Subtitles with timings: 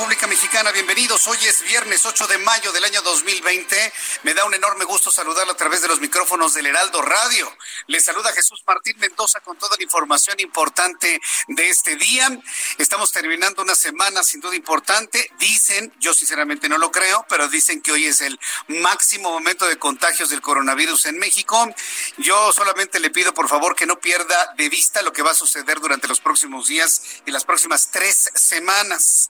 [0.00, 0.72] República Mexicana.
[0.72, 1.26] Bienvenidos.
[1.26, 3.92] Hoy es viernes 8 de mayo del año 2020.
[4.22, 7.54] Me da un enorme gusto saludarlo a través de los micrófonos del Heraldo Radio.
[7.86, 12.30] Le saluda Jesús Martín Mendoza con toda la información importante de este día.
[12.78, 15.30] Estamos terminando una semana sin duda importante.
[15.38, 19.78] Dicen, yo sinceramente no lo creo, pero dicen que hoy es el máximo momento de
[19.78, 21.68] contagios del coronavirus en México.
[22.16, 25.34] Yo solamente le pido por favor que no pierda de vista lo que va a
[25.34, 29.28] suceder durante los próximos días y las próximas tres semanas.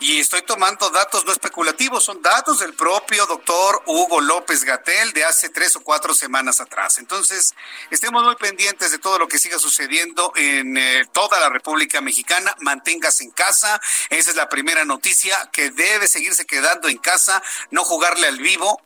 [0.00, 5.24] Y estoy tomando datos no especulativos, son datos del propio doctor Hugo López Gatel de
[5.24, 6.98] hace tres o cuatro semanas atrás.
[6.98, 7.54] Entonces,
[7.90, 12.54] estemos muy pendientes de todo lo que siga sucediendo en eh, toda la República Mexicana.
[12.60, 13.80] Manténgase en casa.
[14.10, 18.82] Esa es la primera noticia, que debe seguirse quedando en casa, no jugarle al vivo,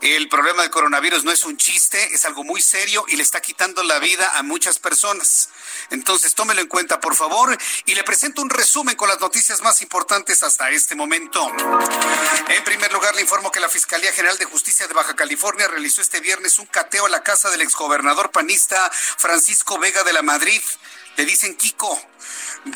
[0.00, 3.40] el problema del coronavirus no es un chiste, es algo muy serio y le está
[3.40, 5.48] quitando la vida a muchas personas.
[5.92, 9.82] Entonces, tómelo en cuenta, por favor, y le presento un resumen con las noticias más
[9.82, 11.46] importantes hasta este momento.
[12.48, 16.00] En primer lugar, le informo que la Fiscalía General de Justicia de Baja California realizó
[16.00, 20.62] este viernes un cateo a la casa del exgobernador panista Francisco Vega de la Madrid.
[21.16, 22.00] Le dicen Kiko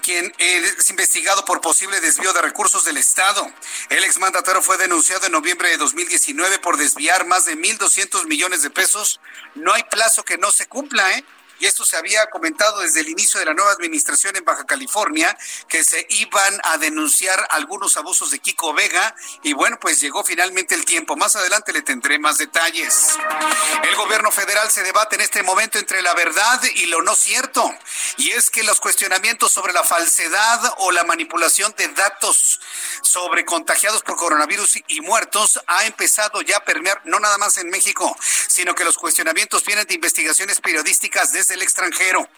[0.02, 3.48] quien es investigado por posible desvío de recursos del Estado.
[3.88, 8.70] El exmandatero fue denunciado en noviembre de 2019 por desviar más de 1.200 millones de
[8.70, 9.20] pesos.
[9.54, 11.24] No hay plazo que no se cumpla, ¿eh?
[11.58, 15.36] Y esto se había comentado desde el inicio de la nueva administración en Baja California,
[15.68, 20.74] que se iban a denunciar algunos abusos de Kiko Vega y bueno, pues llegó finalmente
[20.74, 21.16] el tiempo.
[21.16, 23.18] Más adelante le tendré más detalles.
[23.82, 27.72] El gobierno federal se debate en este momento entre la verdad y lo no cierto,
[28.18, 32.60] y es que los cuestionamientos sobre la falsedad o la manipulación de datos
[33.02, 37.68] sobre contagiados por coronavirus y muertos ha empezado ya a permear no nada más en
[37.70, 38.16] México,
[38.48, 42.28] sino que los cuestionamientos vienen de investigaciones periodísticas de del extranjero.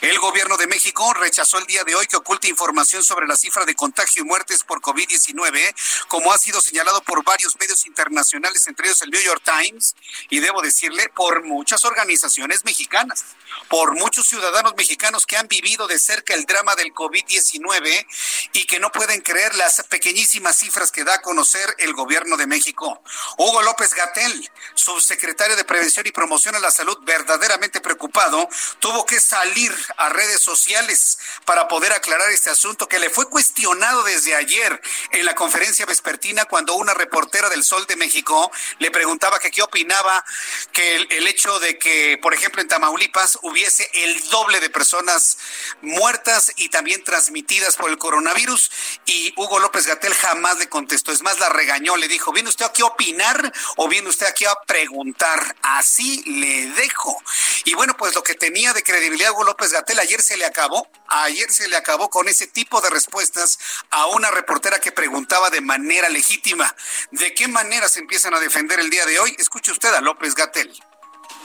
[0.00, 3.64] El gobierno de México rechazó el día de hoy que oculte información sobre la cifra
[3.64, 5.74] de contagio y muertes por COVID-19,
[6.06, 9.96] como ha sido señalado por varios medios internacionales, entre ellos el New York Times,
[10.30, 13.24] y debo decirle, por muchas organizaciones mexicanas,
[13.68, 18.06] por muchos ciudadanos mexicanos que han vivido de cerca el drama del COVID-19
[18.52, 22.46] y que no pueden creer las pequeñísimas cifras que da a conocer el gobierno de
[22.46, 23.02] México.
[23.36, 28.48] Hugo López Gatel, subsecretario de Prevención y Promoción a la Salud, verdaderamente preocupado,
[28.78, 34.02] tuvo que salir a redes sociales para poder aclarar este asunto que le fue cuestionado
[34.04, 34.80] desde ayer
[35.12, 39.62] en la conferencia vespertina cuando una reportera del Sol de México le preguntaba que qué
[39.62, 40.24] opinaba
[40.72, 45.38] que el, hecho de que, por ejemplo, en Tamaulipas hubiese el doble de personas
[45.82, 48.70] muertas y también transmitidas por el coronavirus
[49.06, 52.66] y Hugo López Gatel jamás le contestó, es más, la regañó, le dijo, ¿viene usted
[52.66, 55.56] aquí a opinar o viene usted aquí a preguntar?
[55.62, 57.22] Así le dejo.
[57.64, 60.46] Y bueno, pues lo que te tenía de credibilidad Hugo López Gatel ayer se le
[60.46, 63.58] acabó, ayer se le acabó con ese tipo de respuestas
[63.90, 66.74] a una reportera que preguntaba de manera legítima.
[67.10, 69.36] ¿De qué manera se empiezan a defender el día de hoy?
[69.38, 70.72] Escuche usted a López Gatel.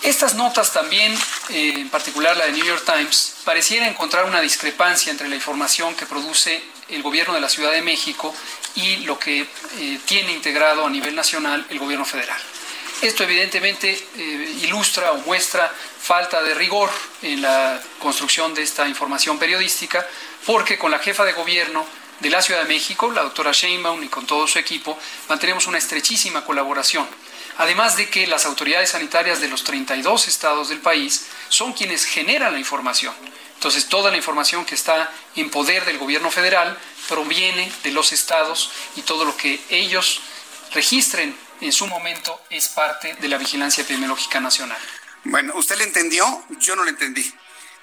[0.03, 1.13] Estas notas también,
[1.49, 5.95] eh, en particular la de New York Times, pareciera encontrar una discrepancia entre la información
[5.95, 8.35] que produce el gobierno de la Ciudad de México
[8.75, 9.47] y lo que
[9.77, 12.39] eh, tiene integrado a nivel nacional el gobierno federal.
[13.01, 16.89] Esto evidentemente eh, ilustra o muestra falta de rigor
[17.21, 20.05] en la construcción de esta información periodística,
[20.45, 21.85] porque con la jefa de gobierno
[22.19, 24.97] de la Ciudad de México, la doctora Sheinbaum, y con todo su equipo,
[25.27, 27.07] mantenemos una estrechísima colaboración.
[27.57, 32.53] Además de que las autoridades sanitarias de los 32 estados del país son quienes generan
[32.53, 33.13] la información.
[33.55, 36.77] Entonces, toda la información que está en poder del gobierno federal
[37.07, 40.21] proviene de los estados y todo lo que ellos
[40.73, 44.79] registren en su momento es parte de la vigilancia epidemiológica nacional.
[45.23, 46.43] Bueno, ¿usted le entendió?
[46.59, 47.33] Yo no le entendí.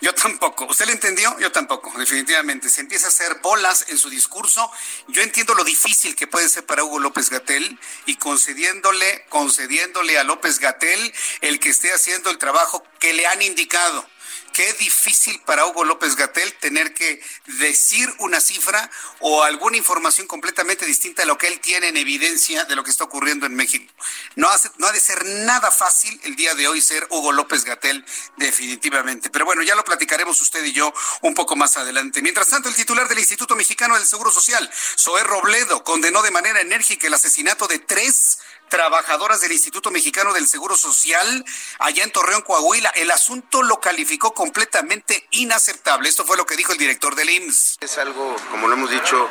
[0.00, 0.66] Yo tampoco.
[0.66, 1.38] ¿Usted le entendió?
[1.38, 2.70] Yo tampoco, definitivamente.
[2.70, 4.70] Se empieza a hacer bolas en su discurso.
[5.08, 10.24] Yo entiendo lo difícil que puede ser para Hugo López Gatel y concediéndole, concediéndole a
[10.24, 11.12] López Gatel
[11.42, 14.06] el que esté haciendo el trabajo que le han indicado
[14.52, 17.22] qué difícil para Hugo López Gatel tener que
[17.58, 22.64] decir una cifra o alguna información completamente distinta a lo que él tiene en evidencia
[22.64, 23.92] de lo que está ocurriendo en México.
[24.36, 24.48] No,
[24.78, 28.04] no ha de ser nada fácil el día de hoy ser Hugo López Gatel,
[28.36, 29.30] definitivamente.
[29.30, 30.92] Pero bueno, ya lo platicaremos usted y yo
[31.22, 32.22] un poco más adelante.
[32.22, 36.60] Mientras tanto, el titular del Instituto Mexicano del Seguro Social, Zoé Robledo, condenó de manera
[36.60, 38.38] enérgica el asesinato de tres
[38.70, 41.44] trabajadoras del Instituto Mexicano del Seguro Social
[41.78, 42.88] allá en Torreón, Coahuila.
[42.90, 46.08] El asunto lo calificó completamente inaceptable.
[46.08, 47.76] Esto fue lo que dijo el director del IMSS.
[47.80, 49.28] Es algo, como lo hemos dicho,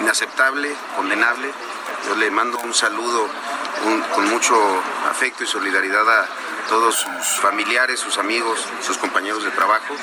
[0.00, 1.50] inaceptable, condenable.
[2.06, 3.28] Yo le mando un saludo
[4.14, 4.54] con mucho
[5.08, 6.28] afecto y solidaridad a
[6.68, 9.94] todos sus familiares, sus amigos, sus compañeros de trabajo.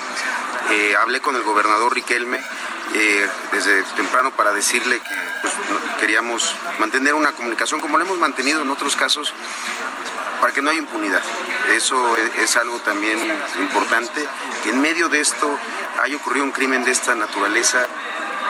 [0.71, 2.41] Eh, hablé con el gobernador Riquelme
[2.93, 5.53] eh, desde temprano para decirle que pues,
[5.99, 9.33] queríamos mantener una comunicación como lo hemos mantenido en otros casos
[10.39, 11.21] para que no haya impunidad.
[11.73, 13.19] Eso es, algo también
[13.59, 14.25] importante,
[14.63, 15.57] que en medio de esto
[16.01, 17.85] haya ocurrido un crimen de esta naturaleza,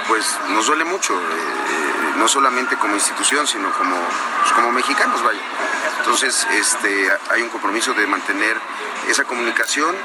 [0.07, 3.95] pues nos duele mucho, eh, no solamente como institución, sino como,
[4.41, 5.41] pues, como mexicanos, vaya.
[5.99, 8.57] Entonces, este, hay un compromiso de mantener
[9.09, 9.95] esa comunicación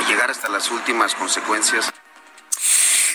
[0.00, 1.92] y llegar hasta las últimas consecuencias.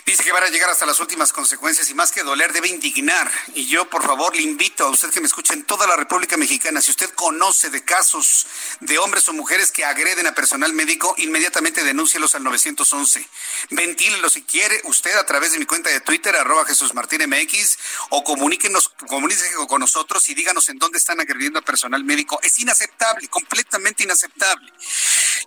[0.08, 3.30] Dice que van a llegar hasta las últimas consecuencias y más que doler debe indignar.
[3.56, 6.38] Y yo, por favor, le invito a usted que me escuche en toda la República
[6.38, 8.48] Mexicana, si usted conoce de casos
[8.80, 13.28] de hombres o mujeres que agreden a personal médico, inmediatamente denúncielos al 911.
[13.72, 17.78] Ventílelos si quiere usted a través de mi cuenta de Twitter, arroba Jesús Martín MX,
[18.12, 22.40] o comuníquenos, comuníquese con nosotros y díganos en dónde están agrediendo a personal médico.
[22.44, 24.72] Es inaceptable, completamente inaceptable.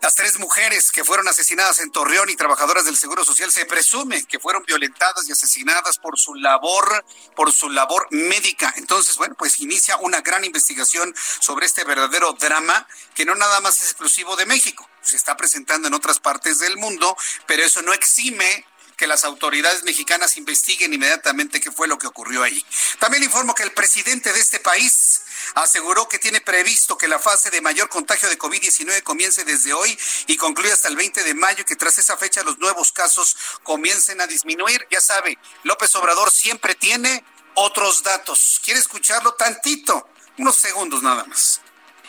[0.02, 4.24] Las tres mujeres que fueron asesinadas en Torreón y trabajadoras del Seguro Social se presume
[4.24, 7.04] que fueron fueron violentadas y asesinadas por su labor,
[7.36, 8.74] por su labor médica.
[8.78, 13.80] Entonces, bueno, pues inicia una gran investigación sobre este verdadero drama que no nada más
[13.80, 17.16] es exclusivo de México, se está presentando en otras partes del mundo,
[17.46, 18.66] pero eso no exime
[19.00, 22.62] que las autoridades mexicanas investiguen inmediatamente qué fue lo que ocurrió ahí.
[22.98, 25.22] También informo que el presidente de este país
[25.54, 29.98] aseguró que tiene previsto que la fase de mayor contagio de COVID-19 comience desde hoy
[30.26, 33.34] y concluya hasta el 20 de mayo y que tras esa fecha los nuevos casos
[33.62, 34.86] comiencen a disminuir.
[34.90, 37.24] Ya sabe, López Obrador siempre tiene
[37.54, 38.60] otros datos.
[38.62, 40.10] ¿Quiere escucharlo tantito?
[40.36, 41.62] Unos segundos nada más.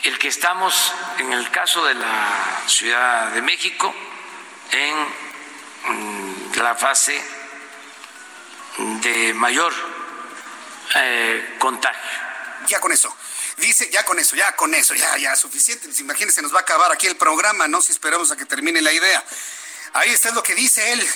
[0.03, 3.95] El que estamos en el caso de la Ciudad de México
[4.73, 5.07] en
[5.87, 7.21] mm, la fase
[8.77, 9.73] de mayor
[10.95, 12.31] eh, contagio
[12.67, 13.15] ya con eso.
[13.57, 15.89] Dice, ya con eso, ya con eso, ya, ya, suficiente.
[15.99, 17.81] Imagínense, nos va a acabar aquí el programa, ¿no?
[17.81, 19.23] Si esperamos a que termine la idea.
[19.93, 21.09] Ahí está lo que dice él.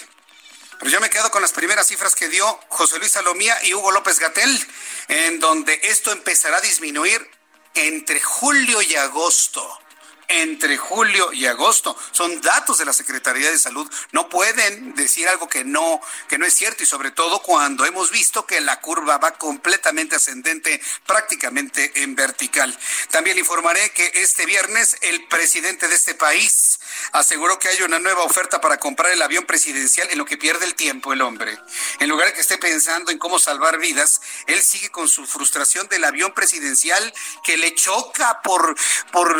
[0.79, 3.91] Pero yo me quedo con las primeras cifras que dio José Luis Salomía y Hugo
[3.91, 4.67] López Gatel,
[5.07, 7.29] en donde esto empezará a disminuir
[7.73, 9.79] entre julio y agosto
[10.27, 11.97] entre julio y agosto.
[12.11, 13.89] Son datos de la Secretaría de Salud.
[14.11, 18.11] No pueden decir algo que no, que no es cierto y sobre todo cuando hemos
[18.11, 22.77] visto que la curva va completamente ascendente, prácticamente en vertical.
[23.11, 26.79] También informaré que este viernes el presidente de este país
[27.11, 30.65] aseguró que hay una nueva oferta para comprar el avión presidencial en lo que pierde
[30.65, 31.57] el tiempo el hombre.
[31.99, 35.87] En lugar de que esté pensando en cómo salvar vidas, él sigue con su frustración
[35.87, 37.13] del avión presidencial
[37.43, 38.75] que le choca por,
[39.11, 39.35] por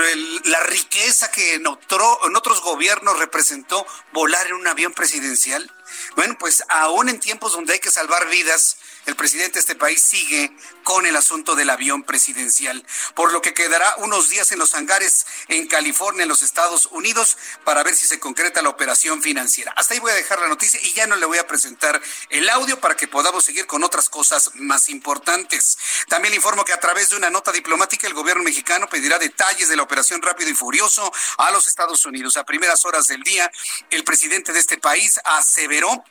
[0.46, 5.72] la riqueza que en, en otros gobiernos representó volar en un avión presidencial.
[6.16, 10.02] Bueno, pues aún en tiempos donde hay que salvar vidas, el presidente de este país
[10.02, 10.52] sigue
[10.84, 12.86] con el asunto del avión presidencial,
[13.16, 17.38] por lo que quedará unos días en los hangares en California, en los Estados Unidos,
[17.64, 19.74] para ver si se concreta la operación financiera.
[19.76, 22.50] Hasta ahí voy a dejar la noticia y ya no le voy a presentar el
[22.50, 25.78] audio para que podamos seguir con otras cosas más importantes.
[26.08, 29.70] También le informo que a través de una nota diplomática el gobierno mexicano pedirá detalles
[29.70, 32.38] de la operación Rápido y Furioso a los Estados Unidos.
[32.38, 33.52] A primeras horas del día,
[33.90, 36.04] el presidente de este país aseveró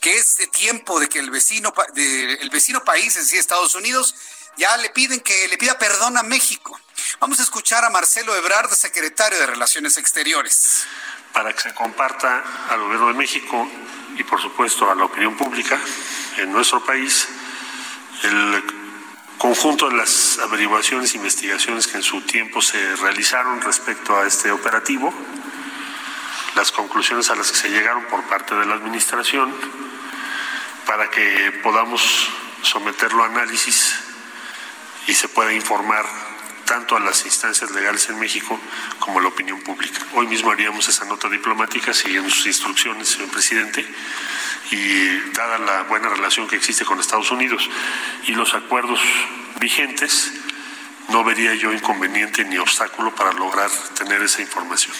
[0.00, 4.14] que este tiempo de que el vecino, de, el vecino país, en sí Estados Unidos,
[4.56, 6.78] ya le piden que le pida perdón a México.
[7.20, 10.86] Vamos a escuchar a Marcelo Ebrard, secretario de Relaciones Exteriores.
[11.32, 13.68] Para que se comparta al gobierno de México
[14.16, 15.78] y por supuesto a la opinión pública
[16.38, 17.28] en nuestro país
[18.22, 18.64] el
[19.38, 24.50] conjunto de las averiguaciones e investigaciones que en su tiempo se realizaron respecto a este
[24.50, 25.14] operativo
[26.58, 29.54] las conclusiones a las que se llegaron por parte de la Administración,
[30.88, 32.30] para que podamos
[32.62, 33.94] someterlo a análisis
[35.06, 36.04] y se pueda informar
[36.64, 38.58] tanto a las instancias legales en México
[38.98, 40.00] como a la opinión pública.
[40.14, 43.86] Hoy mismo haríamos esa nota diplomática siguiendo sus instrucciones, señor presidente,
[44.70, 47.68] y dada la buena relación que existe con Estados Unidos
[48.26, 49.00] y los acuerdos
[49.60, 50.32] vigentes,
[51.08, 54.94] no vería yo inconveniente ni obstáculo para lograr tener esa información.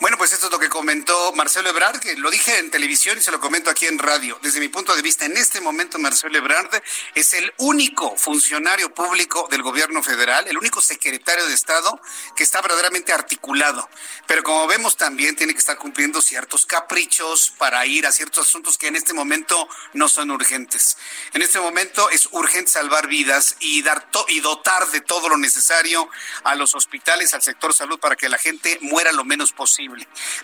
[0.00, 3.20] Bueno, pues esto es lo que comentó Marcelo Ebrard, que lo dije en televisión y
[3.20, 4.38] se lo comento aquí en radio.
[4.42, 6.82] Desde mi punto de vista, en este momento Marcelo Ebrard
[7.14, 12.00] es el único funcionario público del gobierno federal, el único secretario de Estado
[12.34, 13.88] que está verdaderamente articulado.
[14.26, 18.76] Pero como vemos también tiene que estar cumpliendo ciertos caprichos para ir a ciertos asuntos
[18.76, 20.98] que en este momento no son urgentes.
[21.32, 26.08] En este momento es urgente salvar vidas y dar y dotar de todo lo necesario
[26.42, 29.84] a los hospitales, al sector salud para que la gente muera lo menos posible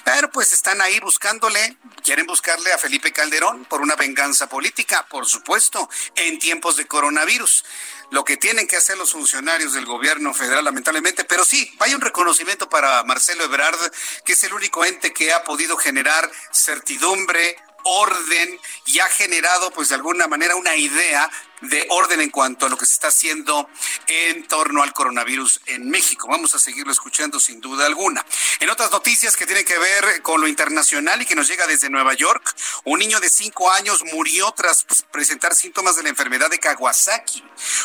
[0.05, 5.27] pero pues están ahí buscándole, quieren buscarle a Felipe Calderón por una venganza política, por
[5.27, 7.65] supuesto, en tiempos de coronavirus.
[8.11, 12.01] Lo que tienen que hacer los funcionarios del gobierno federal, lamentablemente, pero sí, hay un
[12.01, 13.79] reconocimiento para Marcelo Ebrard,
[14.25, 19.89] que es el único ente que ha podido generar certidumbre, orden y ha generado pues
[19.89, 21.31] de alguna manera una idea
[21.61, 23.69] de orden en cuanto a lo que se está haciendo
[24.07, 26.29] en torno al coronavirus en México.
[26.29, 28.25] Vamos a seguirlo escuchando sin duda alguna.
[28.61, 31.91] En otras noticias que tienen que ver con lo internacional y que nos llega desde
[31.91, 36.59] Nueva York, un niño de cinco años murió tras presentar síntomas de la enfermedad de
[36.59, 37.43] Kawasaki.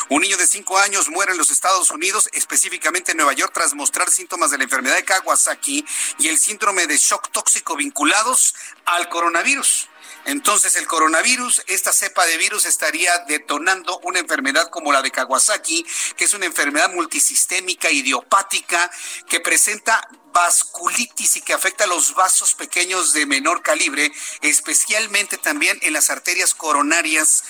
[0.08, 3.74] Un niño de cinco años muere en los Estados Unidos, específicamente en Nueva York, tras
[3.74, 5.84] mostrar síntomas de la enfermedad de Kawasaki
[6.18, 8.54] y el síndrome de shock tóxico vinculados
[8.84, 9.88] al coronavirus.
[10.26, 15.86] Entonces el coronavirus, esta cepa de virus estaría detonando una enfermedad como la de Kawasaki,
[16.16, 18.90] que es una enfermedad multisistémica idiopática
[19.28, 25.78] que presenta vasculitis y que afecta a los vasos pequeños de menor calibre, especialmente también
[25.82, 27.44] en las arterias coronarias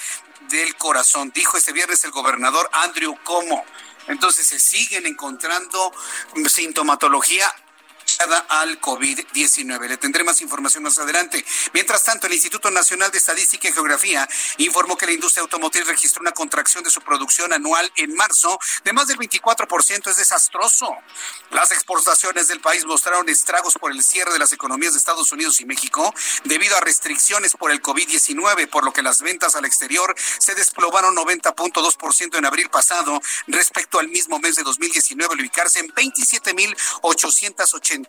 [0.50, 3.64] del corazón, dijo este viernes el gobernador Andrew Como.
[4.06, 5.92] Entonces se siguen encontrando
[6.46, 7.52] sintomatología
[8.48, 9.88] al COVID-19.
[9.88, 11.44] Le tendré más información más adelante.
[11.72, 16.22] Mientras tanto, el Instituto Nacional de Estadística y Geografía informó que la industria automotriz registró
[16.22, 20.10] una contracción de su producción anual en marzo de más del 24%.
[20.10, 20.96] Es desastroso.
[21.50, 25.60] Las exportaciones del país mostraron estragos por el cierre de las economías de Estados Unidos
[25.60, 30.14] y México debido a restricciones por el COVID-19, por lo que las ventas al exterior
[30.38, 35.88] se desplomaron 90.2% en abril pasado respecto al mismo mes de 2019, al ubicarse en
[35.88, 38.05] 27.880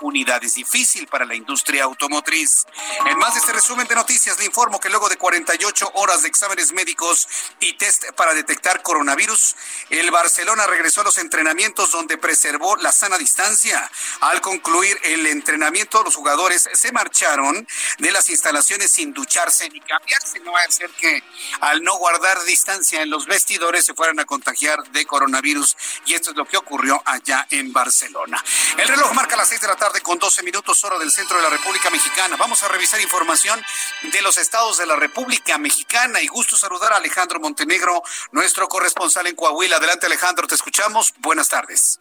[0.00, 0.54] unidades.
[0.54, 2.66] Difícil para la industria automotriz.
[3.06, 6.28] En más de este resumen de noticias, le informo que luego de 48 horas de
[6.28, 7.28] exámenes médicos
[7.60, 9.56] y test para detectar coronavirus,
[9.90, 13.90] el Barcelona regresó a los entrenamientos donde preservó la sana distancia.
[14.20, 17.66] Al concluir el entrenamiento, los jugadores se marcharon
[17.98, 20.40] de las instalaciones sin ducharse ni cambiarse.
[20.40, 21.22] No va a ser que
[21.60, 25.76] al no guardar distancia en los vestidores se fueran a contagiar de coronavirus.
[26.06, 28.42] Y esto es lo que ocurrió allá en Barcelona.
[28.76, 31.42] El reloj marca las seis de la tarde con 12 minutos hora del centro de
[31.42, 32.36] la República Mexicana.
[32.36, 33.60] Vamos a revisar información
[34.02, 39.26] de los estados de la República Mexicana y gusto saludar a Alejandro Montenegro, nuestro corresponsal
[39.26, 39.76] en Coahuila.
[39.76, 41.12] Adelante Alejandro, te escuchamos.
[41.18, 41.98] Buenas tardes.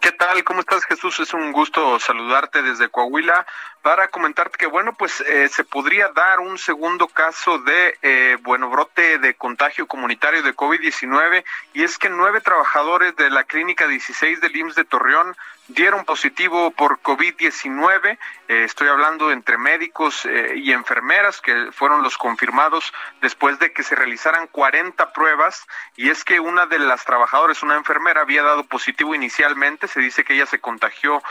[0.00, 0.44] ¿Qué tal?
[0.44, 1.18] ¿Cómo estás, Jesús?
[1.20, 3.46] Es un gusto saludarte desde Coahuila
[3.84, 8.70] para comentarte que, bueno, pues eh, se podría dar un segundo caso de, eh, bueno,
[8.70, 14.40] brote de contagio comunitario de COVID-19 y es que nueve trabajadores de la Clínica 16
[14.40, 15.36] del IMSS de Torreón
[15.68, 18.18] dieron positivo por COVID-19.
[18.48, 23.82] Eh, estoy hablando entre médicos eh, y enfermeras que fueron los confirmados después de que
[23.82, 25.66] se realizaran 40 pruebas.
[25.96, 29.88] Y es que una de las trabajadoras, una enfermera, había dado positivo inicialmente.
[29.88, 31.22] Se dice que ella se contagió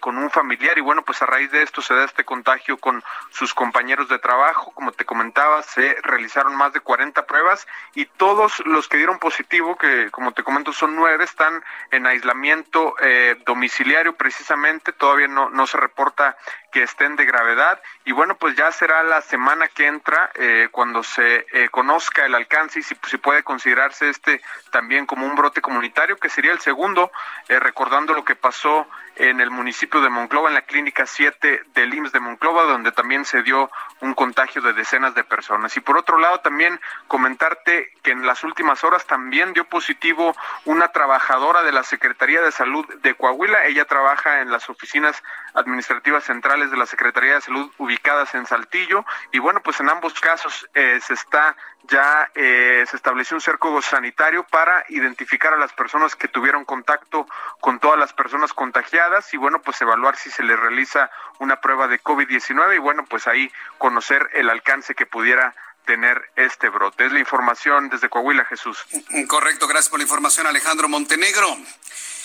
[0.00, 3.02] con un familiar y bueno, pues a raíz de esto se da este contagio con
[3.30, 4.72] sus compañeros de trabajo.
[4.72, 9.76] Como te comentaba, se realizaron más de 40 pruebas y todos los que dieron positivo,
[9.76, 12.94] que como te comento son nueve, están en aislamiento.
[13.00, 16.36] Eh, domiciliario precisamente, todavía no, no se reporta
[16.72, 21.02] que estén de gravedad y bueno, pues ya será la semana que entra eh, cuando
[21.02, 25.60] se eh, conozca el alcance y si, si, puede considerarse este también como un brote
[25.60, 27.10] comunitario, que sería el segundo,
[27.48, 28.86] recordando lo que pasó
[29.16, 33.24] en el municipio de Monclova, en la clínica 7 del IMSS de Monclova, donde también
[33.24, 33.70] se dio
[34.00, 35.76] un contagio de decenas de personas.
[35.76, 40.88] Y por otro lado, también comentarte que en las últimas horas también dio positivo una
[40.88, 43.64] trabajadora de la Secretaría de Salud de Coahuila.
[43.64, 45.22] Ella trabaja en las oficinas
[45.54, 49.04] administrativas centrales de la Secretaría de Salud ubicadas en Saltillo.
[49.32, 51.56] Y bueno, pues en ambos casos eh, se está
[51.88, 57.28] ya eh, se estableció un cerco sanitario para identificar a las personas que tuvieron contacto
[57.60, 61.86] con todas las personas contagiadas y bueno, pues evaluar si se les realiza una prueba
[61.86, 67.06] de COVID-19 y bueno, pues ahí conocer el alcance que pudiera tener este brote.
[67.06, 68.84] Es la información desde Coahuila, Jesús.
[69.28, 71.46] Correcto, gracias por la información, Alejandro Montenegro.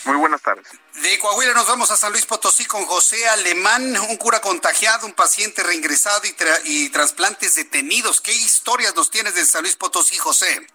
[0.05, 0.67] Muy buenas tardes.
[1.03, 5.13] De Coahuila nos vamos a San Luis Potosí con José Alemán, un cura contagiado, un
[5.13, 6.35] paciente reingresado y,
[6.65, 8.19] y trasplantes detenidos.
[8.19, 10.67] ¿Qué historias nos tienes de San Luis Potosí, José?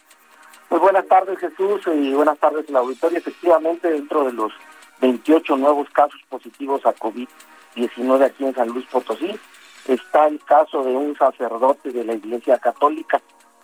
[0.69, 3.19] Pues buenas tardes, Jesús, y buenas tardes, la auditorio.
[3.19, 4.53] Efectivamente, dentro de los
[5.01, 9.39] 28 nuevos casos positivos a COVID-19 aquí en San Luis Potosí,
[9.87, 13.21] está el caso de un sacerdote de la Iglesia Católica.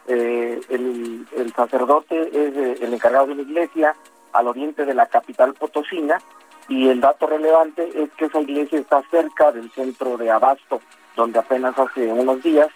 [0.07, 3.95] Eh, el, sacerdote es el encargado de la iglesia
[4.33, 6.19] al oriente de la capital potosina
[6.69, 10.81] y el dato relevante es que esa iglesia está cerca del centro de Abasto,
[11.15, 12.69] donde apenas hace unos días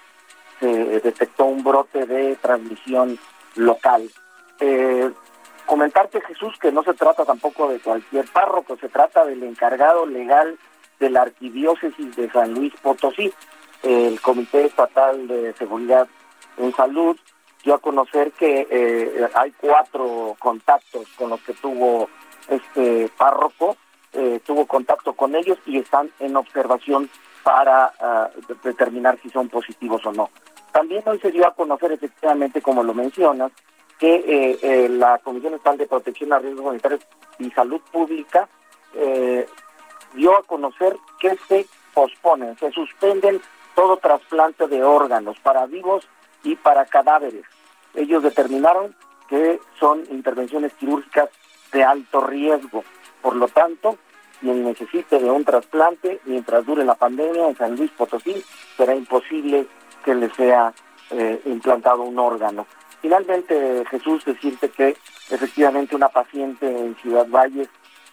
[0.61, 3.19] se detectó un brote de transmisión
[3.57, 4.09] local.
[4.61, 5.11] Eh,
[5.67, 10.59] comentarte, Jesús, que no se trata tampoco de cualquier párroco, se trata del encargado legal
[10.99, 13.33] de la Arquidiócesis de San Luis Potosí,
[13.83, 16.09] el Comité Estatal de Seguridad
[16.57, 17.17] en Salud,
[17.63, 22.09] dio a conocer que eh, hay cuatro contactos con los que tuvo
[22.49, 23.77] este párroco,
[24.13, 27.11] eh, tuvo contacto con ellos y están en observación
[27.43, 30.31] para uh, determinar si son positivos o no.
[30.73, 33.53] También hoy se dio a conocer efectivamente, como lo mencionas,
[33.99, 37.01] que eh, eh, la Comisión Estatal de Protección a Riesgos Sanitarios
[37.39, 38.49] y Salud Pública
[38.95, 39.47] eh,
[40.15, 43.41] dio a conocer que se posponen, se suspenden
[43.75, 46.07] todo trasplante de órganos para vivos
[46.43, 47.45] y para cadáveres.
[47.95, 48.95] Ellos determinaron
[49.29, 51.31] que son intervenciones quirúrgicas
[51.73, 52.85] de alto riesgo.
[53.23, 53.99] Por lo tanto,
[54.41, 58.45] quien necesite de un trasplante mientras dure la pandemia en San Luis Potosí,
[58.77, 59.67] será imposible
[60.05, 60.73] que le sea
[61.45, 62.67] implantado un órgano.
[63.03, 64.97] Finalmente, Jesús, decirte que
[65.31, 67.69] efectivamente una paciente en Ciudad Valles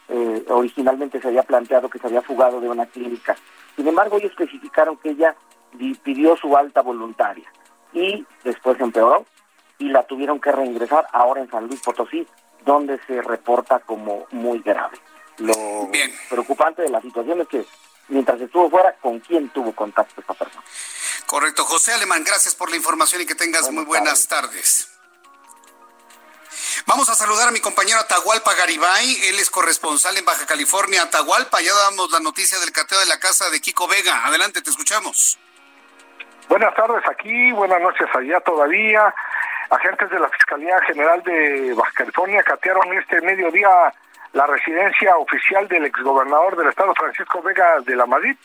[0.10, 3.36] eh, originalmente se había planteado que se había fugado de una clínica.
[3.76, 5.36] Sin embargo, ellos especificaron que ella
[6.04, 7.52] pidió su alta voluntaria
[7.94, 9.26] y después empeoró
[9.80, 12.28] y la tuvieron que reingresar ahora en San Luis Potosí,
[12.66, 14.98] donde se reporta como muy grave.
[15.40, 15.54] Lo
[16.30, 17.66] preocupante de la situación es que
[18.08, 20.64] mientras estuvo fuera, ¿con quién tuvo contacto esta persona?
[21.26, 21.66] Correcto.
[21.66, 24.90] José Alemán, gracias por la información y que tengas muy buenas tardes.
[26.86, 31.04] Vamos a saludar a mi compañero Atahualpa Garibay, él es corresponsal en Baja California.
[31.04, 34.26] Atahualpa, ya damos la noticia del cateo de la casa de Kiko Vega.
[34.26, 35.40] Adelante, te escuchamos.
[36.50, 39.14] Buenas tardes aquí, buenas noches allá todavía.
[39.70, 43.70] Agentes de la Fiscalía General de Baja California catearon este mediodía
[44.34, 48.36] la residencia oficial del exgobernador del estado Francisco Vega de la Madrid.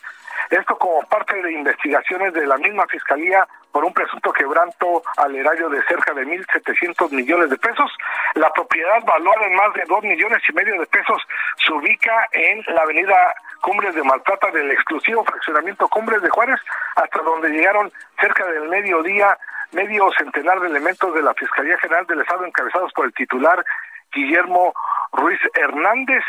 [0.49, 5.69] Esto como parte de investigaciones de la misma fiscalía por un presunto quebranto al erario
[5.69, 7.91] de cerca de 1.700 millones de pesos.
[8.35, 11.21] La propiedad valuada en más de 2 millones y medio de pesos
[11.65, 13.15] se ubica en la avenida
[13.61, 16.59] Cumbres de Maltrata del exclusivo fraccionamiento Cumbres de Juárez,
[16.95, 19.37] hasta donde llegaron cerca del mediodía
[19.71, 23.63] medio centenar de elementos de la Fiscalía General del Estado encabezados por el titular
[24.13, 24.73] Guillermo
[25.13, 26.23] Ruiz Hernández.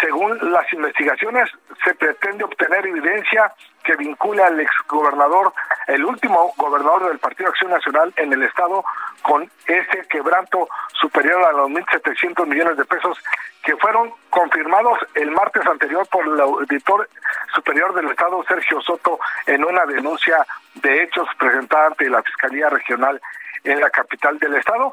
[0.00, 1.50] Según las investigaciones,
[1.82, 5.52] se pretende obtener evidencia que vincula al exgobernador,
[5.88, 8.84] el último gobernador del Partido Acción Nacional en el Estado,
[9.22, 13.18] con ese quebranto superior a los 1.700 millones de pesos
[13.64, 17.08] que fueron confirmados el martes anterior por el auditor
[17.54, 23.20] superior del Estado, Sergio Soto, en una denuncia de hechos presentada ante la Fiscalía Regional
[23.64, 24.92] en la capital del Estado.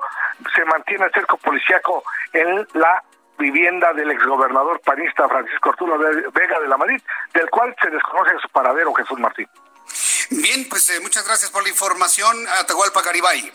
[0.55, 2.03] Se mantiene el cerco policíaco
[2.33, 3.03] en la
[3.37, 7.01] vivienda del exgobernador panista Francisco Arturo Vega de la Madrid,
[7.33, 9.47] del cual se desconoce su paradero Jesús Martín.
[10.29, 13.51] Bien, pues eh, muchas gracias por la información, Atahualpa Garibay.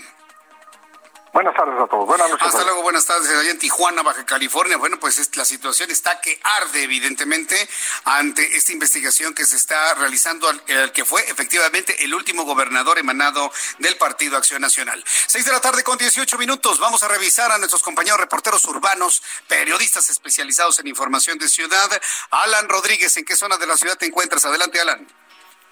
[1.37, 2.07] Buenas tardes a todos.
[2.07, 2.49] Buenas noches.
[2.49, 3.29] Hasta luego, buenas tardes.
[3.29, 4.79] Allá en Tijuana, Baja California.
[4.79, 7.68] Bueno, pues la situación está que arde, evidentemente,
[8.07, 13.53] ante esta investigación que se está realizando, al, que fue efectivamente el último gobernador emanado
[13.81, 15.05] del Partido Acción Nacional.
[15.27, 16.79] Seis de la tarde con 18 minutos.
[16.79, 21.90] Vamos a revisar a nuestros compañeros reporteros urbanos, periodistas especializados en información de ciudad.
[22.31, 24.46] Alan Rodríguez, ¿en qué zona de la ciudad te encuentras?
[24.46, 25.07] Adelante, Alan.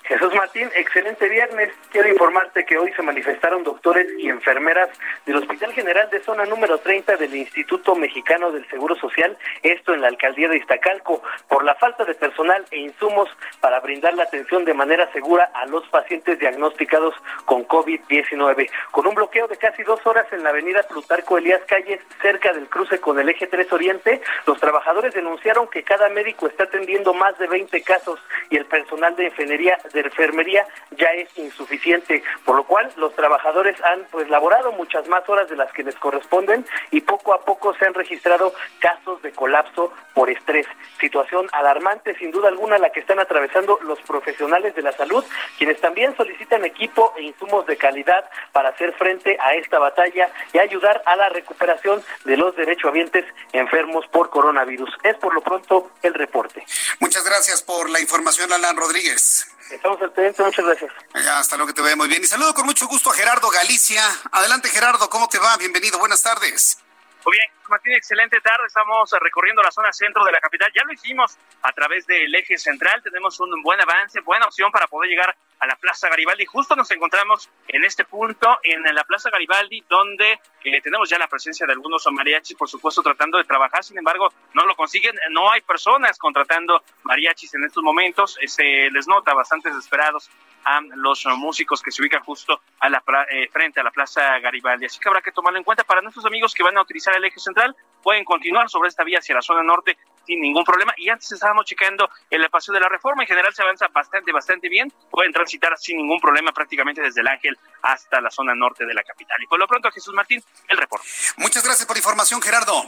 [0.07, 1.73] Jesús Martín, excelente viernes.
[1.91, 4.91] Quiero informarte que hoy se manifestaron doctores y enfermeras
[5.25, 10.03] del Hospital General de Zona número 30 del Instituto Mexicano del Seguro Social, esto en
[10.03, 14.67] la alcaldía de Iztacalco, por la falta de personal e insumos para brindar la atención
[14.67, 17.15] de manera segura a los pacientes diagnosticados
[17.47, 18.69] con COVID-19.
[18.91, 22.69] Con un bloqueo de casi dos horas en la avenida Plutarco Elías Calles, cerca del
[22.69, 27.39] cruce con el eje 3 Oriente, los trabajadores denunciaron que cada médico está atendiendo más
[27.39, 30.67] de 20 casos y el personal de enfermería de enfermería
[30.99, 35.57] ya es insuficiente, por lo cual los trabajadores han pues laborado muchas más horas de
[35.57, 40.29] las que les corresponden y poco a poco se han registrado casos de colapso por
[40.31, 40.67] estrés.
[41.01, 45.25] Situación alarmante sin duda alguna la que están atravesando los profesionales de la salud,
[45.59, 50.59] quienes también solicitan equipo e insumos de calidad para hacer frente a esta batalla y
[50.59, 54.91] ayudar a la recuperación de los derechohabientes enfermos por coronavirus.
[55.03, 56.65] Es por lo pronto el reporte.
[57.01, 59.55] Muchas gracias por la información, Alan Rodríguez.
[59.71, 60.93] Estamos al pendiente, muchas gracias.
[61.33, 62.23] hasta luego, que te vaya muy bien.
[62.23, 64.03] Y saludo con mucho gusto a Gerardo Galicia.
[64.33, 65.57] Adelante, Gerardo, ¿cómo te va?
[65.57, 66.79] Bienvenido, buenas tardes.
[67.25, 68.67] Muy bien, Martín, excelente tarde.
[68.67, 70.71] Estamos recorriendo la zona centro de la capital.
[70.75, 73.03] Ya lo hicimos a través del eje central.
[73.03, 76.45] Tenemos un buen avance, buena opción para poder llegar a la Plaza Garibaldi.
[76.45, 81.27] Justo nos encontramos en este punto, en la Plaza Garibaldi, donde eh, tenemos ya la
[81.27, 83.83] presencia de algunos mariachis, por supuesto, tratando de trabajar.
[83.83, 85.19] Sin embargo, no lo consiguen.
[85.31, 88.37] No hay personas contratando mariachis en estos momentos.
[88.47, 90.31] Se les nota bastante desesperados
[90.65, 94.87] a los músicos que se ubican justo a la eh, frente a la Plaza Garibaldi.
[94.87, 97.25] Así que habrá que tomarlo en cuenta para nuestros amigos que van a utilizar el
[97.25, 97.77] eje central.
[98.03, 99.97] Pueden continuar sobre esta vía hacia la zona norte
[100.27, 100.95] sin ningún problema.
[100.97, 103.23] Y antes estábamos checando el paseo de la reforma.
[103.23, 104.93] En general se avanza bastante, bastante bien.
[105.11, 109.03] Pueden transitar sin ningún problema prácticamente desde el Ángel hasta la zona norte de la
[109.03, 109.43] capital.
[109.43, 111.07] Y por lo pronto, Jesús Martín, el reporte.
[111.37, 112.85] Muchas gracias por información, Gerardo.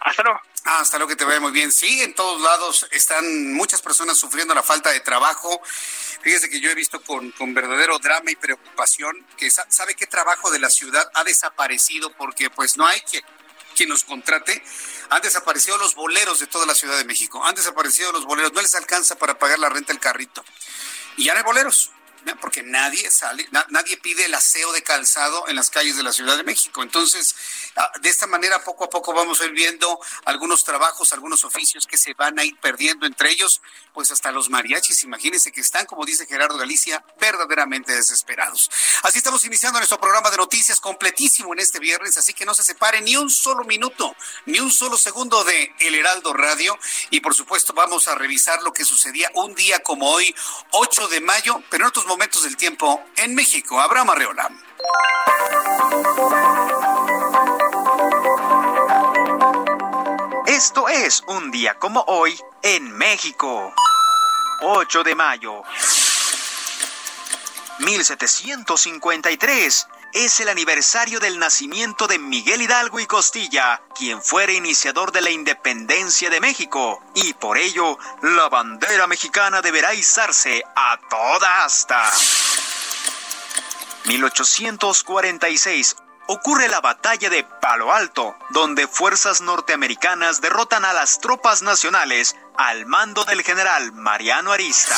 [0.00, 0.40] Hasta luego.
[0.64, 1.72] hasta luego, que te vaya muy bien.
[1.72, 5.60] Sí, en todos lados están muchas personas sufriendo la falta de trabajo.
[6.22, 10.50] Fíjese que yo he visto con, con verdadero drama y preocupación que sabe qué trabajo
[10.50, 13.22] de la ciudad ha desaparecido porque pues no hay que
[13.74, 14.60] quien nos contrate,
[15.08, 18.60] han desaparecido los boleros de toda la Ciudad de México, han desaparecido los boleros, no
[18.60, 20.44] les alcanza para pagar la renta del carrito.
[21.16, 21.92] Y ya no hay boleros
[22.40, 26.36] porque nadie sale, nadie pide el aseo de calzado en las calles de la Ciudad
[26.36, 26.82] de México.
[26.82, 27.34] Entonces,
[27.76, 31.86] ah, de esta manera, poco a poco vamos a ir viendo algunos trabajos, algunos oficios
[31.86, 33.60] que se van a ir perdiendo, entre ellos,
[33.92, 38.70] pues hasta los mariachis, imagínense que están, como dice Gerardo Galicia, verdaderamente desesperados.
[39.02, 42.62] Así estamos iniciando nuestro programa de noticias completísimo en este viernes, así que no se
[42.62, 44.14] separe ni un solo minuto,
[44.46, 46.78] ni un solo segundo de El Heraldo Radio.
[47.10, 50.34] Y por supuesto, vamos a revisar lo que sucedía un día como hoy,
[50.70, 53.78] 8 de mayo, pero en otros momentos del tiempo en México.
[53.78, 54.50] Abraham Arreola.
[60.46, 63.74] Esto es un día como hoy en México.
[64.62, 65.62] 8 de mayo.
[67.80, 75.20] 1753 es el aniversario del nacimiento de Miguel Hidalgo y Costilla, quien fuera iniciador de
[75.20, 82.10] la independencia de México, y por ello la bandera mexicana deberá izarse a toda asta.
[84.06, 85.96] 1846
[86.28, 92.86] ocurre la batalla de Palo Alto, donde fuerzas norteamericanas derrotan a las tropas nacionales al
[92.86, 94.96] mando del general Mariano Arista.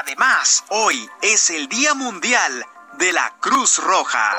[0.00, 2.66] Además, hoy es el Día Mundial
[2.98, 4.38] de la Cruz Roja.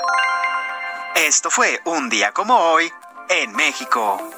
[1.15, 2.91] Esto fue un día como hoy
[3.29, 4.31] en México.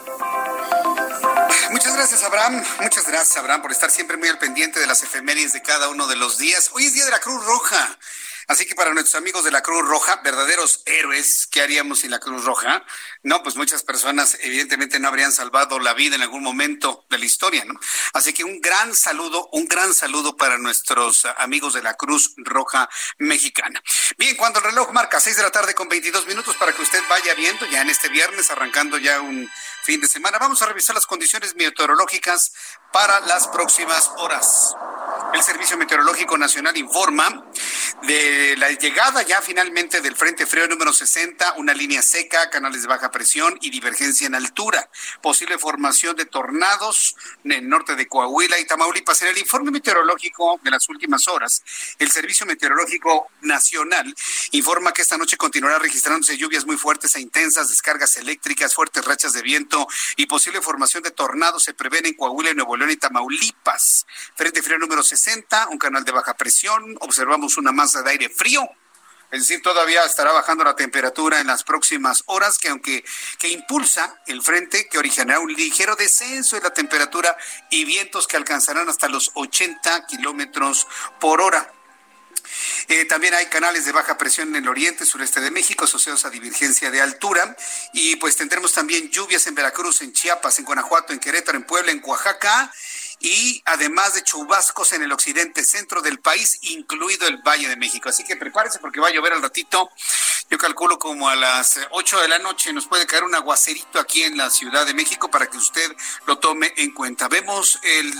[1.71, 2.63] Muchas gracias, Abraham.
[2.81, 6.07] Muchas gracias, Abraham, por estar siempre muy al pendiente de las efemérides de cada uno
[6.07, 6.69] de los días.
[6.73, 7.97] Hoy es Día de la Cruz Roja.
[8.47, 12.19] Así que para nuestros amigos de la Cruz Roja, verdaderos héroes, ¿qué haríamos sin la
[12.19, 12.85] Cruz Roja?
[13.21, 17.25] No, pues muchas personas evidentemente no habrían salvado la vida en algún momento de la
[17.25, 17.77] historia, ¿no?
[18.13, 22.87] Así que un gran saludo, un gran saludo para nuestros amigos de la Cruz Roja
[23.17, 23.83] Mexicana.
[24.17, 27.01] Bien, cuando el reloj marca seis de la tarde con 22 minutos para que usted
[27.09, 29.49] vaya viendo ya en este viernes, arrancando ya un
[29.83, 32.53] fin de semana, vamos a revisar las condiciones meteorológicas
[32.93, 34.73] para las próximas horas.
[35.33, 37.45] El Servicio Meteorológico Nacional informa
[38.03, 42.87] de la llegada ya finalmente del Frente Frío número 60, una línea seca, canales de
[42.87, 44.89] baja presión y divergencia en altura.
[45.21, 49.21] Posible formación de tornados en el norte de Coahuila y Tamaulipas.
[49.21, 51.63] En el informe meteorológico de las últimas horas,
[51.99, 54.13] el Servicio Meteorológico Nacional
[54.51, 59.33] informa que esta noche continuará registrándose lluvias muy fuertes e intensas, descargas eléctricas, fuertes rachas
[59.33, 64.05] de viento y posible formación de tornados se prevén en Coahuila, Nuevo León y Tamaulipas.
[64.35, 65.16] Frente Frío número 60,
[65.69, 68.61] un canal de baja presión, observamos una masa de aire frío
[69.31, 73.03] Es decir, todavía estará bajando la temperatura en las próximas horas, que aunque
[73.39, 77.35] que impulsa el frente que originará un ligero descenso en la temperatura
[77.69, 80.87] y vientos que alcanzarán hasta los 80 kilómetros
[81.19, 81.73] por hora.
[82.87, 86.29] Eh, también hay canales de baja presión en el oriente, sureste de México, asociados a
[86.29, 87.55] divergencia de altura.
[87.93, 91.91] Y pues tendremos también lluvias en Veracruz, en Chiapas, en Guanajuato, en Querétaro, en Puebla,
[91.91, 92.71] en Oaxaca.
[93.19, 98.09] Y además de chubascos en el occidente centro del país, incluido el Valle de México.
[98.09, 99.89] Así que prepárese porque va a llover al ratito.
[100.49, 104.23] Yo calculo como a las 8 de la noche nos puede caer un aguacerito aquí
[104.23, 107.27] en la Ciudad de México para que usted lo tome en cuenta.
[107.27, 108.13] Vemos el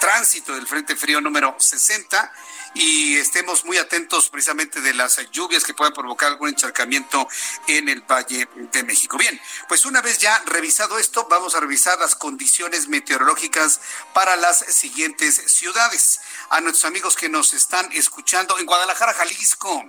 [0.00, 2.32] tránsito del Frente Frío número 60
[2.74, 7.28] y estemos muy atentos precisamente de las lluvias que puedan provocar algún encharcamiento
[7.66, 9.16] en el Valle de México.
[9.18, 13.80] Bien, pues una vez ya revisado esto, vamos a revisar las condiciones meteorológicas
[14.12, 16.20] para las siguientes ciudades.
[16.50, 19.84] A nuestros amigos que nos están escuchando en Guadalajara, Jalisco.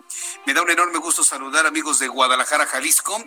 [0.45, 3.17] Me da un enorme gusto saludar amigos de Guadalajara, Jalisco.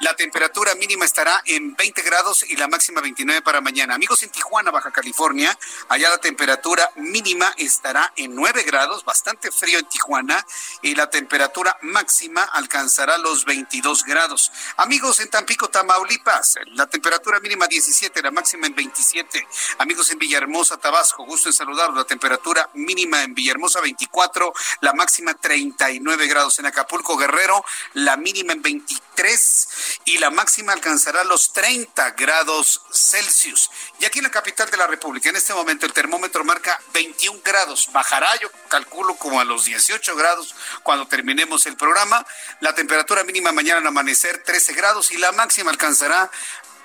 [0.00, 3.94] La temperatura mínima estará en 20 grados y la máxima 29 para mañana.
[3.94, 9.78] Amigos en Tijuana, Baja California, allá la temperatura mínima estará en 9 grados bastante frío
[9.78, 10.44] en Tijuana
[10.82, 14.52] y la temperatura máxima alcanzará los 22 grados.
[14.76, 19.48] Amigos en Tampico, Tamaulipas, la temperatura mínima 17, la máxima en 27.
[19.78, 21.96] Amigos en Villahermosa, Tabasco, gusto en saludarlos.
[21.96, 26.58] La temperatura mínima en Villahermosa 24, la máxima 39 grados.
[26.58, 29.68] En Acapulco, Guerrero, la mínima en 23
[30.06, 33.70] y la máxima alcanzará los 30 grados Celsius.
[34.00, 37.40] Y aquí en la capital de la República, en este momento el termómetro marca 21
[37.44, 37.88] grados.
[37.92, 42.26] Bajará, yo calculo como a los 18 grados cuando terminemos el programa.
[42.60, 46.30] La temperatura mínima mañana al amanecer 13 grados y la máxima alcanzará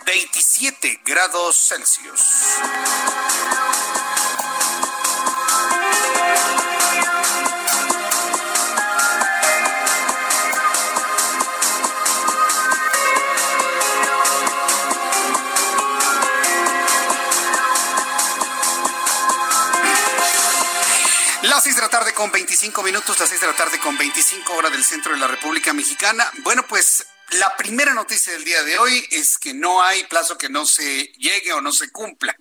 [0.06, 2.22] 27 grados Celsius.
[21.70, 24.54] Las seis de la tarde con 25 minutos, las seis de la tarde con 25
[24.56, 26.28] horas del centro de la República Mexicana.
[26.40, 30.50] Bueno, pues la primera noticia del día de hoy es que no hay plazo que
[30.50, 32.36] no se llegue o no se cumpla.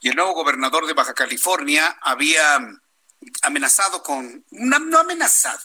[0.00, 2.58] Y el nuevo gobernador de Baja California había
[3.42, 5.62] amenazado con, no amenazado,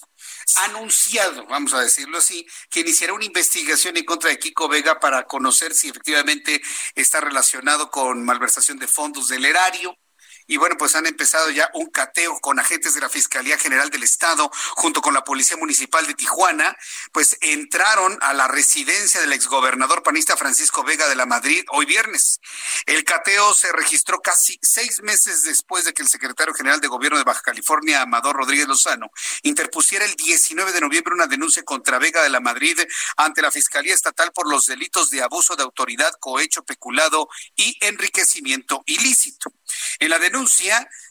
[0.65, 5.25] anunciado, vamos a decirlo así, que iniciará una investigación en contra de Kiko Vega para
[5.25, 6.61] conocer si efectivamente
[6.93, 9.97] está relacionado con malversación de fondos del erario
[10.47, 14.03] y bueno, pues han empezado ya un cateo con agentes de la Fiscalía General del
[14.03, 16.75] Estado junto con la Policía Municipal de Tijuana,
[17.11, 22.39] pues entraron a la residencia del exgobernador panista Francisco Vega de la Madrid hoy viernes.
[22.85, 27.17] El cateo se registró casi seis meses después de que el secretario general de Gobierno
[27.17, 29.11] de Baja California, Amador Rodríguez Lozano,
[29.43, 32.79] interpusiera el 19 de noviembre una denuncia contra Vega de la Madrid
[33.17, 38.83] ante la Fiscalía Estatal por los delitos de abuso de autoridad, cohecho, peculado y enriquecimiento
[38.85, 39.53] ilícito.
[39.99, 40.30] En la denuncia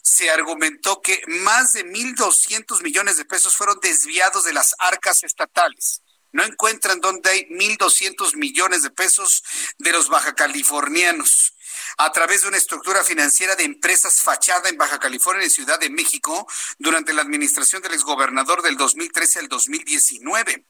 [0.03, 6.01] se argumentó que más de 1.200 millones de pesos fueron desviados de las arcas estatales.
[6.31, 9.43] No encuentran dónde hay 1.200 millones de pesos
[9.77, 11.53] de los baja californianos
[11.97, 15.89] a través de una estructura financiera de empresas fachada en Baja California y Ciudad de
[15.89, 16.47] México
[16.79, 20.65] durante la administración del exgobernador del 2013 al 2019.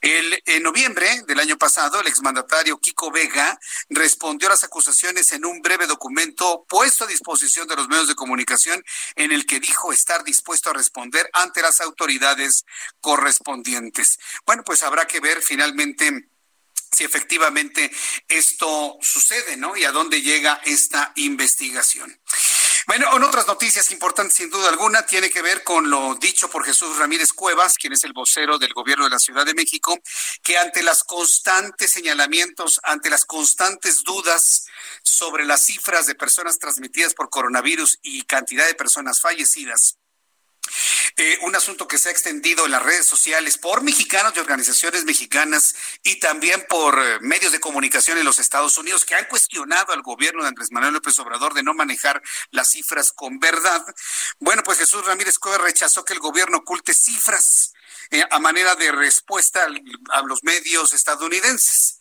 [0.00, 3.58] El, en noviembre del año pasado, el exmandatario Kiko Vega
[3.88, 8.14] respondió a las acusaciones en un breve documento puesto a disposición de los medios de
[8.14, 8.84] comunicación
[9.16, 12.64] en el que dijo estar dispuesto a responder ante las autoridades
[13.00, 14.18] correspondientes.
[14.46, 16.28] Bueno, pues habrá que ver finalmente
[16.94, 17.90] si efectivamente
[18.28, 19.76] esto sucede, ¿no?
[19.76, 22.18] Y a dónde llega esta investigación.
[22.86, 26.64] Bueno, en otras noticias importantes, sin duda alguna, tiene que ver con lo dicho por
[26.66, 29.98] Jesús Ramírez Cuevas, quien es el vocero del gobierno de la Ciudad de México,
[30.42, 34.66] que ante las constantes señalamientos, ante las constantes dudas
[35.02, 39.98] sobre las cifras de personas transmitidas por coronavirus y cantidad de personas fallecidas,
[41.16, 45.04] eh, un asunto que se ha extendido en las redes sociales por mexicanos y organizaciones
[45.04, 49.92] mexicanas y también por eh, medios de comunicación en los Estados Unidos que han cuestionado
[49.92, 53.84] al gobierno de Andrés Manuel López Obrador de no manejar las cifras con verdad.
[54.40, 57.72] Bueno, pues Jesús Ramírez Cueva rechazó que el gobierno oculte cifras
[58.10, 59.66] eh, a manera de respuesta
[60.10, 62.00] a los medios estadounidenses.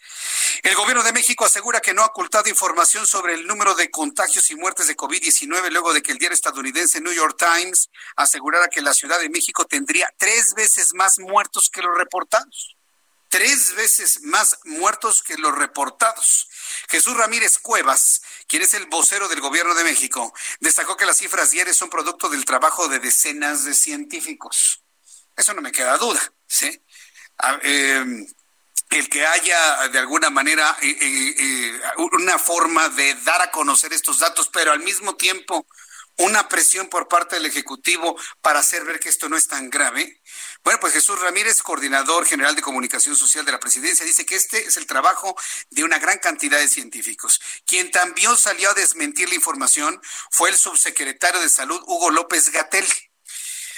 [0.63, 4.49] El gobierno de México asegura que no ha ocultado información sobre el número de contagios
[4.49, 8.81] y muertes de COVID-19 luego de que el diario estadounidense New York Times asegurara que
[8.81, 12.77] la Ciudad de México tendría tres veces más muertos que los reportados.
[13.29, 16.47] Tres veces más muertos que los reportados.
[16.87, 21.49] Jesús Ramírez Cuevas, quien es el vocero del gobierno de México, destacó que las cifras
[21.49, 24.83] diarias son producto del trabajo de decenas de científicos.
[25.35, 26.21] Eso no me queda duda.
[26.45, 26.79] ¿sí?
[27.63, 28.27] Em,
[28.93, 33.91] el que haya de alguna manera eh, eh, eh, una forma de dar a conocer
[33.91, 35.65] estos datos, pero al mismo tiempo
[36.17, 40.21] una presión por parte del Ejecutivo para hacer ver que esto no es tan grave.
[40.63, 44.63] Bueno, pues Jesús Ramírez, coordinador general de comunicación social de la presidencia, dice que este
[44.67, 45.35] es el trabajo
[45.71, 47.41] de una gran cantidad de científicos.
[47.65, 52.85] Quien también salió a desmentir la información fue el subsecretario de Salud, Hugo López Gatel.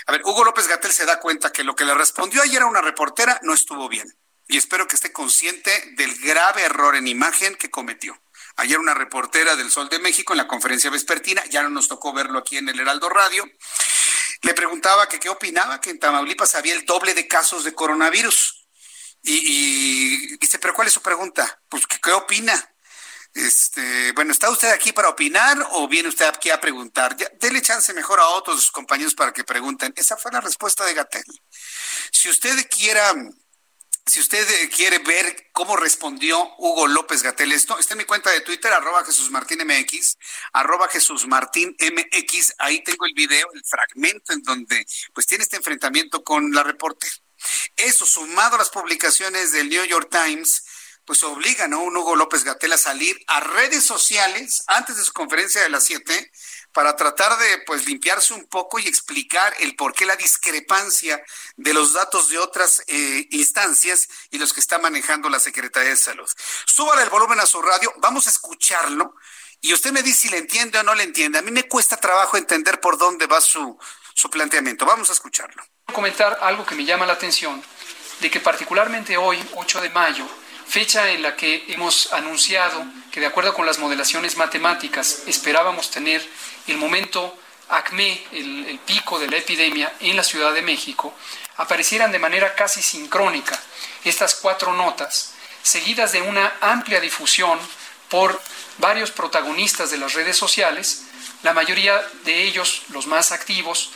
[0.08, 2.68] A ver, Hugo López Gatel se da cuenta que lo que le respondió ayer a
[2.68, 4.14] una reportera no estuvo bien.
[4.48, 8.20] Y espero que esté consciente del grave error en imagen que cometió.
[8.58, 12.14] Ayer una reportera del Sol de México en la conferencia vespertina, ya no nos tocó
[12.14, 13.46] verlo aquí en el Heraldo Radio,
[14.42, 18.68] le preguntaba que qué opinaba que en Tamaulipas había el doble de casos de coronavirus.
[19.24, 21.60] Y, dice, pero ¿cuál es su pregunta?
[21.68, 22.54] Pues, ¿qué, opina?
[23.34, 27.18] Este, bueno, ¿está usted aquí para opinar o viene usted aquí a preguntar?
[27.18, 29.94] Dele chance mejor a otros compañeros para que pregunten.
[29.98, 31.26] Esa fue la respuesta de Gatel.
[32.12, 33.14] Si usted quiera
[34.06, 38.30] si usted eh, quiere ver cómo respondió Hugo López Gatel esto, está en mi cuenta
[38.30, 40.18] de Twitter, arroba Jesús Martín MX,
[40.54, 42.54] arroba Jesús Martín MX.
[42.60, 47.08] Ahí tengo el video, el fragmento en donde pues tiene este enfrentamiento con la reporte.
[47.76, 50.64] Eso, sumado a las publicaciones del New York Times,
[51.06, 55.14] pues obligan a un Hugo López Gatel a salir a redes sociales antes de su
[55.14, 56.32] conferencia de las 7
[56.76, 61.24] para tratar de pues limpiarse un poco y explicar el por qué la discrepancia
[61.56, 65.96] de los datos de otras eh, instancias y los que está manejando la Secretaría de
[65.96, 66.30] Salud.
[66.66, 69.16] Súbale el volumen a su radio, vamos a escucharlo
[69.62, 71.40] y usted me dice si le entiende o no le entiende.
[71.40, 73.80] A mí me cuesta trabajo entender por dónde va su,
[74.14, 74.86] su planteamiento.
[74.86, 75.64] Vamos a escucharlo.
[75.94, 77.64] Comentar algo que me llama la atención,
[78.20, 80.28] de que particularmente hoy, 8 de mayo,
[80.76, 86.22] fecha en la que hemos anunciado que de acuerdo con las modelaciones matemáticas esperábamos tener
[86.68, 87.34] el momento
[87.70, 91.14] acme, el, pico de la epidemia en la Ciudad de México,
[91.56, 93.58] aparecieran de manera casi sincrónica
[94.04, 95.34] estas cuatro notas,
[95.64, 97.58] seguidas de una amplia difusión
[98.10, 98.38] por
[98.78, 101.06] varios protagonistas de las redes sociales,
[101.42, 103.92] la mayoría de ellos, los más activos,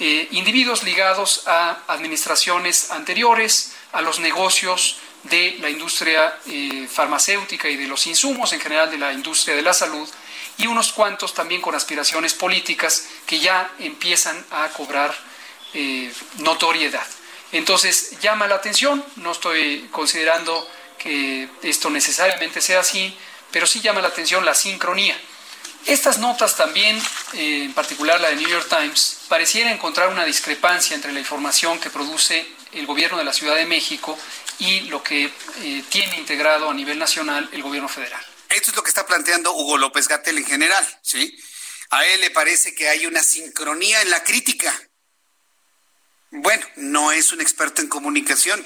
[0.00, 7.76] eh, individuos ligados a administraciones anteriores, a los negocios de la industria eh, farmacéutica y
[7.76, 10.08] de los insumos en general de la industria de la salud,
[10.56, 15.14] y unos cuantos también con aspiraciones políticas que ya empiezan a cobrar
[15.72, 17.06] eh, notoriedad.
[17.52, 23.16] Entonces llama la atención, no estoy considerando que esto necesariamente sea así,
[23.50, 25.16] pero sí llama la atención la sincronía.
[25.86, 27.00] Estas notas también,
[27.34, 31.78] eh, en particular la de New York Times, pareciera encontrar una discrepancia entre la información
[31.78, 34.18] que produce el gobierno de la Ciudad de México
[34.58, 35.24] y lo que
[35.62, 38.24] eh, tiene integrado a nivel nacional el gobierno federal.
[38.48, 41.36] Esto es lo que está planteando Hugo López Gatel en general, ¿sí?
[41.90, 44.72] A él le parece que hay una sincronía en la crítica.
[46.30, 48.64] Bueno, no es un experto en comunicación,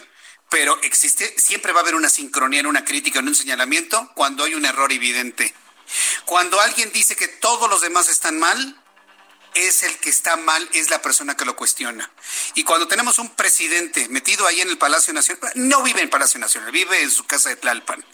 [0.51, 4.45] pero existe, siempre va a haber una sincronía en una crítica, en un señalamiento, cuando
[4.45, 5.55] hay un error evidente.
[6.25, 8.78] Cuando alguien dice que todos los demás están mal,
[9.67, 12.11] es el que está mal, es la persona que lo cuestiona.
[12.55, 16.39] Y cuando tenemos un presidente metido ahí en el Palacio Nacional, no vive en Palacio
[16.39, 18.05] Nacional, vive en su casa de Tlalpan.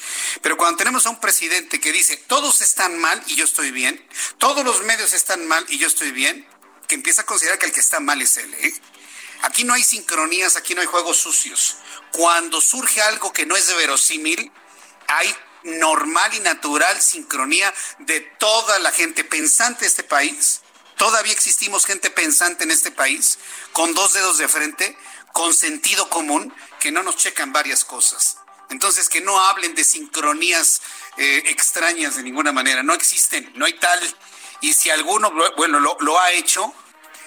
[0.42, 4.04] Pero cuando tenemos a un presidente que dice, todos están mal y yo estoy bien,
[4.38, 6.46] todos los medios están mal y yo estoy bien,
[6.86, 8.52] que empieza a considerar que el que está mal es él.
[8.54, 8.74] ¿eh?
[9.42, 11.76] Aquí no hay sincronías, aquí no hay juegos sucios.
[12.12, 14.52] Cuando surge algo que no es de verosímil,
[15.08, 20.60] hay normal y natural sincronía de toda la gente pensante de este país
[20.96, 23.38] Todavía existimos gente pensante en este país,
[23.72, 24.96] con dos dedos de frente,
[25.32, 28.38] con sentido común, que no nos checan varias cosas.
[28.70, 30.80] Entonces, que no hablen de sincronías
[31.16, 32.82] eh, extrañas de ninguna manera.
[32.82, 34.00] No existen, no hay tal.
[34.60, 36.72] Y si alguno, bueno, lo, lo ha hecho,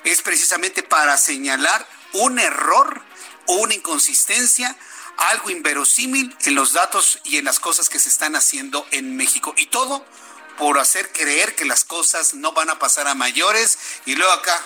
[0.04, 3.02] es precisamente para señalar un error
[3.46, 4.76] o una inconsistencia,
[5.18, 9.54] algo inverosímil en los datos y en las cosas que se están haciendo en México.
[9.58, 10.06] Y todo
[10.58, 14.60] por hacer creer que las cosas no van a pasar a mayores y luego acá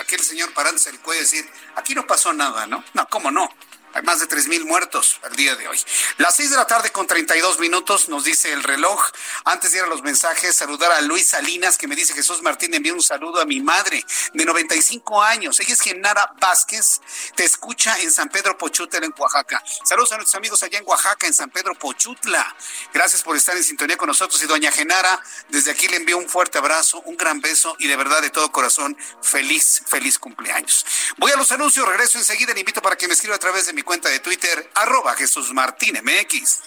[0.00, 2.82] aquel señor parándose el cuello y decir, aquí no pasó nada, ¿no?
[2.94, 3.48] No, ¿cómo no?
[3.94, 5.78] Hay más de tres mil muertos al día de hoy.
[6.16, 9.10] Las seis de la tarde con 32 minutos nos dice el reloj.
[9.44, 12.72] Antes de ir a los mensajes, saludar a Luis Salinas que me dice Jesús Martín
[12.72, 15.60] envía un saludo a mi madre de 95 años.
[15.60, 17.00] Ella es Genara Vázquez.
[17.34, 19.62] Te escucha en San Pedro Pochutla en Oaxaca.
[19.84, 22.56] Saludos a nuestros amigos allá en Oaxaca, en San Pedro Pochutla.
[22.94, 24.42] Gracias por estar en sintonía con nosotros.
[24.42, 27.96] Y doña Genara, desde aquí le envío un fuerte abrazo, un gran beso y de
[27.96, 30.86] verdad de todo corazón, feliz, feliz cumpleaños.
[31.18, 32.54] Voy a los anuncios, regreso enseguida.
[32.54, 35.52] Le invito para que me escriba a través de mi cuenta de Twitter, arroba Jesús
[35.52, 36.60] Martín MX.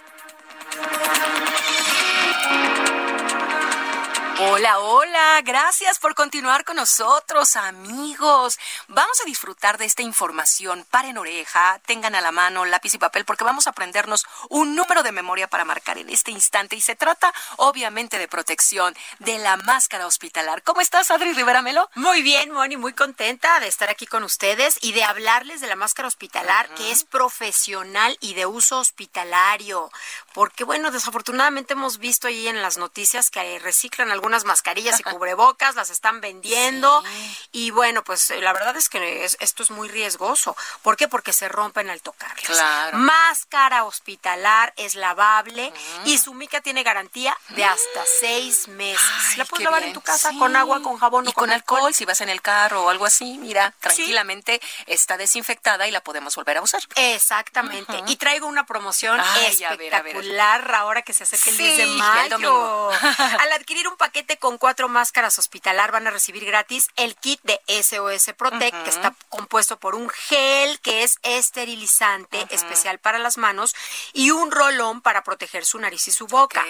[4.37, 8.59] Hola, hola, gracias por continuar con nosotros, amigos.
[8.89, 10.85] Vamos a disfrutar de esta información.
[10.91, 15.03] Paren oreja, tengan a la mano lápiz y papel porque vamos a aprendernos un número
[15.03, 19.55] de memoria para marcar en este instante y se trata obviamente de protección de la
[19.55, 20.63] máscara hospitalar.
[20.63, 21.89] ¿Cómo estás, Adri Rivera Melo?
[21.95, 25.77] Muy bien, Moni, muy contenta de estar aquí con ustedes y de hablarles de la
[25.77, 29.89] máscara hospitalar que es profesional y de uso hospitalario.
[30.33, 35.03] Porque bueno, desafortunadamente hemos visto ahí en las noticias que reciclan algún algunas mascarillas y
[35.03, 37.03] cubrebocas, las están vendiendo
[37.51, 40.57] y bueno, pues eh, la verdad es que esto es muy riesgoso.
[40.81, 41.07] ¿Por qué?
[41.07, 42.43] Porque se rompen al tocarlas.
[42.43, 42.97] Claro.
[42.97, 45.71] Máscara hospitalar es lavable
[46.05, 49.37] y su mica tiene garantía de hasta seis meses.
[49.37, 51.93] la puedes lavar en tu casa con agua, con jabón y o con, alcohol.
[51.93, 56.35] Si vas en el carro o algo así, mira, tranquilamente está desinfectada y la podemos
[56.35, 56.81] volver a usar.
[56.95, 58.01] Exactamente.
[58.07, 62.89] Y traigo una promoción espectacular ahora que se acerca el 10 de mayo.
[63.39, 67.59] Al adquirir un paquete con cuatro máscaras hospitalar van a recibir gratis el kit de
[67.67, 73.75] SOS Protect, que está compuesto por un gel que es esterilizante, especial para las manos,
[74.13, 76.65] y un rolón para proteger su nariz y su boca.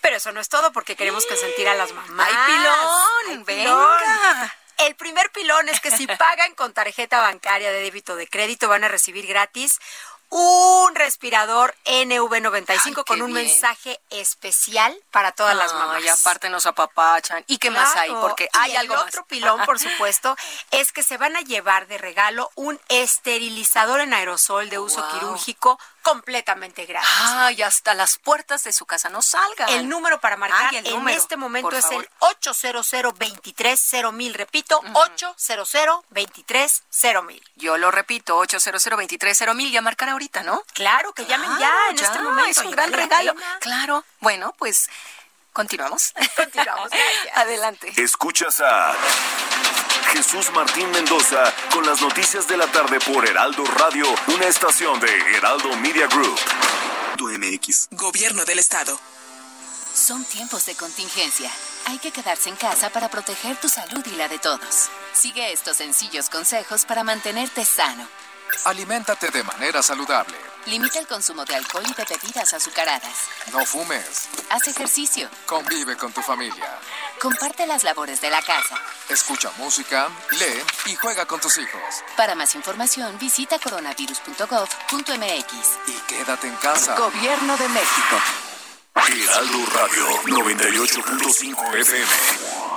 [0.00, 2.28] Pero eso no es todo, porque queremos que sentir a las mamás.
[2.30, 3.44] ¡Ay, pilón!
[3.44, 4.56] ¡Venga!
[4.78, 8.84] El primer pilón es que si pagan con tarjeta bancaria de débito de crédito van
[8.84, 9.80] a recibir gratis
[10.30, 16.04] un respirador NV95 con un mensaje especial para todas las mamás.
[16.04, 17.44] Y aparte nos apapachan.
[17.46, 18.10] ¿Y qué más hay?
[18.10, 20.36] Porque hay algo el otro pilón, por supuesto,
[20.70, 25.78] es que se van a llevar de regalo un esterilizador en aerosol de uso quirúrgico
[26.08, 27.08] completamente gratis.
[27.20, 29.68] Ah, y hasta las puertas de su casa no salgan.
[29.68, 33.12] El número para marcar en este momento es el 800
[34.12, 36.04] mil repito, 800
[37.24, 38.86] mil Yo lo repito, 800
[39.54, 40.62] mil ya marcar ahorita, ¿no?
[40.74, 42.50] Claro, que llamen ya en este momento.
[42.50, 43.34] Es un gran regalo.
[43.60, 44.04] Claro.
[44.20, 44.88] Bueno, pues
[45.52, 46.14] continuamos.
[46.36, 46.90] Continuamos.
[47.34, 47.92] Adelante.
[47.96, 48.94] Escuchas a
[50.08, 55.08] Jesús Martín Mendoza con las noticias de la tarde por Heraldo Radio, una estación de
[55.36, 56.38] Heraldo Media Group.
[57.20, 57.88] MX.
[57.90, 58.98] Gobierno del Estado.
[59.92, 61.50] Son tiempos de contingencia.
[61.86, 64.88] Hay que quedarse en casa para proteger tu salud y la de todos.
[65.12, 68.06] Sigue estos sencillos consejos para mantenerte sano.
[68.64, 70.47] Aliméntate de manera saludable.
[70.66, 73.28] Limita el consumo de alcohol y de bebidas azucaradas.
[73.52, 74.28] No fumes.
[74.50, 75.30] Haz ejercicio.
[75.46, 76.78] Convive con tu familia.
[77.20, 78.76] Comparte las labores de la casa.
[79.08, 81.80] Escucha música, lee y juega con tus hijos.
[82.16, 85.78] Para más información, visita coronavirus.gov.mx.
[85.86, 86.96] Y quédate en casa.
[86.96, 88.16] Gobierno de México.
[88.94, 92.67] Heraldo Radio 98.5 FM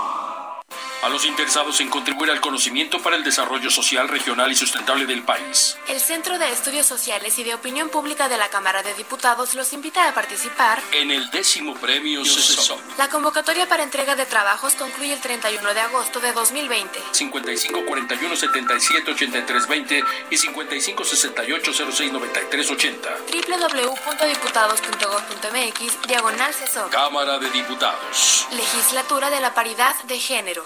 [1.02, 5.24] a los interesados en contribuir al conocimiento para el desarrollo social, regional y sustentable del
[5.24, 5.78] país.
[5.88, 9.74] El Centro de Estudios Sociales y de Opinión Pública de la Cámara de Diputados los
[9.74, 12.80] invita a participar en el décimo premio CESOM.
[12.97, 16.99] La convocatoria para entrega de trabajos concluye el 31 de agosto de 2020.
[17.12, 23.10] 55 41 77 83 20 y 55 68 06 93 80.
[23.32, 26.89] www.diputados.gov.mx Diagonal CESOM.
[26.89, 28.47] Cámara de Diputados.
[28.52, 30.66] Legislatura de la Paridad de Género.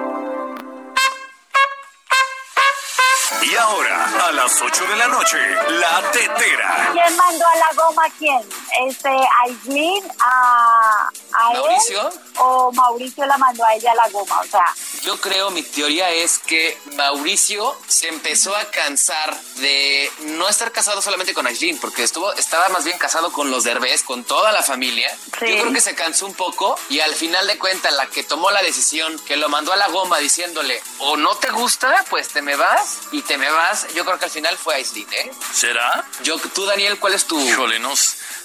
[3.61, 5.37] Ahora, a las 8 de la noche,
[5.69, 6.89] La Tetera.
[6.91, 8.41] ¿Quién mandó a la goma a quién?
[8.87, 9.09] Este,
[9.43, 12.07] Aislin, a, a ¿Mauricio?
[12.07, 14.65] él, o Mauricio la mandó a ella a la goma, o sea.
[15.03, 21.01] Yo creo, mi teoría es que Mauricio se empezó a cansar de no estar casado
[21.01, 24.61] solamente con Aislin, porque estuvo, estaba más bien casado con los Derbez, con toda la
[24.61, 25.09] familia.
[25.25, 28.51] Yo creo que se cansó un poco y al final de cuentas la que tomó
[28.51, 32.43] la decisión, que lo mandó a la goma diciéndole, o no te gusta, pues te
[32.43, 35.31] me vas y te me vas, yo creo que al final fue Aislinn, ¿eh?
[35.53, 36.05] ¿Será?
[36.23, 37.39] Yo, tú, Daniel, ¿cuál es tu...?
[37.39, 37.93] Híjole, no,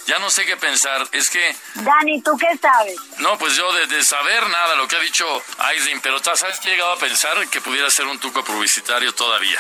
[0.07, 1.07] ya no sé qué pensar.
[1.13, 1.55] Es que...
[1.75, 2.97] Dani, ¿tú qué sabes?
[3.19, 5.27] No, pues yo de, saber nada, lo que ha dicho
[5.59, 9.59] Aislinn, pero ¿sabes que he llegado a pensar que pudiera ser un tuco publicitario todavía?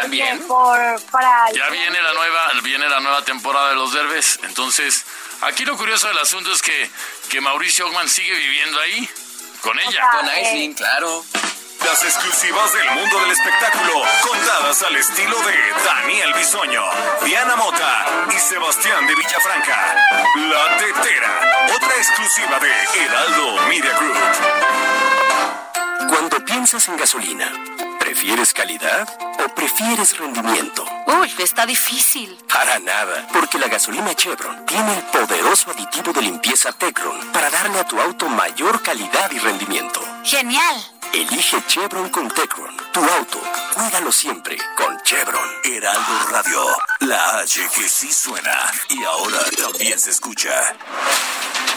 [0.00, 0.40] También.
[0.46, 0.78] Por,
[1.10, 5.04] para ya viene la nueva, viene la nueva temporada de los Derbes, entonces
[5.42, 6.90] aquí lo curioso del asunto es que,
[7.28, 9.08] que Mauricio Ogman sigue viviendo ahí,
[9.60, 10.08] con ella.
[10.12, 11.24] con Aislinn, claro.
[11.84, 15.54] Las exclusivas del mundo del espectáculo, contadas al estilo de
[15.84, 16.82] Daniel Bisoño,
[17.24, 19.96] Diana Mota y Sebastián de Villafranca.
[20.36, 21.40] La Tetera,
[21.74, 22.70] otra exclusiva de
[23.04, 24.80] Heraldo Media Group.
[26.50, 27.50] piensas en gasolina?
[27.98, 29.08] ¿Prefieres calidad
[29.44, 30.84] o prefieres rendimiento?
[31.06, 32.36] Uy, está difícil.
[32.52, 37.78] Para nada, porque la gasolina Chevron tiene el poderoso aditivo de limpieza Tecron para darle
[37.78, 40.00] a tu auto mayor calidad y rendimiento.
[40.24, 40.99] Genial.
[41.12, 42.76] Elige Chevron con Tecron.
[42.92, 43.40] Tu auto,
[43.74, 45.48] cuídalo siempre con Chevron.
[45.64, 46.64] Heraldo Radio,
[47.00, 50.50] la H que sí suena y ahora también se escucha.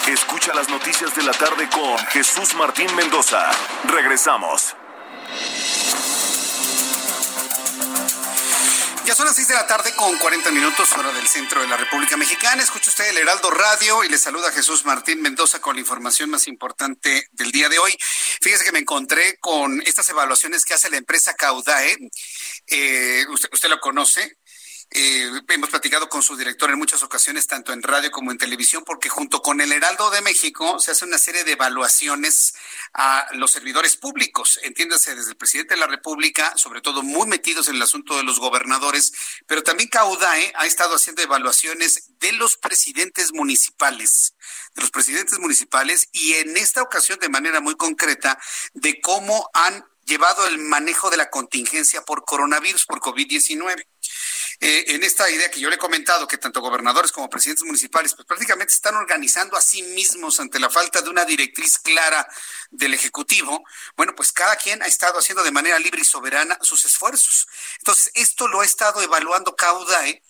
[0.07, 3.49] Escucha las noticias de la tarde con Jesús Martín Mendoza.
[3.85, 4.75] Regresamos.
[9.05, 11.75] Ya son las 6 de la tarde con 40 minutos, hora del centro de la
[11.75, 12.63] República Mexicana.
[12.63, 16.47] Escucha usted el Heraldo Radio y le saluda Jesús Martín Mendoza con la información más
[16.47, 17.93] importante del día de hoy.
[18.41, 21.97] Fíjese que me encontré con estas evaluaciones que hace la empresa Caudae.
[22.67, 24.37] Eh, usted, usted lo conoce,
[24.95, 28.83] eh, hemos platicado con su director en muchas ocasiones, tanto en radio como en televisión,
[28.85, 32.53] porque junto con el Heraldo de México se hace una serie de evaluaciones
[32.93, 37.67] a los servidores públicos, entiéndase desde el presidente de la República, sobre todo muy metidos
[37.67, 39.13] en el asunto de los gobernadores,
[39.47, 44.35] pero también Caudae ha estado haciendo evaluaciones de los presidentes municipales,
[44.75, 48.37] de los presidentes municipales y en esta ocasión de manera muy concreta
[48.73, 53.87] de cómo han llevado el manejo de la contingencia por coronavirus, por COVID-19.
[54.65, 58.13] Eh, en esta idea que yo le he comentado, que tanto gobernadores como presidentes municipales,
[58.15, 62.25] pues prácticamente están organizando a sí mismos ante la falta de una directriz clara
[62.71, 63.61] del Ejecutivo,
[63.97, 67.45] bueno, pues cada quien ha estado haciendo de manera libre y soberana sus esfuerzos.
[67.79, 70.23] Entonces, esto lo ha estado evaluando Caudae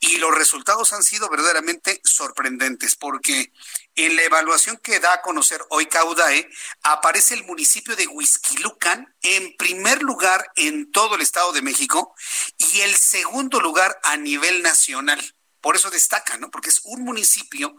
[0.00, 3.52] y los resultados han sido verdaderamente sorprendentes porque
[3.96, 6.48] en la evaluación que da a conocer hoy Caudae
[6.82, 12.14] aparece el municipio de Huizquilucan en primer lugar en todo el Estado de México
[12.58, 15.20] y el segundo lugar a nivel nacional.
[15.60, 16.50] Por eso destaca, ¿no?
[16.50, 17.74] Porque es un municipio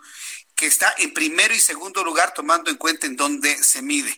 [0.55, 4.17] que está en primero y segundo lugar tomando en cuenta en dónde se mide.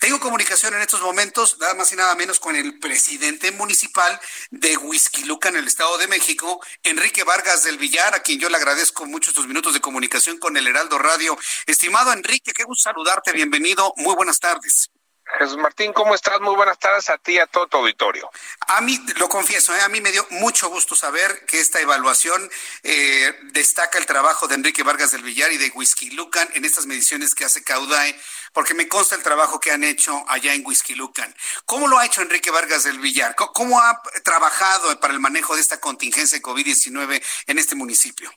[0.00, 4.18] Tengo comunicación en estos momentos, nada más y nada menos, con el presidente municipal
[4.50, 8.56] de Huizquiluca en el Estado de México, Enrique Vargas del Villar, a quien yo le
[8.56, 11.36] agradezco mucho estos minutos de comunicación con el Heraldo Radio.
[11.66, 14.90] Estimado Enrique, qué gusto saludarte, bienvenido, muy buenas tardes.
[15.38, 16.40] Jesús Martín, ¿cómo estás?
[16.40, 18.30] Muy buenas tardes a ti y a todo tu auditorio.
[18.66, 19.80] A mí, lo confieso, ¿eh?
[19.80, 22.50] a mí me dio mucho gusto saber que esta evaluación
[22.82, 26.86] eh, destaca el trabajo de Enrique Vargas del Villar y de Whisky Lucan en estas
[26.86, 28.18] mediciones que hace Caudae,
[28.52, 31.34] porque me consta el trabajo que han hecho allá en Whisky Lucan.
[31.64, 33.34] ¿Cómo lo ha hecho Enrique Vargas del Villar?
[33.34, 38.30] ¿Cómo, ha trabajado para el manejo de esta contingencia de COVID-19 en este municipio?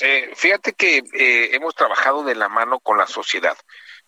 [0.00, 1.02] Eh, fíjate que
[1.52, 3.56] hemos trabajado de la mano con la sociedad.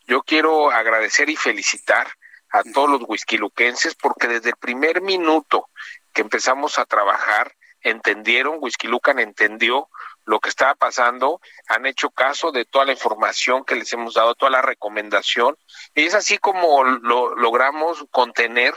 [0.09, 2.09] Yo quiero agradecer y felicitar
[2.51, 5.69] a todos los huisquiluquenses porque desde el primer minuto
[6.15, 7.53] que empezamos a trabajar
[7.83, 9.89] entendieron, Huizquilucan entendió
[10.25, 14.35] lo que estaba pasando, han hecho caso de toda la información que les hemos dado,
[14.35, 15.57] toda la recomendación,
[15.95, 18.75] y es así como lo logramos contener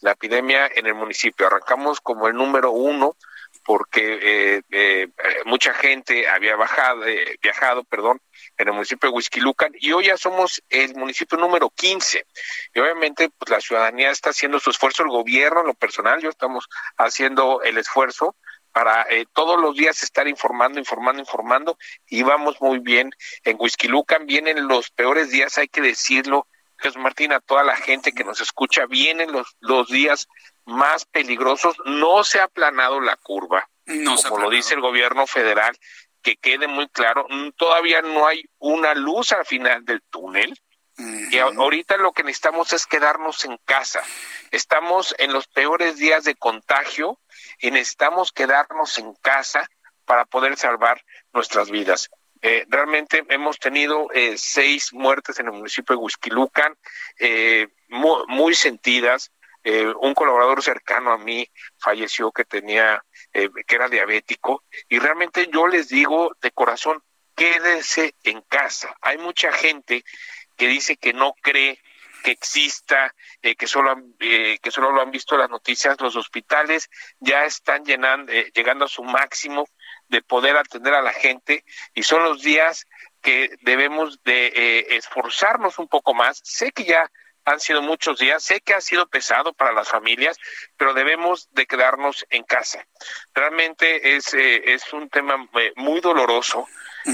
[0.00, 1.46] la epidemia en el municipio.
[1.46, 3.16] Arrancamos como el número uno
[3.64, 5.08] porque eh, eh,
[5.44, 8.20] mucha gente había bajado, eh, viajado, perdón,
[8.58, 12.26] en el municipio de Huizquilucan y hoy ya somos el municipio número 15.
[12.74, 16.30] Y obviamente pues la ciudadanía está haciendo su esfuerzo, el gobierno, en lo personal, yo
[16.30, 18.36] estamos haciendo el esfuerzo
[18.72, 21.78] para eh, todos los días estar informando, informando, informando
[22.08, 23.10] y vamos muy bien.
[23.44, 26.46] En Huizquilucan vienen los peores días, hay que decirlo,
[26.78, 30.26] Jesús Martín, a toda la gente que nos escucha, vienen los, los días
[30.64, 35.76] más peligrosos, no se ha aplanado la curva, no como lo dice el gobierno federal,
[36.22, 40.54] que quede muy claro, todavía no hay una luz al final del túnel.
[41.30, 44.02] Y ahorita lo que necesitamos es quedarnos en casa.
[44.50, 47.18] Estamos en los peores días de contagio
[47.58, 49.68] y necesitamos quedarnos en casa
[50.04, 51.02] para poder salvar
[51.32, 52.10] nuestras vidas.
[52.42, 56.76] Eh, realmente hemos tenido eh, seis muertes en el municipio de Huizquilucan,
[57.18, 59.30] eh, muy, sentidas.
[59.64, 61.48] Un colaborador cercano a mí
[61.78, 63.02] falleció que tenía
[63.34, 67.02] eh, que era diabético, y realmente yo les digo de corazón,
[67.34, 68.94] quédese en casa.
[69.00, 70.04] Hay mucha gente
[70.56, 71.80] que dice que no cree
[72.22, 76.90] que exista, eh, que solo eh, que solo lo han visto las noticias, los hospitales
[77.20, 79.66] ya están llenando, llegando a su máximo
[80.08, 82.86] de poder atender a la gente y son los días
[83.22, 86.40] que debemos de esforzarnos un poco más.
[86.44, 87.10] Sé que ya
[87.44, 90.38] han sido muchos días, sé que ha sido pesado para las familias,
[90.76, 92.86] pero debemos de quedarnos en casa.
[93.34, 96.66] Realmente es, eh, es un tema eh, muy doloroso.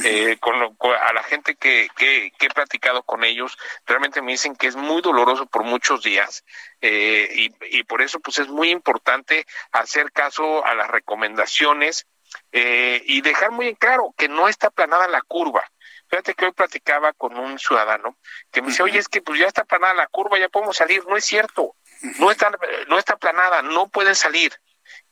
[0.05, 3.57] Eh, con, a la gente que, que, he platicado con ellos,
[3.87, 6.45] realmente me dicen que es muy doloroso por muchos días
[6.83, 12.07] y, y por eso pues es muy importante hacer caso a las recomendaciones
[12.53, 15.65] y dejar muy en claro que no está planada la curva
[16.09, 18.17] Fíjate que hoy platicaba con un ciudadano
[18.51, 21.05] que me dice, oye, es que pues ya está planada la curva, ya podemos salir.
[21.07, 21.77] No es cierto.
[22.19, 22.51] No está,
[22.89, 24.53] no está planada, no pueden salir.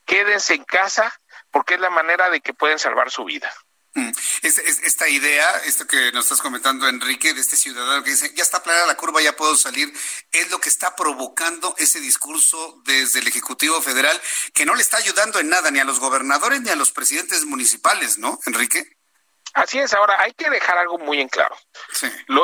[0.04, 1.12] Quédense en casa
[1.50, 3.52] porque es la manera de que pueden salvar su vida.
[4.42, 8.62] Esta idea, esto que nos estás comentando, Enrique, de este ciudadano que dice, ya está
[8.62, 9.90] planada la curva, ya puedo salir,
[10.32, 14.20] es lo que está provocando ese discurso desde el Ejecutivo Federal,
[14.52, 17.46] que no le está ayudando en nada ni a los gobernadores ni a los presidentes
[17.46, 18.96] municipales, ¿no, Enrique?
[19.56, 21.56] Así es, ahora hay que dejar algo muy en claro.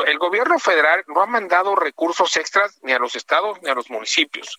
[0.07, 3.91] el gobierno federal no ha mandado recursos extras ni a los estados ni a los
[3.91, 4.57] municipios.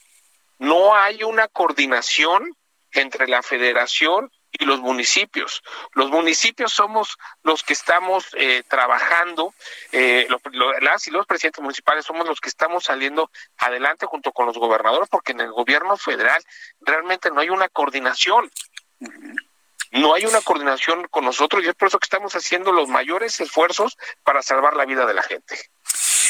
[0.58, 2.56] No hay una coordinación
[2.92, 5.64] entre la federación y los municipios.
[5.94, 9.52] Los municipios somos los que estamos eh, trabajando,
[9.90, 10.28] eh,
[10.80, 15.08] las y los presidentes municipales somos los que estamos saliendo adelante junto con los gobernadores,
[15.08, 16.40] porque en el gobierno federal
[16.82, 18.48] realmente no hay una coordinación.
[19.94, 23.40] No hay una coordinación con nosotros y es por eso que estamos haciendo los mayores
[23.40, 25.56] esfuerzos para salvar la vida de la gente.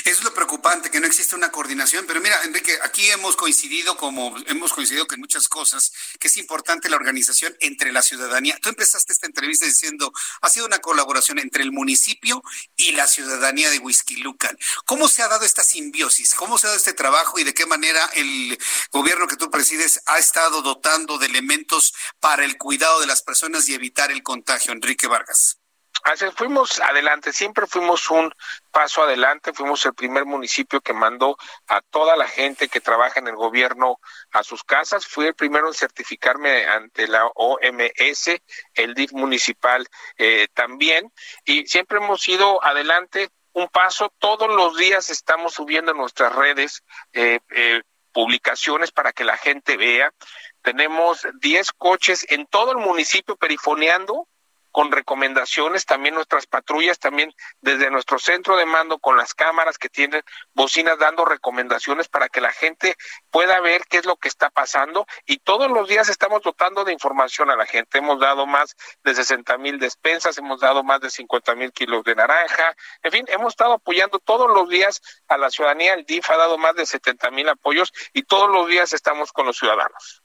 [0.04, 2.04] Eso es lo preocupante, que no existe una coordinación.
[2.06, 6.36] Pero mira, Enrique, aquí hemos coincidido como hemos coincidido que en muchas cosas, que es
[6.36, 8.58] importante la organización entre la ciudadanía.
[8.60, 12.42] Tú empezaste esta entrevista diciendo, ha sido una colaboración entre el municipio
[12.76, 13.80] y la ciudadanía de
[14.18, 14.58] Lucan.
[14.84, 16.34] ¿Cómo se ha dado esta simbiosis?
[16.34, 18.58] ¿Cómo se ha dado este trabajo y de qué manera el
[18.92, 23.68] gobierno que tú presides ha estado dotando de elementos para el cuidado de las personas
[23.68, 24.72] y evitar el contagio?
[24.72, 25.63] Enrique Vargas.
[26.04, 28.30] Así fuimos adelante, siempre fuimos un
[28.70, 33.28] paso adelante, fuimos el primer municipio que mandó a toda la gente que trabaja en
[33.28, 33.98] el gobierno
[34.30, 38.38] a sus casas, fui el primero en certificarme ante la OMS,
[38.74, 39.86] el DIF municipal
[40.18, 41.10] eh, también,
[41.42, 46.84] y siempre hemos ido adelante un paso, todos los días estamos subiendo en nuestras redes
[47.14, 47.80] eh, eh,
[48.12, 50.12] publicaciones para que la gente vea,
[50.60, 54.28] tenemos 10 coches en todo el municipio perifoneando
[54.74, 59.88] con recomendaciones, también nuestras patrullas, también desde nuestro centro de mando con las cámaras que
[59.88, 60.20] tienen
[60.52, 62.96] bocinas dando recomendaciones para que la gente
[63.30, 66.92] pueda ver qué es lo que está pasando y todos los días estamos dotando de
[66.92, 67.98] información a la gente.
[67.98, 72.16] Hemos dado más de 60 mil despensas, hemos dado más de 50 mil kilos de
[72.16, 76.36] naranja, en fin, hemos estado apoyando todos los días a la ciudadanía, el DIF ha
[76.36, 80.23] dado más de 70 mil apoyos y todos los días estamos con los ciudadanos.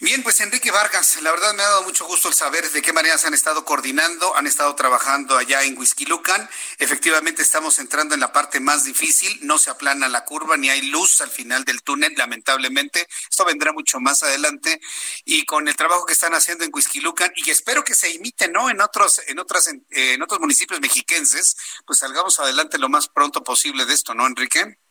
[0.00, 2.92] Bien, pues Enrique Vargas, la verdad me ha dado mucho gusto el saber de qué
[2.92, 5.78] manera se han estado coordinando, han estado trabajando allá en
[6.08, 6.48] Lucan.
[6.78, 10.82] Efectivamente estamos entrando en la parte más difícil, no se aplana la curva ni hay
[10.90, 13.06] luz al final del túnel, lamentablemente.
[13.30, 14.80] Esto vendrá mucho más adelante
[15.24, 16.72] y con el trabajo que están haciendo en
[17.02, 18.70] Lucan y espero que se imite, ¿no?
[18.70, 23.86] En otros en otras en otros municipios mexiquenses, pues salgamos adelante lo más pronto posible
[23.86, 24.83] de esto, ¿no, Enrique?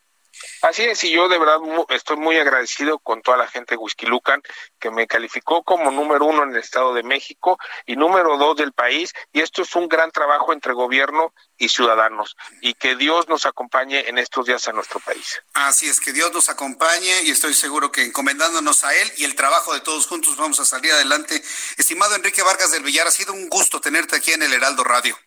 [0.62, 1.58] Así es, y yo de verdad
[1.90, 4.42] estoy muy agradecido con toda la gente de Lucan
[4.78, 8.72] que me calificó como número uno en el Estado de México y número dos del
[8.72, 13.46] país, y esto es un gran trabajo entre gobierno y ciudadanos, y que Dios nos
[13.46, 15.40] acompañe en estos días a nuestro país.
[15.54, 19.34] Así es, que Dios nos acompañe y estoy seguro que encomendándonos a Él y el
[19.34, 21.42] trabajo de todos juntos vamos a salir adelante.
[21.76, 25.18] Estimado Enrique Vargas del Villar, ha sido un gusto tenerte aquí en el Heraldo Radio.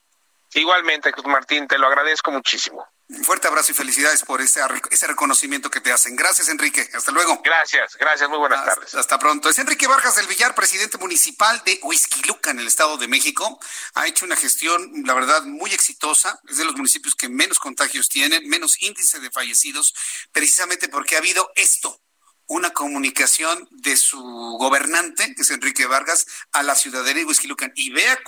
[0.53, 2.87] Igualmente, Martín, te lo agradezco muchísimo.
[3.09, 4.59] Un fuerte abrazo y felicidades por ese,
[4.91, 6.17] ese reconocimiento que te hacen.
[6.17, 6.89] Gracias, Enrique.
[6.93, 7.41] Hasta luego.
[7.41, 8.29] Gracias, gracias.
[8.29, 8.93] Muy buenas tardes.
[8.95, 9.49] Hasta pronto.
[9.49, 13.61] Es Enrique Vargas del Villar, presidente municipal de Huizquiluca, en el Estado de México.
[13.93, 16.41] Ha hecho una gestión, la verdad, muy exitosa.
[16.49, 19.95] Es de los municipios que menos contagios tienen, menos índice de fallecidos,
[20.33, 22.01] precisamente porque ha habido esto,
[22.45, 24.21] una comunicación de su
[24.59, 27.71] gobernante, que es Enrique Vargas, a la ciudadanía de Huizquilucan.
[27.73, 28.19] Y vea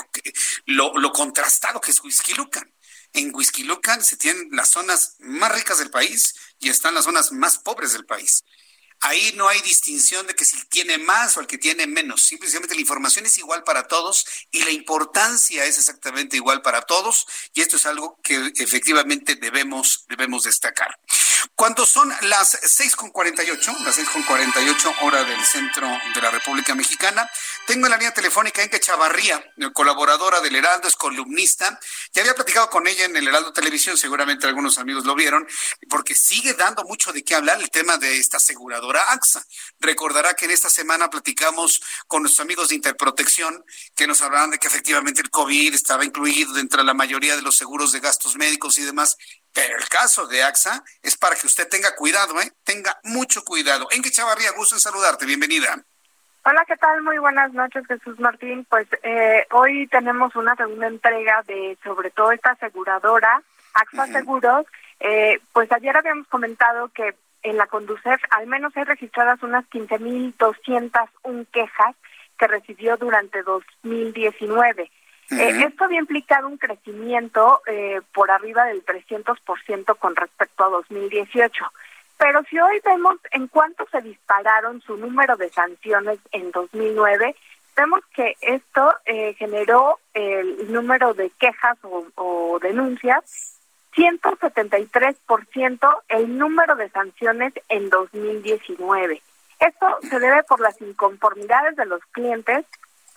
[0.67, 2.71] lo, lo contrastado que es Huizquilucan
[3.13, 7.57] en Huizquilucan se tienen las zonas más ricas del país y están las zonas más
[7.57, 8.43] pobres del país.
[9.01, 12.21] Ahí no hay distinción de que si tiene más o el que tiene menos.
[12.23, 17.25] Simplemente la información es igual para todos y la importancia es exactamente igual para todos.
[17.53, 20.99] Y esto es algo que efectivamente debemos, debemos destacar.
[21.55, 27.29] Cuando son las 6.48, las 6.48 hora del centro de la República Mexicana,
[27.67, 31.79] tengo en la línea telefónica Enke Chavarría, colaboradora del Heraldo, es columnista.
[32.13, 35.47] Ya había platicado con ella en el Heraldo Televisión, seguramente algunos amigos lo vieron,
[35.89, 39.45] porque sigue dando mucho de qué hablar el tema de esta aseguradora AXA.
[39.79, 43.63] Recordará que en esta semana platicamos con nuestros amigos de Interprotección,
[43.95, 47.41] que nos hablaban de que efectivamente el COVID estaba incluido dentro de la mayoría de
[47.41, 49.17] los seguros de gastos médicos y demás,
[49.53, 52.51] pero el caso de AXA es para que usted tenga cuidado, ¿eh?
[52.63, 53.87] Tenga mucho cuidado.
[53.91, 55.25] Enque Chavarría, gusto en saludarte.
[55.25, 55.83] Bienvenida.
[56.45, 57.01] Hola, ¿qué tal?
[57.01, 58.65] Muy buenas noches, Jesús Martín.
[58.69, 63.41] Pues eh, hoy tenemos una segunda entrega de sobre todo esta aseguradora,
[63.73, 64.65] AXA Seguros.
[64.99, 71.47] Eh, pues ayer habíamos comentado que en la Conducef al menos hay registradas unas 15.201
[71.51, 71.95] quejas
[72.37, 74.89] que recibió durante 2019.
[75.31, 81.65] Eh, esto había implicado un crecimiento eh, por arriba del 300% con respecto a 2018.
[82.17, 87.35] Pero si hoy vemos en cuánto se dispararon su número de sanciones en 2009,
[87.75, 93.55] vemos que esto eh, generó el número de quejas o, o denuncias
[93.95, 99.21] 173% el número de sanciones en 2019.
[99.59, 102.65] Esto se debe por las inconformidades de los clientes,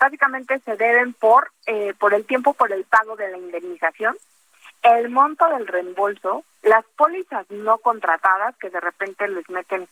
[0.03, 4.17] básicamente se deben por, eh, por el tiempo por el pago de la indemnización,
[4.81, 9.87] el monto del reembolso, las pólizas no contratadas que de repente les meten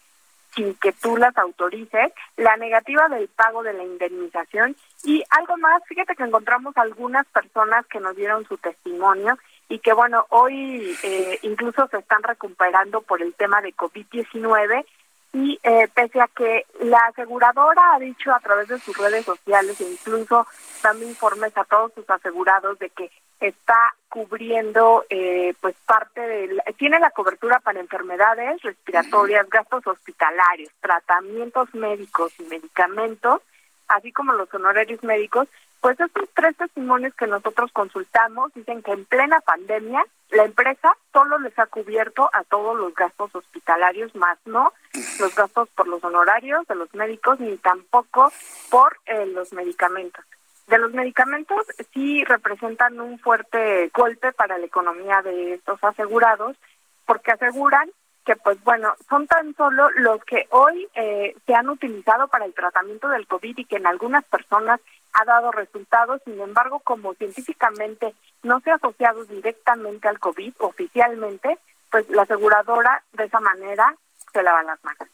[0.54, 5.82] sin que tú las autorices, la negativa del pago de la indemnización y algo más,
[5.88, 9.38] fíjate que encontramos algunas personas que nos dieron su testimonio
[9.70, 14.86] y que bueno, hoy eh, incluso se están recuperando por el tema de COVID-19
[15.34, 19.80] y eh, pese a que la aseguradora ha dicho a través de sus redes sociales
[19.80, 20.46] e incluso
[20.84, 23.10] dando informes a todos sus asegurados de que
[23.40, 31.74] está cubriendo eh, pues parte del tiene la cobertura para enfermedades respiratorias, gastos hospitalarios, tratamientos
[31.74, 33.42] médicos y medicamentos,
[33.88, 35.48] así como los honorarios médicos
[35.82, 41.40] pues estos tres testimonios que nosotros consultamos dicen que en plena pandemia la empresa solo
[41.40, 44.72] les ha cubierto a todos los gastos hospitalarios, más no
[45.20, 48.32] los gastos por los honorarios de los médicos ni tampoco
[48.70, 50.24] por eh, los medicamentos.
[50.68, 56.56] De los medicamentos sí representan un fuerte golpe para la economía de estos asegurados
[57.06, 57.90] porque aseguran
[58.24, 62.54] que pues bueno, son tan solo los que hoy eh, se han utilizado para el
[62.54, 64.80] tratamiento del COVID y que en algunas personas
[65.14, 71.60] ha dado resultados, sin embargo, como científicamente no se ha asociado directamente al COVID oficialmente,
[71.90, 73.96] pues la aseguradora de esa manera
[74.32, 75.08] se lava las manos.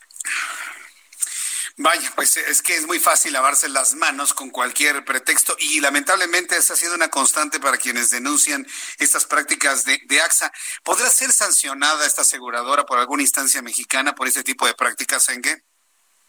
[1.79, 6.57] Vaya, pues es que es muy fácil lavarse las manos con cualquier pretexto y lamentablemente
[6.57, 8.65] esa ha sido una constante para quienes denuncian
[8.97, 10.51] estas prácticas de, de AXA.
[10.83, 15.63] ¿Podrá ser sancionada esta aseguradora por alguna instancia mexicana por este tipo de prácticas, Engue?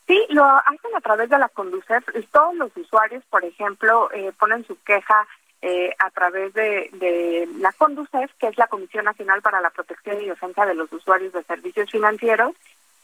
[0.08, 2.02] Sí, lo hacen a través de la Conducef.
[2.32, 5.28] Todos los usuarios, por ejemplo, eh, ponen su queja
[5.60, 10.18] eh, a través de, de la Conducef, que es la Comisión Nacional para la Protección
[10.22, 12.54] y Defensa de los Usuarios de Servicios Financieros.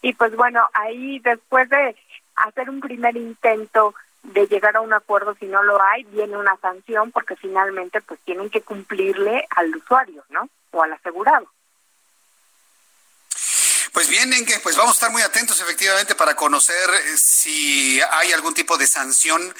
[0.00, 1.94] Y pues bueno, ahí después de
[2.36, 6.56] hacer un primer intento de llegar a un acuerdo, si no lo hay, viene una
[6.56, 10.48] sanción porque finalmente pues tienen que cumplirle al usuario, ¿no?
[10.70, 11.46] O al asegurado.
[13.94, 18.32] Pues bien, Engue, pues vamos a estar muy atentos efectivamente para conocer eh, si hay
[18.32, 19.54] algún tipo de sanción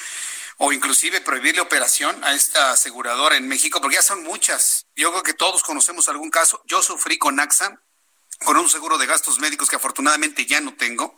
[0.57, 4.87] o inclusive prohibirle operación a esta aseguradora en México, porque ya son muchas.
[4.93, 6.61] Yo creo que todos conocemos algún caso.
[6.65, 7.81] Yo sufrí con AXA,
[8.43, 11.17] con un seguro de gastos médicos que afortunadamente ya no tengo.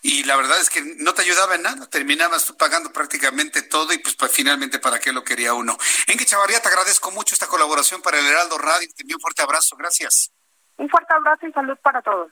[0.00, 3.92] Y la verdad es que no te ayudaba en nada, terminabas tú pagando prácticamente todo
[3.92, 5.76] y pues, pues finalmente para qué lo quería uno.
[6.06, 8.88] Engue Chavarría, te agradezco mucho esta colaboración para el Heraldo Radio.
[8.96, 10.32] Te envío un fuerte abrazo, gracias.
[10.78, 12.30] Un fuerte abrazo y salud para todos.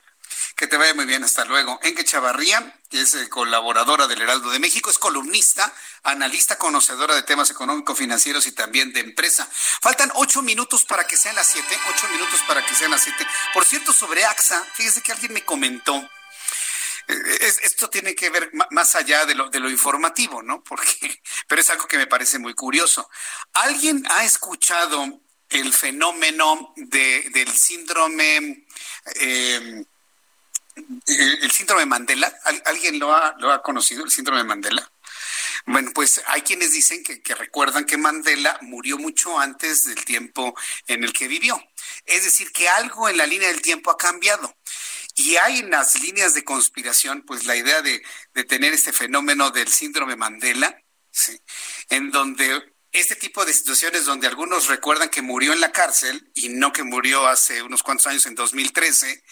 [0.56, 1.78] Que te vaya muy bien, hasta luego.
[1.82, 5.70] Enque Chavarría, que es eh, colaboradora del Heraldo de México, es columnista,
[6.02, 9.46] analista, conocedora de temas económico-financieros y también de empresa.
[9.82, 13.26] Faltan ocho minutos para que sean las siete, ocho minutos para que sean las siete.
[13.52, 16.08] Por cierto, sobre AXA, fíjese que alguien me comentó,
[17.08, 20.62] eh, esto tiene que ver más allá de lo, de lo informativo, ¿no?
[20.64, 23.10] Porque, pero es algo que me parece muy curioso.
[23.52, 25.20] ¿Alguien ha escuchado
[25.50, 28.66] el fenómeno de, del síndrome,
[29.20, 29.84] eh,
[31.06, 32.32] el, síndrome Mandela.
[32.64, 34.90] ¿Alguien lo ha, lo ha conocido, el síndrome Mandela?
[35.66, 40.54] Bueno, pues hay quienes dicen que, que, recuerdan que Mandela murió mucho antes del tiempo
[40.86, 41.60] en el que vivió.
[42.04, 44.56] Es decir, que algo en la línea del tiempo ha cambiado.
[45.16, 48.02] Y hay en las líneas de conspiración, pues la idea de,
[48.34, 50.78] de tener este fenómeno del síndrome Mandela,
[51.10, 51.40] ¿sí?
[51.88, 56.48] en donde este tipo de situaciones donde algunos recuerdan que murió en la cárcel y
[56.48, 59.22] no que murió hace unos cuantos años en 2013,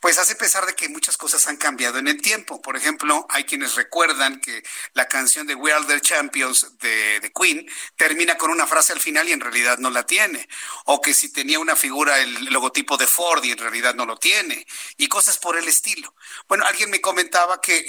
[0.00, 2.62] pues hace pesar de que muchas cosas han cambiado en el tiempo.
[2.62, 4.62] Por ejemplo, hay quienes recuerdan que
[4.94, 9.28] la canción de We Are the Champions de, Queen termina con una frase al final
[9.28, 10.48] y en realidad no la tiene.
[10.86, 14.16] O que si tenía una figura el logotipo de Ford y en realidad no lo
[14.16, 14.66] tiene.
[14.96, 16.14] Y cosas por el estilo.
[16.48, 17.84] Bueno, alguien me comentaba que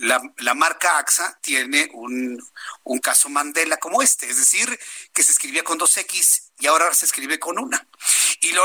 [0.00, 2.40] la, marca AXA tiene un,
[2.84, 4.28] un caso Mandela como este.
[4.28, 4.78] Es decir,
[5.12, 7.88] que se escribía con dos X y ahora se escribe con una.
[8.40, 8.62] Y lo,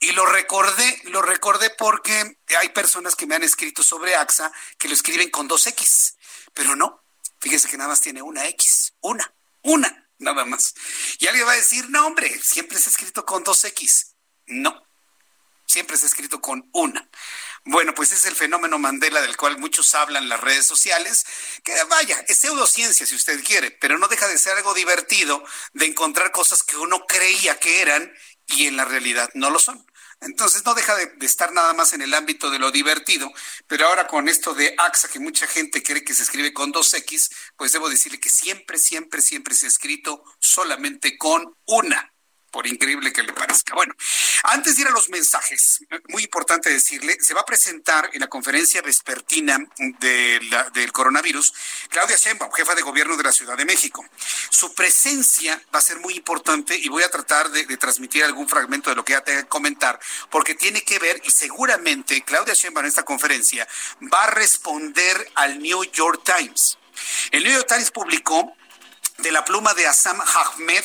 [0.00, 4.88] y, lo recordé, lo recordé porque hay personas que me han escrito sobre AXA que
[4.88, 6.16] lo escriben con dos X,
[6.52, 7.04] pero no,
[7.38, 9.32] fíjese que nada más tiene una X, una,
[9.62, 10.74] una, nada más.
[11.20, 14.14] Y alguien va a decir, no hombre, siempre se ha escrito con dos X.
[14.46, 14.84] No,
[15.66, 17.08] siempre se ha escrito con una.
[17.68, 21.26] Bueno, pues es el fenómeno Mandela del cual muchos hablan en las redes sociales,
[21.64, 25.42] que vaya, es pseudociencia si usted quiere, pero no deja de ser algo divertido
[25.72, 28.12] de encontrar cosas que uno creía que eran
[28.46, 29.84] y en la realidad no lo son.
[30.20, 33.32] Entonces no deja de, estar nada más en el ámbito de lo divertido,
[33.66, 36.94] pero ahora con esto de AXA, que mucha gente cree que se escribe con dos
[36.94, 42.15] X, pues debo decirle que siempre, siempre, siempre se ha escrito solamente con una
[42.50, 43.74] por increíble que le parezca.
[43.74, 43.94] Bueno,
[44.44, 48.28] antes de ir a los mensajes, muy importante decirle, se va a presentar en la
[48.28, 49.58] conferencia vespertina
[50.00, 51.52] del coronavirus
[51.88, 54.04] Claudia Sheinbaum, jefa de gobierno de la Ciudad de México.
[54.50, 58.48] Su presencia va a ser muy importante y voy a tratar de, de transmitir algún
[58.48, 59.98] fragmento de lo que ella tenga que comentar,
[60.30, 63.66] porque tiene que ver y seguramente Claudia Sheinbaum en esta conferencia
[64.12, 66.78] va a responder al New York Times.
[67.30, 68.56] El New York Times publicó
[69.18, 70.84] de la pluma de Assam Ahmed,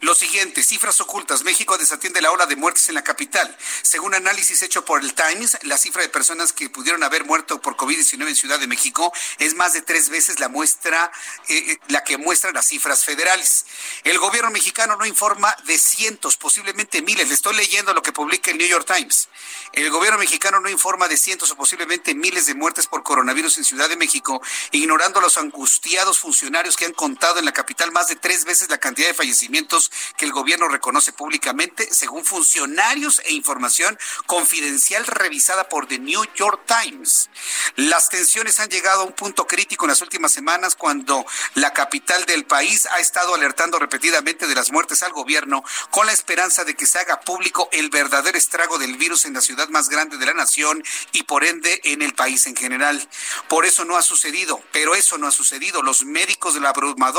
[0.00, 1.44] lo siguiente, cifras ocultas.
[1.44, 3.54] México desatiende la ola de muertes en la capital.
[3.82, 7.76] Según análisis hecho por el Times, la cifra de personas que pudieron haber muerto por
[7.76, 11.12] COVID-19 en Ciudad de México es más de tres veces la muestra,
[11.48, 13.66] eh, eh, la que muestran las cifras federales.
[14.02, 17.28] El gobierno mexicano no informa de cientos, posiblemente miles.
[17.28, 19.28] Le estoy leyendo lo que publica el New York Times.
[19.72, 23.64] El gobierno mexicano no informa de cientos o posiblemente miles de muertes por coronavirus en
[23.64, 24.40] Ciudad de México,
[24.72, 28.70] ignorando a los angustiados funcionarios que han contado en la capital más de tres veces
[28.70, 35.68] la cantidad de fallecimientos que el gobierno reconoce públicamente, según funcionarios e información confidencial revisada
[35.68, 37.30] por The New York Times.
[37.76, 41.24] Las tensiones han llegado a un punto crítico en las últimas semanas cuando
[41.54, 46.12] la capital del país ha estado alertando repetidamente de las muertes al gobierno con la
[46.12, 49.88] esperanza de que se haga público el verdadero estrago del virus en la ciudad más
[49.88, 50.82] grande de la nación
[51.12, 53.08] y por ende en el país en general.
[53.48, 55.82] Por eso no ha sucedido, pero eso no ha sucedido.
[55.82, 56.70] Los médicos de los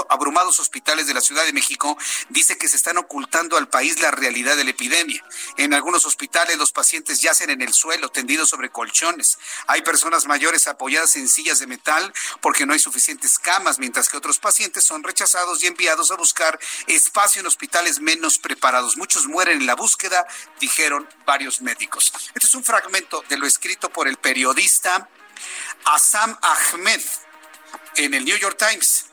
[0.10, 1.98] abrumados hospitales de la Ciudad de México
[2.30, 5.26] dicen que se están ocultando al país la realidad de la epidemia.
[5.58, 9.40] En algunos hospitales los pacientes yacen en el suelo, tendidos sobre colchones.
[9.66, 14.18] Hay personas mayores apoyadas en sillas de metal porque no hay suficientes camas, mientras que
[14.18, 18.96] otros pacientes son rechazados y enviados a buscar espacio en hospitales menos preparados.
[18.96, 20.28] Muchos mueren en la búsqueda,
[20.60, 22.14] dijeron varios médicos.
[22.36, 25.10] Este es un fragmento de lo escrito por el periodista
[25.86, 27.02] Assam Ahmed
[27.96, 29.08] en el New York Times.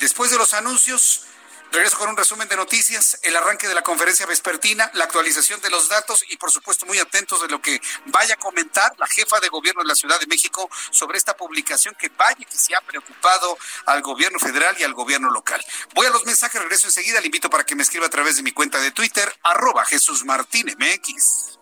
[0.00, 1.25] Después de los anuncios,
[1.72, 5.70] Regreso con un resumen de noticias, el arranque de la conferencia vespertina, la actualización de
[5.70, 9.40] los datos y por supuesto muy atentos de lo que vaya a comentar la jefa
[9.40, 12.80] de gobierno de la Ciudad de México sobre esta publicación que vaya que se ha
[12.80, 15.62] preocupado al gobierno federal y al gobierno local.
[15.94, 18.42] Voy a los mensajes, regreso enseguida, le invito para que me escriba a través de
[18.42, 21.58] mi cuenta de Twitter, arroba Jesús Martín MX.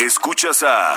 [0.00, 0.96] Escuchas a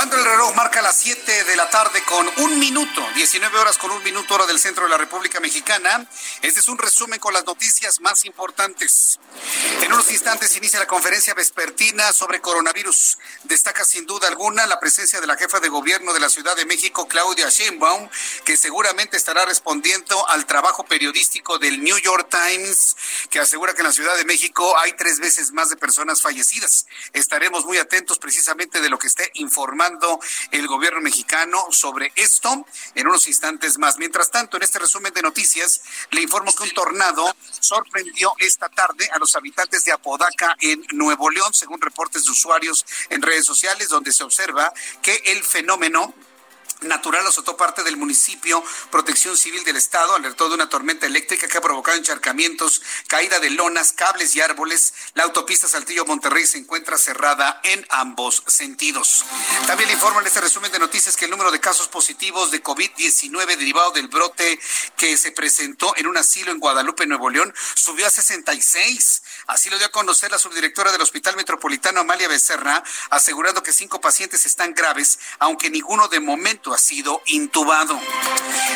[0.00, 3.90] Cuando el reloj marca las 7 de la tarde con un minuto, 19 horas con
[3.90, 6.08] un minuto hora del centro de la República Mexicana,
[6.40, 9.20] este es un resumen con las noticias más importantes.
[9.82, 13.18] En unos instantes inicia la conferencia vespertina sobre coronavirus.
[13.44, 16.64] Destaca sin duda alguna la presencia de la jefa de gobierno de la Ciudad de
[16.64, 18.08] México, Claudia Sheinbaum,
[18.46, 22.96] que seguramente estará respondiendo al trabajo periodístico del New York Times,
[23.28, 26.86] que asegura que en la Ciudad de México hay tres veces más de personas fallecidas.
[27.12, 29.89] Estaremos muy atentos precisamente de lo que esté informando
[30.50, 33.98] el gobierno mexicano sobre esto en unos instantes más.
[33.98, 39.08] Mientras tanto, en este resumen de noticias, le informo que un tornado sorprendió esta tarde
[39.12, 43.88] a los habitantes de Apodaca en Nuevo León, según reportes de usuarios en redes sociales,
[43.88, 44.72] donde se observa
[45.02, 46.14] que el fenómeno
[46.82, 48.62] natural azotó parte del municipio.
[48.90, 53.50] Protección Civil del Estado alertó de una tormenta eléctrica que ha provocado encharcamientos, caída de
[53.50, 54.94] lonas, cables y árboles.
[55.14, 59.24] La autopista Saltillo-Monterrey se encuentra cerrada en ambos sentidos.
[59.66, 62.62] También le informo en este resumen de noticias que el número de casos positivos de
[62.62, 64.58] COVID-19 derivado del brote
[64.96, 69.22] que se presentó en un asilo en Guadalupe, Nuevo León, subió a 66.
[69.50, 74.00] Así lo dio a conocer la subdirectora del Hospital Metropolitano, Amalia Becerra, asegurando que cinco
[74.00, 78.00] pacientes están graves, aunque ninguno de momento ha sido intubado.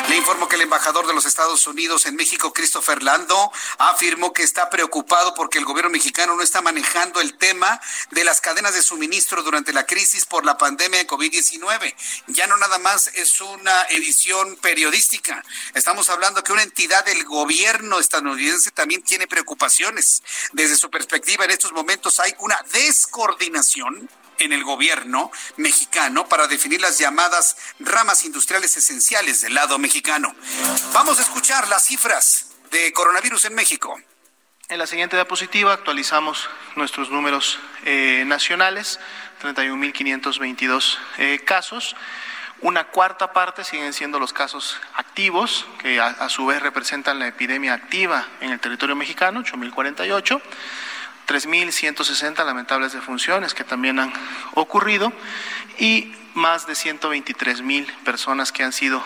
[0.09, 4.43] Le informo que el embajador de los Estados Unidos en México, Christopher Lando, afirmó que
[4.43, 8.83] está preocupado porque el gobierno mexicano no está manejando el tema de las cadenas de
[8.83, 11.95] suministro durante la crisis por la pandemia de COVID-19.
[12.27, 15.45] Ya no nada más es una edición periodística.
[15.73, 20.21] Estamos hablando que una entidad del gobierno estadounidense también tiene preocupaciones.
[20.65, 24.09] Desde su perspectiva, en estos momentos hay una descoordinación
[24.39, 30.35] en el gobierno mexicano para definir las llamadas ramas industriales esenciales del lado mexicano.
[30.95, 34.01] Vamos a escuchar las cifras de coronavirus en México.
[34.71, 38.99] En la siguiente diapositiva actualizamos nuestros números eh, nacionales,
[39.43, 41.95] 31.522 eh, casos.
[42.61, 47.75] Una cuarta parte siguen siendo los casos activos, que a, su vez representan la epidemia
[47.75, 50.41] activa en el territorio mexicano, 8.048.
[51.27, 54.13] 3.160 lamentables defunciones que también han
[54.55, 55.11] ocurrido
[55.79, 59.03] y más de 123.000 personas que han sido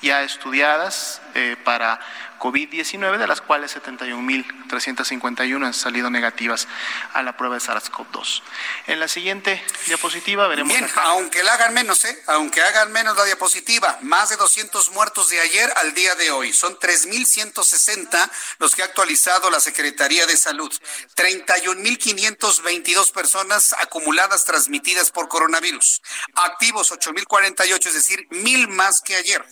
[0.00, 2.00] ya estudiadas eh, para
[2.40, 6.66] COVID-19, de las cuales 71.351 han salido negativas
[7.12, 8.42] a la prueba de SARS-CoV-2.
[8.86, 10.72] En la siguiente diapositiva veremos...
[10.72, 12.22] Bien, aunque la hagan menos, ¿eh?
[12.26, 16.52] Aunque hagan menos la diapositiva, más de 200 muertos de ayer al día de hoy.
[16.52, 20.72] Son 3.160 los que ha actualizado la Secretaría de Salud.
[21.16, 26.00] 31.522 personas acumuladas transmitidas por coronavirus.
[26.34, 29.44] Activos 8.048, es decir, mil más que ayer.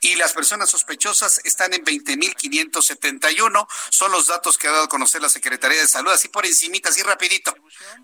[0.00, 1.84] Y las personas sospechosas están en
[2.32, 3.66] 20.571.
[3.90, 6.88] Son los datos que ha dado a conocer la Secretaría de Salud, así por encimita,
[6.88, 7.54] así rapidito.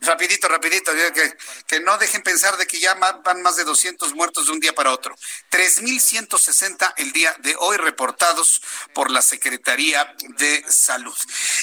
[0.01, 0.93] Rapidito, rapidito.
[0.93, 4.61] Que, que no dejen pensar de que ya van más de 200 muertos de un
[4.61, 5.15] día para otro.
[5.51, 8.63] 3.160 el día de hoy reportados
[8.95, 11.17] por la Secretaría de Salud.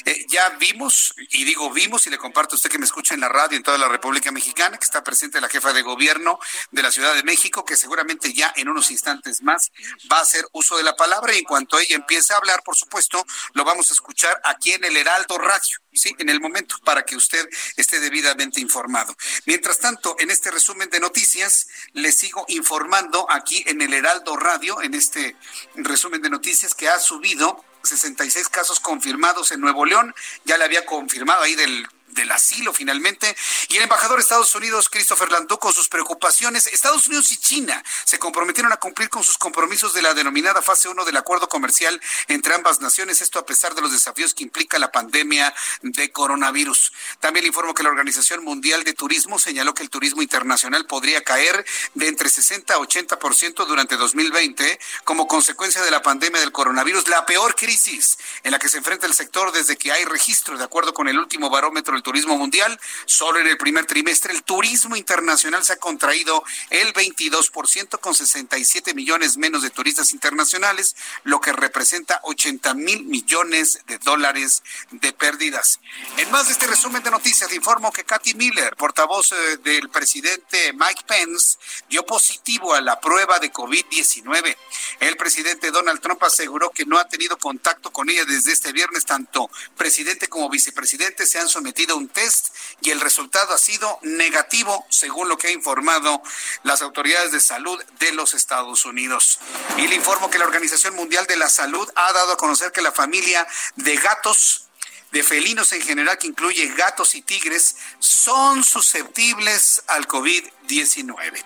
[0.06, 3.22] Eh, ya vimos, y digo vimos, y le comparto a usted que me escucha en
[3.22, 6.40] la radio en toda la República Mexicana, que está presente la jefa de gobierno
[6.72, 9.72] de la Ciudad de México, que seguramente ya en unos instantes más
[10.12, 12.76] va a hacer uso de la palabra y en cuanto ella empiece a hablar, por
[12.76, 16.16] supuesto, lo vamos a escuchar aquí en el Heraldo Radio, ¿sí?
[16.18, 19.16] En el momento, para que usted esté debidamente informado.
[19.46, 24.82] Mientras tanto, en este resumen de noticias, le sigo informando aquí en el Heraldo Radio,
[24.82, 25.36] en este
[25.76, 30.14] resumen de noticias que ha subido 66 casos confirmados en Nuevo León,
[30.46, 31.88] ya le había confirmado ahí del
[32.18, 33.34] del asilo finalmente.
[33.70, 36.68] Y el embajador de Estados Unidos, Christopher Landau, con sus preocupaciones.
[36.68, 40.90] Estados Unidos y China se comprometieron a cumplir con sus compromisos de la denominada fase
[40.90, 44.80] 1 del acuerdo comercial entre ambas naciones, esto a pesar de los desafíos que implica
[44.80, 46.92] la pandemia de coronavirus.
[47.20, 51.66] También informo que la Organización Mundial de Turismo señaló que el turismo internacional podría caer
[51.94, 57.26] de entre 60 a 80% durante 2020 como consecuencia de la pandemia del coronavirus, la
[57.26, 60.94] peor crisis en la que se enfrenta el sector desde que hay registro, de acuerdo
[60.94, 62.80] con el último barómetro del turismo mundial.
[63.06, 68.94] Solo en el primer trimestre el turismo internacional se ha contraído el 22% con 67
[68.94, 70.96] millones menos de turistas internacionales,
[71.26, 75.82] lo que representa 80 mil millones de dólares de pérdidas.
[76.16, 80.72] En más de este resumen de noticias, informo que Katy Miller, portavoz eh, del presidente
[80.72, 81.58] Mike Pence,
[81.90, 84.56] dio positivo a la prueba de COVID-19.
[85.02, 89.04] El presidente Donald Trump aseguró que no ha tenido contacto con ella desde este viernes.
[89.04, 92.50] Tanto presidente como vicepresidente se han sometido un test
[92.82, 96.22] y el resultado ha sido negativo, según lo que ha informado
[96.64, 99.40] las autoridades de salud de los Estados Unidos.
[99.78, 102.82] Y le informo que la Organización Mundial de la Salud ha dado a conocer que
[102.82, 104.67] la familia de gatos
[105.12, 111.44] de felinos en general, que incluye gatos y tigres, son susceptibles al COVID-19.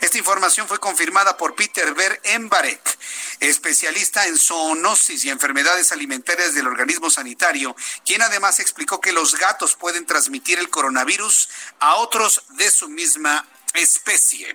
[0.00, 2.98] Esta información fue confirmada por Peter Ver Embarek,
[3.40, 9.76] especialista en zoonosis y enfermedades alimentarias del organismo sanitario, quien además explicó que los gatos
[9.76, 11.48] pueden transmitir el coronavirus
[11.80, 14.54] a otros de su misma especie.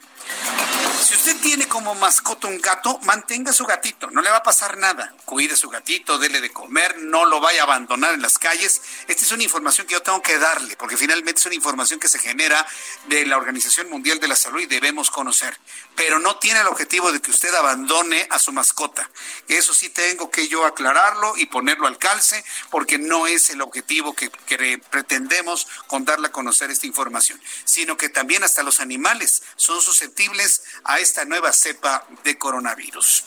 [1.03, 4.77] Si usted tiene como mascota un gato, mantenga su gatito, no le va a pasar
[4.77, 5.13] nada.
[5.25, 8.81] Cuide su gatito, dele de comer, no lo vaya a abandonar en las calles.
[9.07, 12.07] Esta es una información que yo tengo que darle, porque finalmente es una información que
[12.07, 12.65] se genera
[13.07, 15.57] de la Organización Mundial de la Salud y debemos conocer.
[15.95, 19.09] Pero no tiene el objetivo de que usted abandone a su mascota.
[19.47, 24.13] Eso sí tengo que yo aclararlo y ponerlo al calce, porque no es el objetivo
[24.13, 29.08] que, que pretendemos con darle a conocer esta información, sino que también hasta los animales
[29.55, 33.23] son susceptibles a esta nueva cepa de coronavirus.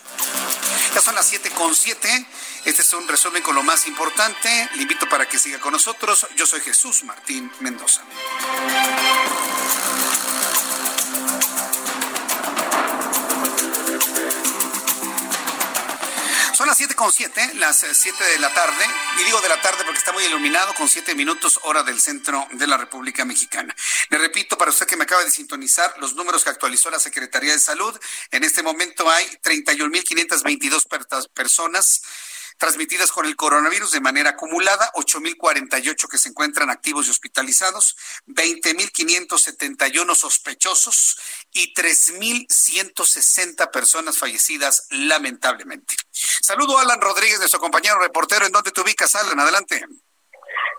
[0.94, 2.26] Ya son las 7 con 7.
[2.64, 4.68] Este es un resumen con lo más importante.
[4.74, 6.26] Le invito para que siga con nosotros.
[6.36, 8.02] Yo soy Jesús Martín Mendoza.
[16.62, 18.84] Son las siete con siete, las eh, siete de la tarde,
[19.20, 22.46] y digo de la tarde porque está muy iluminado con siete minutos hora del centro
[22.52, 23.74] de la República Mexicana.
[24.10, 27.52] Le repito para usted que me acaba de sintonizar los números que actualizó la Secretaría
[27.52, 27.98] de Salud.
[28.30, 32.02] En este momento hay 31.522 personas
[32.62, 37.96] transmitidas con el coronavirus de manera acumulada, 8.048 que se encuentran activos y hospitalizados,
[38.28, 41.18] 20.571 sospechosos
[41.50, 45.96] y 3.160 personas fallecidas lamentablemente.
[46.12, 48.46] Saludo a Alan Rodríguez, nuestro compañero reportero.
[48.46, 49.40] ¿En dónde te ubicas, Alan?
[49.40, 49.84] Adelante.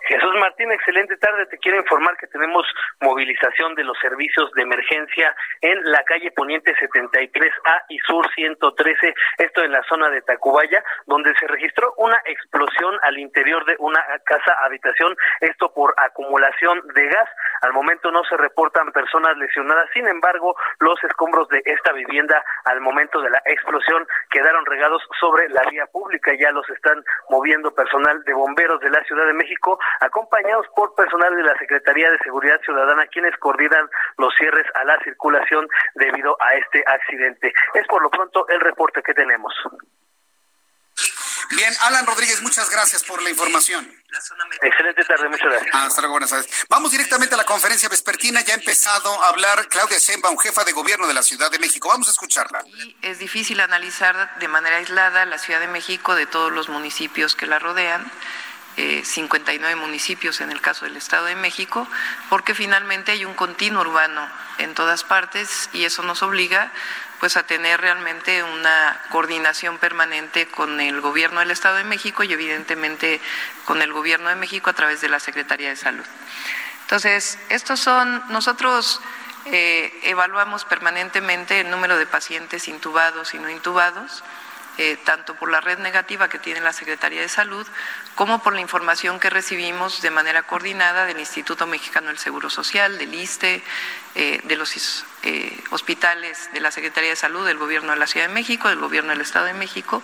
[0.05, 1.45] Jesús Martín, excelente tarde.
[1.45, 2.67] Te quiero informar que tenemos
[2.99, 9.63] movilización de los servicios de emergencia en la calle Poniente 73A y Sur 113, esto
[9.63, 14.53] en la zona de Tacubaya, donde se registró una explosión al interior de una casa
[14.65, 17.29] habitación, esto por acumulación de gas.
[17.61, 22.81] Al momento no se reportan personas lesionadas, sin embargo, los escombros de esta vivienda al
[22.81, 26.33] momento de la explosión quedaron regados sobre la vía pública.
[26.37, 31.35] Ya los están moviendo personal de bomberos de la Ciudad de México acompañados por personal
[31.35, 36.55] de la Secretaría de Seguridad Ciudadana, quienes coordinan los cierres a la circulación debido a
[36.55, 37.53] este accidente.
[37.73, 39.53] Es por lo pronto el reporte que tenemos.
[41.55, 43.87] Bien, Alan Rodríguez, muchas gracias por la información.
[44.61, 45.75] Excelente tarde, muchas gracias.
[45.75, 46.65] hasta luego, buenas tardes.
[46.69, 48.41] Vamos directamente a la conferencia vespertina.
[48.41, 51.89] Ya ha empezado a hablar Claudia Sheinbaum, jefa de gobierno de la Ciudad de México.
[51.89, 52.63] Vamos a escucharla.
[53.01, 57.45] es difícil analizar de manera aislada la Ciudad de México de todos los municipios que
[57.45, 58.09] la rodean.
[58.75, 61.87] 59 eh, municipios en el caso del Estado de México,
[62.29, 66.71] porque finalmente hay un continuo urbano en todas partes y eso nos obliga
[67.19, 72.33] pues a tener realmente una coordinación permanente con el gobierno del Estado de México y
[72.33, 73.21] evidentemente
[73.65, 76.05] con el gobierno de México a través de la Secretaría de Salud.
[76.81, 78.99] Entonces, estos son, nosotros
[79.45, 84.23] eh, evaluamos permanentemente el número de pacientes intubados y no intubados
[84.77, 87.67] eh, tanto por la red negativa que tiene la Secretaría de Salud
[88.15, 92.97] como por la información que recibimos de manera coordinada del Instituto Mexicano del Seguro Social,
[92.97, 93.61] del ISTE,
[94.15, 98.27] eh, de los eh, hospitales de la Secretaría de Salud, del Gobierno de la Ciudad
[98.27, 100.03] de México, del Gobierno del Estado de México.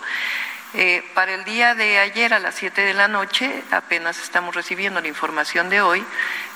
[1.14, 5.08] para el día de ayer a las 7 de la noche, apenas estamos recibiendo la
[5.08, 6.04] información de hoy,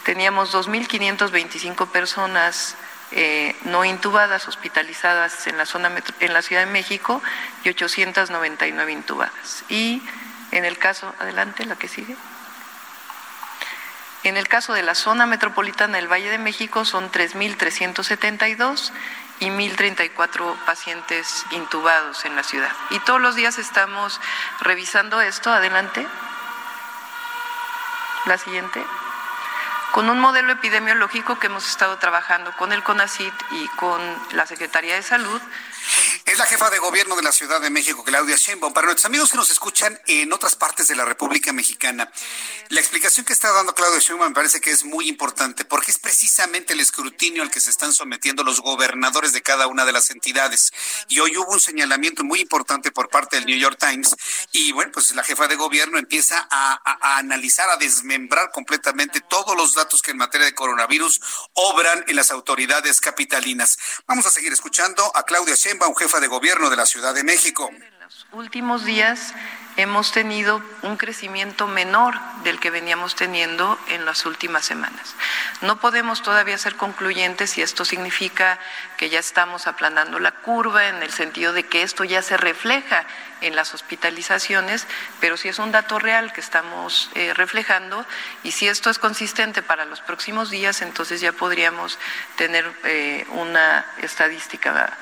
[0.04, 2.76] teníamos 2.525 personas
[3.11, 7.22] eh, no intubadas, hospitalizadas en la, zona en la Ciudad de México
[7.62, 9.64] y 899 intubadas.
[9.68, 10.02] Y
[10.50, 12.16] en el caso, adelante, la que sigue.
[14.24, 18.90] En el caso de la zona metropolitana del Valle de México son 3.372
[19.40, 22.72] y 1.034 pacientes intubados en la ciudad.
[22.90, 24.20] Y todos los días estamos
[24.61, 25.52] revisando esto.
[25.52, 26.07] Adelante.
[28.26, 28.82] La siguiente
[29.95, 34.01] con un modelo epidemiológico que hemos estado trabajando con el CONACIT y con
[34.32, 35.40] la Secretaría de Salud
[36.24, 38.72] es la jefa de gobierno de la Ciudad de México, Claudia Sheinbaum.
[38.72, 42.11] Para nuestros amigos que nos escuchan en otras partes de la República Mexicana,
[42.68, 45.99] la explicación que está dando Claudia Sheinbaum me parece que es muy importante porque es
[45.99, 50.11] precisamente el escrutinio al que se están sometiendo los gobernadores de cada una de las
[50.11, 50.72] entidades.
[51.09, 54.16] Y hoy hubo un señalamiento muy importante por parte del New York Times
[54.53, 59.57] y bueno, pues la jefa de gobierno empieza a, a analizar, a desmembrar completamente todos
[59.57, 61.20] los datos que en materia de coronavirus
[61.55, 63.78] obran en las autoridades capitalinas.
[64.07, 67.70] Vamos a seguir escuchando a Claudia Sheinbaum, jefa de gobierno de la Ciudad de México.
[67.70, 69.34] En los últimos días
[69.76, 72.14] hemos tenido un crecimiento menor
[72.44, 75.14] del que veníamos teniendo en las últimas semanas.
[75.62, 78.58] No podemos todavía ser concluyentes si esto significa
[78.96, 83.04] que ya estamos aplanando la curva en el sentido de que esto ya se refleja
[83.40, 84.86] en las hospitalizaciones,
[85.20, 88.06] pero si es un dato real que estamos eh, reflejando
[88.42, 91.98] y si esto es consistente para los próximos días, entonces ya podríamos
[92.36, 94.96] tener eh, una estadística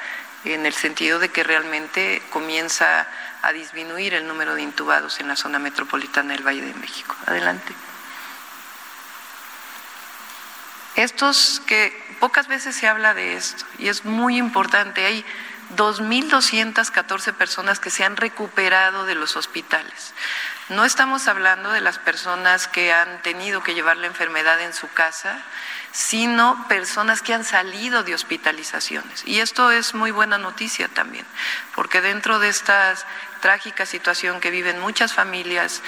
[0.45, 3.07] en el sentido de que realmente comienza
[3.43, 7.17] a disminuir el número de intubados en la zona metropolitana del Valle de México.
[7.27, 7.73] Adelante.
[10.95, 15.25] Estos que pocas veces se habla de esto y es muy importante, hay
[15.77, 20.13] 2.214 personas que se han recuperado de los hospitales.
[20.69, 24.89] No estamos hablando de las personas que han tenido que llevar la enfermedad en su
[24.93, 25.43] casa,
[25.93, 29.23] sino personas que han salido de hospitalizaciones.
[29.27, 31.27] Y esto es muy buena noticia también,
[31.75, 32.95] porque dentro de esta
[33.41, 35.83] trágica situación que viven muchas familias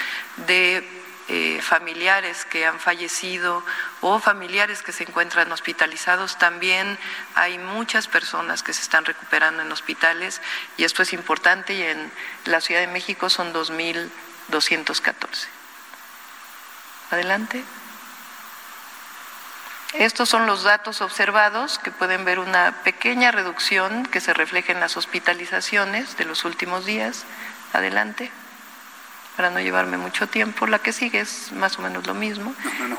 [0.47, 0.87] de
[1.27, 3.63] eh, familiares que han fallecido
[4.01, 6.99] o familiares que se encuentran hospitalizados, también
[7.33, 10.39] hay muchas personas que se están recuperando en hospitales
[10.77, 12.11] y esto es importante y en
[12.45, 15.47] la Ciudad de México son 2.214.
[17.09, 17.63] Adelante.
[19.99, 24.79] Estos son los datos observados que pueden ver una pequeña reducción que se refleja en
[24.79, 27.23] las hospitalizaciones de los últimos días.
[27.73, 28.31] Adelante,
[29.35, 30.67] para no llevarme mucho tiempo.
[30.67, 32.53] La que sigue es más o menos lo mismo.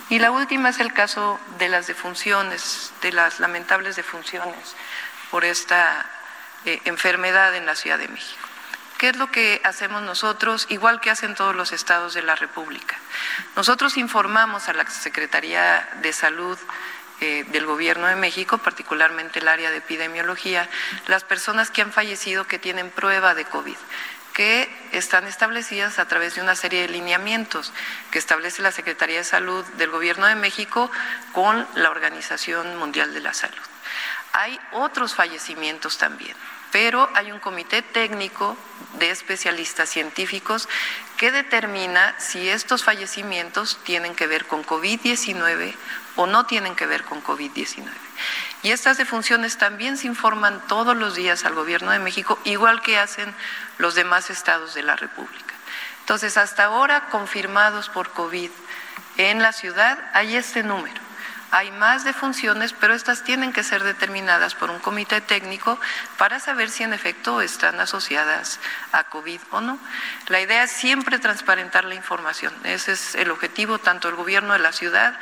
[0.08, 4.74] Y la última es el caso de las defunciones, de las lamentables defunciones
[5.30, 6.06] por esta
[6.64, 8.45] eh, enfermedad en la Ciudad de México.
[8.98, 12.96] ¿Qué es lo que hacemos nosotros, igual que hacen todos los estados de la República?
[13.54, 16.58] Nosotros informamos a la Secretaría de Salud
[17.20, 20.68] eh, del Gobierno de México, particularmente el área de epidemiología,
[21.08, 23.76] las personas que han fallecido que tienen prueba de COVID
[24.36, 27.72] que están establecidas a través de una serie de lineamientos
[28.10, 30.90] que establece la Secretaría de Salud del Gobierno de México
[31.32, 33.56] con la Organización Mundial de la Salud.
[34.34, 36.36] Hay otros fallecimientos también,
[36.72, 38.56] pero hay un comité técnico
[38.98, 40.68] de especialistas científicos
[41.16, 45.74] que determina si estos fallecimientos tienen que ver con COVID-19
[46.16, 47.86] o no tienen que ver con COVID-19.
[48.62, 52.98] Y estas defunciones también se informan todos los días al Gobierno de México, igual que
[52.98, 53.32] hacen
[53.78, 55.54] los demás estados de la República.
[56.00, 58.50] Entonces, hasta ahora confirmados por COVID
[59.18, 61.05] en la ciudad hay este número.
[61.50, 65.78] Hay más defunciones, pero estas tienen que ser determinadas por un comité técnico
[66.18, 68.58] para saber si en efecto están asociadas
[68.92, 69.78] a COVID o no.
[70.28, 72.52] La idea es siempre transparentar la información.
[72.64, 75.18] Ese es el objetivo tanto del gobierno de la ciudad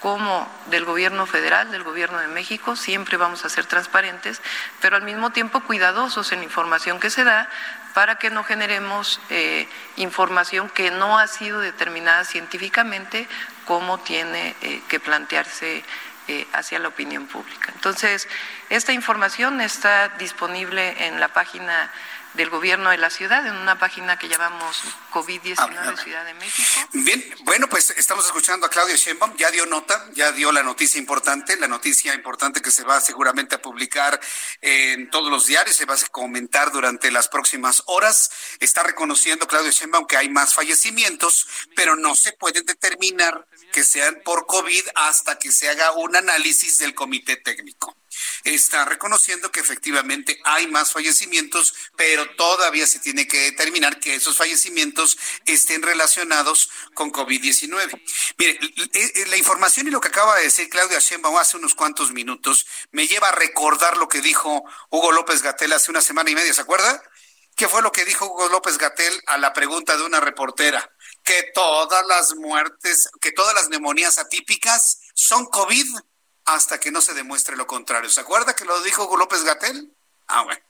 [0.00, 4.40] como del gobierno federal, del gobierno de México, siempre vamos a ser transparentes,
[4.80, 7.48] pero al mismo tiempo cuidadosos en la información que se da
[7.94, 13.26] para que no generemos eh, información que no ha sido determinada científicamente
[13.68, 15.84] como tiene eh, que plantearse
[16.26, 17.70] eh, hacia la opinión pública.
[17.74, 18.26] Entonces,
[18.70, 21.92] esta información está disponible en la página
[22.38, 24.80] del gobierno de la ciudad en una página que llamamos
[25.12, 26.88] COVID-19 Ciudad de México.
[26.92, 31.00] Bien, bueno, pues estamos escuchando a Claudio Sheinbaum, ya dio nota, ya dio la noticia
[31.00, 34.20] importante, la noticia importante que se va seguramente a publicar
[34.60, 38.30] en todos los diarios, se va a comentar durante las próximas horas.
[38.60, 44.22] Está reconociendo Claudio Sheinbaum que hay más fallecimientos, pero no se puede determinar que sean
[44.24, 47.96] por COVID hasta que se haga un análisis del comité técnico
[48.44, 54.36] está reconociendo que efectivamente hay más fallecimientos, pero todavía se tiene que determinar que esos
[54.36, 58.00] fallecimientos estén relacionados con COVID-19.
[58.36, 58.58] Mire,
[59.28, 63.06] la información y lo que acaba de decir Claudia Sheinbaum hace unos cuantos minutos me
[63.06, 66.60] lleva a recordar lo que dijo Hugo López Gatel hace una semana y media, ¿se
[66.60, 67.02] acuerda?
[67.58, 70.94] ¿Qué fue lo que dijo Hugo López Gatel a la pregunta de una reportera?
[71.24, 75.84] Que todas las muertes, que todas las neumonías atípicas son COVID
[76.48, 78.10] hasta que no se demuestre lo contrario.
[78.10, 79.92] ¿Se acuerda que lo dijo López Gatel?
[80.26, 80.60] Ah, bueno.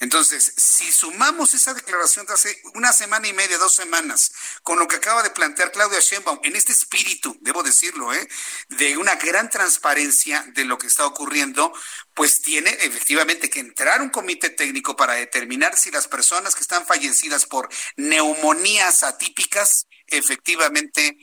[0.00, 4.32] Entonces, si sumamos esa declaración de hace una semana y media, dos semanas,
[4.62, 8.28] con lo que acaba de plantear Claudia Sheinbaum, en este espíritu, debo decirlo, ¿eh?
[8.70, 11.72] de una gran transparencia de lo que está ocurriendo,
[12.14, 16.86] pues tiene efectivamente que entrar un comité técnico para determinar si las personas que están
[16.86, 21.18] fallecidas por neumonías atípicas efectivamente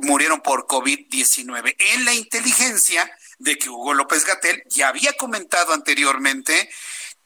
[0.00, 1.74] murieron por COVID-19.
[1.78, 3.10] En la inteligencia
[3.42, 6.70] de que Hugo López Gatel ya había comentado anteriormente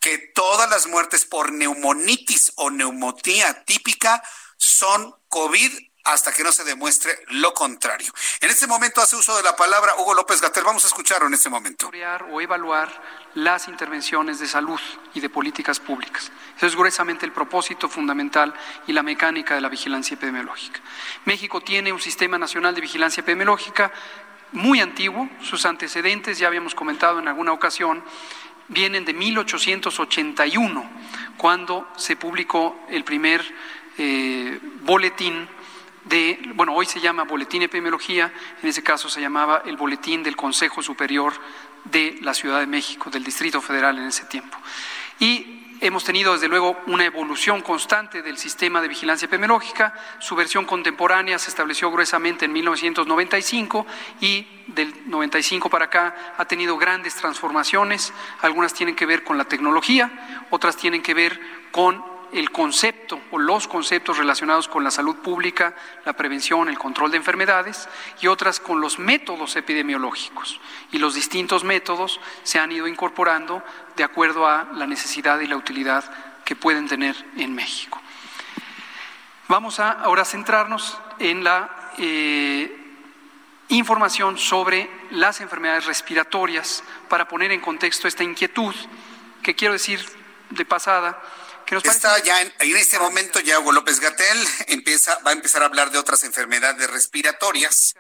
[0.01, 4.23] que todas las muertes por neumonitis o neumotía típica
[4.57, 5.73] son COVID
[6.05, 8.13] hasta que no se demuestre lo contrario.
[8.41, 10.63] En este momento hace uso de la palabra Hugo López Gatel.
[10.63, 11.91] Vamos a escucharlo en este momento.
[12.31, 12.89] O evaluar
[13.35, 14.81] las intervenciones de salud
[15.15, 16.31] y de políticas públicas.
[16.57, 18.55] Eso es gruesamente el propósito fundamental
[18.87, 20.81] y la mecánica de la vigilancia epidemiológica.
[21.25, 23.93] México tiene un sistema nacional de vigilancia epidemiológica
[24.53, 28.03] muy antiguo, sus antecedentes, ya habíamos comentado en alguna ocasión,
[28.69, 30.91] vienen de 1881,
[31.37, 33.45] cuando se publicó el primer
[33.99, 35.49] eh, boletín
[36.05, 38.33] de, bueno, hoy se llama Boletín de Epidemiología,
[38.63, 41.35] en ese caso se llamaba el Boletín del Consejo Superior
[41.85, 44.57] de la Ciudad de México, del Distrito Federal en ese tiempo.
[45.19, 49.93] Y Hemos tenido, desde luego, una evolución constante del sistema de vigilancia epidemiológica.
[50.21, 53.87] Su versión contemporánea se estableció gruesamente en 1995
[54.21, 58.15] y del 95 para acá ha tenido grandes transformaciones.
[58.41, 61.39] Algunas tienen que ver con la tecnología, otras tienen que ver
[61.73, 65.75] con el concepto o los conceptos relacionados con la salud pública,
[66.05, 67.89] la prevención, el control de enfermedades
[68.21, 70.61] y otras con los métodos epidemiológicos.
[70.93, 73.63] Y los distintos métodos se han ido incorporando
[73.97, 76.05] de acuerdo a la necesidad y la utilidad
[76.45, 78.01] que pueden tener en México.
[79.49, 82.87] Vamos a ahora centrarnos en la eh,
[83.69, 88.75] información sobre las enfermedades respiratorias para poner en contexto esta inquietud
[89.43, 90.05] que quiero decir
[90.51, 91.21] de pasada
[91.69, 94.39] Está ya en, este momento ya Hugo López Gatel
[94.69, 97.97] empieza, va a empezar a hablar de otras enfermedades respiratorias,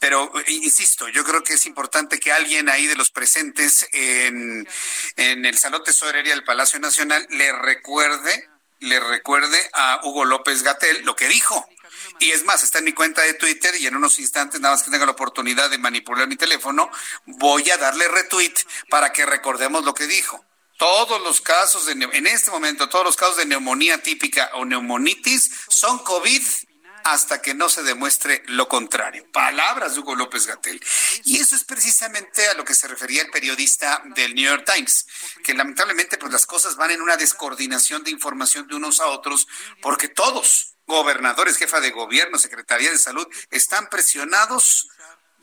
[0.00, 4.68] pero eh, insisto, yo creo que es importante que alguien ahí de los presentes en,
[5.16, 8.48] en el Salón Tesorería del Palacio Nacional le recuerde,
[8.80, 11.68] le recuerde a Hugo López Gatel lo que dijo.
[12.18, 14.82] Y es más, está en mi cuenta de Twitter y en unos instantes, nada más
[14.82, 16.90] que tenga la oportunidad de manipular mi teléfono,
[17.26, 18.54] voy a darle retweet
[18.90, 20.44] para que recordemos lo que dijo
[20.76, 25.50] todos los casos de en este momento todos los casos de neumonía típica o neumonitis
[25.68, 26.42] son COVID
[27.04, 29.30] hasta que no se demuestre lo contrario.
[29.30, 30.82] Palabras de Hugo López Gatel.
[31.24, 35.06] Y eso es precisamente a lo que se refería el periodista del New York Times,
[35.44, 39.46] que lamentablemente pues las cosas van en una descoordinación de información de unos a otros,
[39.82, 44.88] porque todos, gobernadores, jefa de gobierno, secretaría de salud, están presionados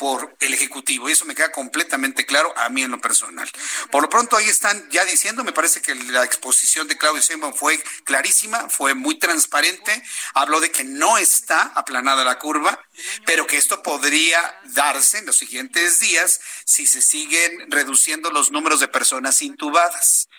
[0.02, 1.07] por el Ejecutivo.
[1.07, 3.48] Y eso me queda completamente claro a mí en lo personal.
[3.91, 7.53] Por lo pronto ahí están ya diciendo, me parece que la exposición de Claudio Sheinbaum
[7.53, 10.02] fue clarísima, fue muy transparente,
[10.34, 12.84] habló de que no está aplanada la curva,
[13.28, 18.80] pero que esto podría darse en los siguientes días si se siguen reduciendo los números
[18.80, 20.30] de personas intubadas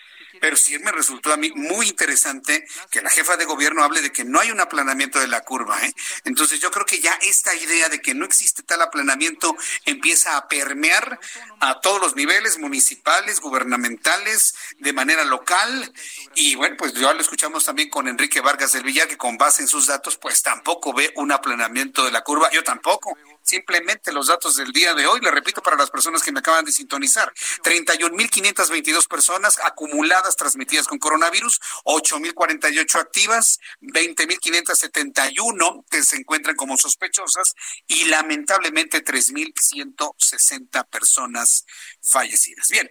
[0.43, 4.11] pero sí me resultó a mí muy interesante que la jefa de gobierno hable de
[4.11, 5.81] que no hay un aplanamiento de la curva.
[5.85, 5.93] ¿eh?
[6.25, 9.55] Entonces yo creo que ya esta idea de que no existe tal aplanamiento
[9.85, 11.17] empieza a permear
[11.61, 15.93] a todos los niveles municipales, gubernamentales, de manera local.
[16.35, 19.61] Y bueno, pues ya lo escuchamos también con Enrique Vargas del Villar, que con base
[19.61, 22.51] en sus datos, pues tampoco ve un aplanamiento de la curva.
[22.51, 25.19] Yo tampoco simplemente los datos del día de hoy.
[25.21, 27.31] Le repito para las personas que me acaban de sintonizar.
[27.63, 37.55] 31.522 personas acumuladas transmitidas con coronavirus, 8.048 activas, 20.571 que se encuentran como sospechosas
[37.87, 41.65] y lamentablemente 3.160 personas
[42.03, 42.67] fallecidas.
[42.69, 42.89] Bien,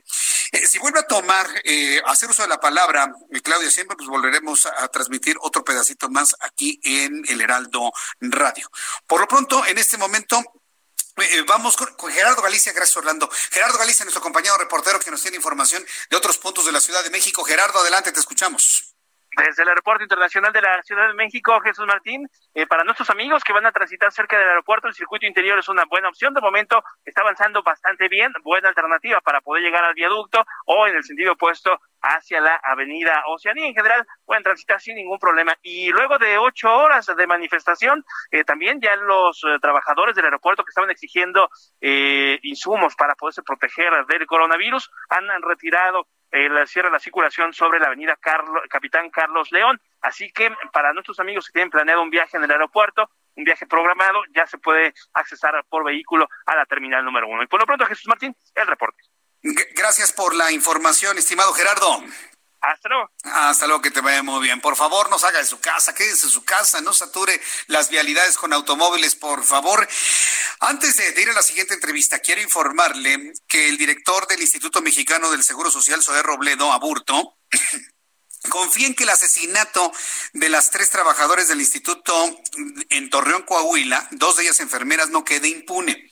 [0.52, 4.08] eh, si vuelve a tomar, eh, hacer uso de la palabra, eh, Claudia, siempre pues
[4.08, 8.70] volveremos a, transmitir otro pedacito más aquí en el Heraldo Radio.
[9.06, 10.42] Por lo pronto, en este momento,
[11.16, 13.28] eh, vamos con, Gerardo Galicia, gracias Orlando.
[13.50, 17.04] Gerardo Galicia, nuestro compañero reportero que nos tiene información de otros puntos de la Ciudad
[17.04, 17.44] de México.
[17.44, 18.91] Gerardo, adelante, te escuchamos.
[19.36, 23.42] Desde el Aeropuerto Internacional de la Ciudad de México, Jesús Martín, eh, para nuestros amigos
[23.42, 26.34] que van a transitar cerca del aeropuerto, el circuito interior es una buena opción.
[26.34, 30.96] De momento está avanzando bastante bien, buena alternativa para poder llegar al viaducto o en
[30.96, 33.68] el sentido opuesto hacia la avenida Oceanía.
[33.68, 35.56] En general pueden transitar sin ningún problema.
[35.62, 40.64] Y luego de ocho horas de manifestación, eh, también ya los eh, trabajadores del aeropuerto
[40.64, 41.48] que estaban exigiendo
[41.80, 47.78] eh, insumos para poderse proteger del coronavirus han retirado el cierre de la circulación sobre
[47.78, 48.18] la avenida
[48.68, 49.80] Capitán Carlos León.
[50.00, 53.66] Así que para nuestros amigos que tienen planeado un viaje en el aeropuerto, un viaje
[53.66, 57.42] programado, ya se puede accesar por vehículo a la terminal número uno.
[57.42, 59.02] Y por lo pronto, Jesús Martín, el reporte.
[59.42, 62.02] Gracias por la información, estimado Gerardo.
[62.62, 63.10] Hasta luego.
[63.24, 64.60] Hasta luego, que te vaya muy bien.
[64.60, 68.38] Por favor, no salga de su casa, quédese en su casa, no sature las vialidades
[68.38, 69.88] con automóviles, por favor.
[70.60, 75.32] Antes de, ir a la siguiente entrevista, quiero informarle que el director del Instituto Mexicano
[75.32, 77.36] del Seguro Social, Zoé Robledo Aburto,
[78.48, 79.92] confía en que el asesinato
[80.32, 82.14] de las tres trabajadores del instituto
[82.90, 86.11] en Torreón, Coahuila, dos de ellas enfermeras, no quede impune.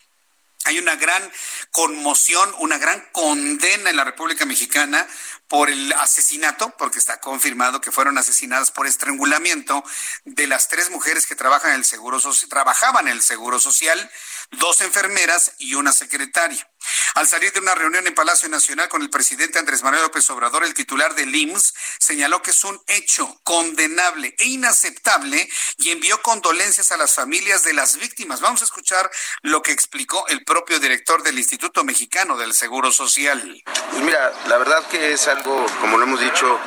[0.64, 1.30] Hay una gran
[1.70, 5.06] conmoción, una gran condena en la República Mexicana
[5.48, 9.82] por el asesinato, porque está confirmado que fueron asesinadas por estrangulamiento
[10.24, 14.10] de las tres mujeres que trabajan en el seguro trabajaban en el seguro social,
[14.52, 16.66] dos enfermeras y una secretaria.
[17.14, 20.64] Al salir de una reunión en Palacio Nacional con el presidente Andrés Manuel López Obrador,
[20.64, 25.48] el titular del IMSS señaló que es un hecho condenable e inaceptable
[25.78, 28.40] y envió condolencias a las familias de las víctimas.
[28.40, 29.10] Vamos a escuchar
[29.42, 33.62] lo que explicó el propio director del Instituto Mexicano del Seguro Social.
[33.90, 36.58] Pues mira, la verdad que es algo, como lo hemos dicho,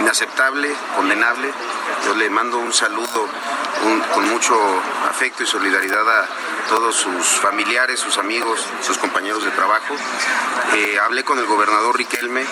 [0.00, 1.52] inaceptable, condenable.
[2.04, 3.28] Yo le mando un saludo
[4.14, 4.54] con mucho
[5.08, 6.28] afecto y solidaridad a
[6.70, 9.92] todos sus familiares, sus amigos, sus compañeros de trabajo.
[10.76, 12.42] Eh, hablé con el gobernador Riquelme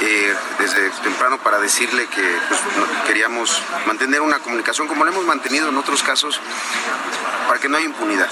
[0.00, 2.60] eh, desde temprano para decirle que pues,
[3.08, 6.40] queríamos mantener una comunicación como lo hemos mantenido en otros casos
[7.48, 8.28] para que no haya impunidad.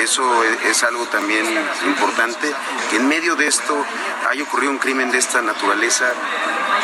[0.00, 1.44] Eso es, algo también
[1.86, 2.54] importante,
[2.90, 3.84] que en medio de esto
[4.30, 6.06] haya ocurrido un crimen de esta naturaleza,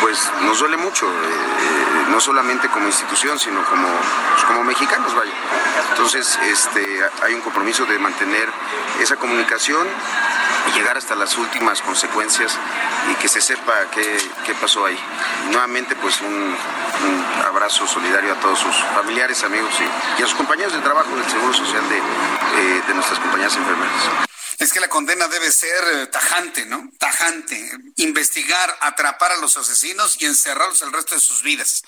[0.01, 3.89] pues nos duele mucho, eh, no solamente como institución, sino como,
[4.33, 5.33] pues, como mexicanos, vaya.
[5.91, 8.49] Entonces, este, hay un compromiso de mantener
[9.01, 9.87] esa comunicación
[10.69, 12.57] y llegar hasta las últimas consecuencias
[13.11, 14.99] y que se sepa qué, qué pasó ahí.
[15.51, 16.57] nuevamente, pues un,
[17.47, 19.73] abrazo solidario a todos sus familiares, amigos
[20.19, 24.30] y, a sus compañeros de trabajo del Seguro Social de, eh, de nuestras compañías enfermeras.
[24.61, 26.91] Es que la condena debe ser eh, tajante, ¿no?
[26.99, 27.73] Tajante.
[27.97, 31.83] Investigar, atrapar a los asesinos y encerrarlos el resto de sus vidas.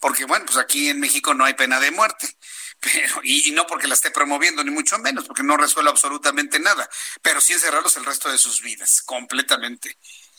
[0.00, 2.28] Porque, bueno, pues aquí en México no hay pena de muerte
[2.80, 6.86] pero y, no porque la esté promoviendo ni mucho menos porque no resuelve absolutamente nada
[7.22, 9.96] pero sí encerrarlos el resto de sus vidas completamente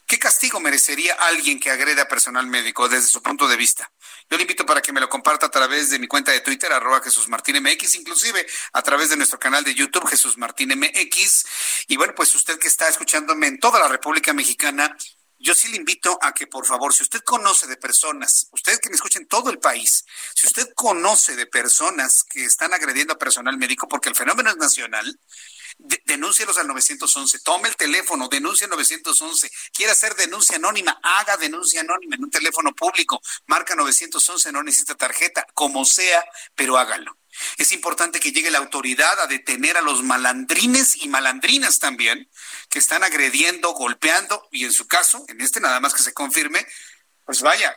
[0.08, 3.92] ¿Qué castigo merecería alguien que agrede a personal médico desde su punto de vista?
[4.30, 6.72] Yo le invito para que me lo comparta a través de mi cuenta de Twitter,
[6.72, 11.46] arroba Jesús Martín MX, inclusive a través de nuestro canal de YouTube, Jesús Martín MX.
[11.88, 14.96] Y bueno, pues usted que está escuchándome en toda la República Mexicana,
[15.40, 18.90] yo sí le invito a que, por favor, si usted conoce de personas, usted que
[18.90, 23.20] me escucha en todo el país, si usted conoce de personas que están agrediendo a
[23.20, 25.20] personal médico, porque el fenómeno es nacional,
[25.78, 31.82] denúncielos al 911, tome el teléfono, denuncie al 911, quiere hacer denuncia anónima, haga denuncia
[31.82, 36.24] anónima en un teléfono público, marca 911, no necesita tarjeta, como sea,
[36.56, 37.18] pero hágalo.
[37.58, 42.30] Es importante que llegue la autoridad a detener a los malandrines y malandrinas también
[42.70, 46.66] que están agrediendo, golpeando y en su caso, en este nada más que se confirme,
[47.28, 47.76] pues vaya,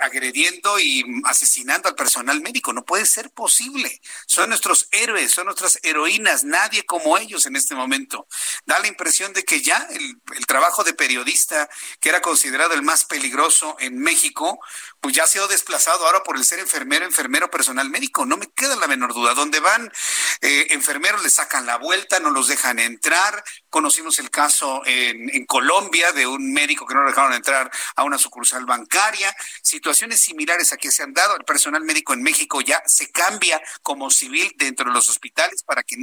[0.00, 2.72] agrediendo y asesinando al personal médico.
[2.72, 4.00] No puede ser posible.
[4.26, 8.26] Son nuestros héroes, son nuestras heroínas, nadie como ellos en este momento.
[8.66, 13.04] Da la impresión de que ya el, trabajo de periodista, que era considerado el más
[13.04, 14.58] peligroso en México,
[15.00, 18.26] pues ya ha sido desplazado ahora por el ser enfermero, enfermero, personal médico.
[18.26, 19.34] No me queda la menor duda.
[19.34, 19.92] Donde van
[20.40, 23.44] eh, enfermeros les sacan la vuelta, no los dejan entrar.
[23.68, 28.02] Conocimos el caso en, en Colombia de un médico que no lo dejaron entrar a
[28.02, 31.36] una sucursal bancaria bancaria, situaciones similares a que se han dado.
[31.36, 35.82] El personal médico en México ya se cambia como civil dentro de los hospitales para
[35.82, 35.96] que,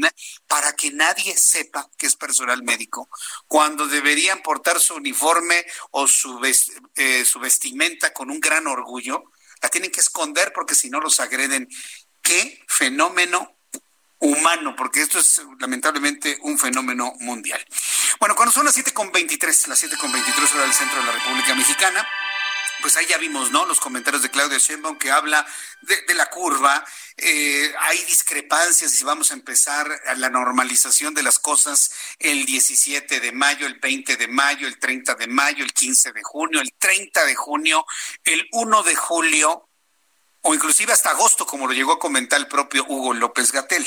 [0.47, 3.09] para que nadie sepa que es personal médico,
[3.47, 6.39] cuando deberían portar su uniforme o su,
[6.95, 9.23] eh, su vestimenta con un gran orgullo.
[9.61, 11.67] La tienen que esconder porque si no los agreden.
[12.21, 13.57] ¿Qué fenómeno
[14.19, 17.63] humano, porque esto es lamentablemente un fenómeno mundial.
[18.19, 22.07] Bueno, cuando son las 7.23, las 7.23 horas del centro de la República Mexicana,
[22.87, 23.65] pues ahí ya vimos, ¿no?
[23.65, 25.45] Los comentarios de Claudia Sheinbaum que habla
[25.81, 26.85] de, la curva.
[27.17, 33.19] Eh, hay discrepancias si vamos a empezar a la normalización de las cosas el 17
[33.19, 36.71] de mayo, el 20 de mayo, el 30 de mayo, el 15 de junio, el
[36.79, 37.85] 30 de junio,
[38.23, 39.67] el 1 de julio
[40.43, 43.85] o inclusive hasta agosto, como lo llegó a comentar el propio Hugo López Gatel.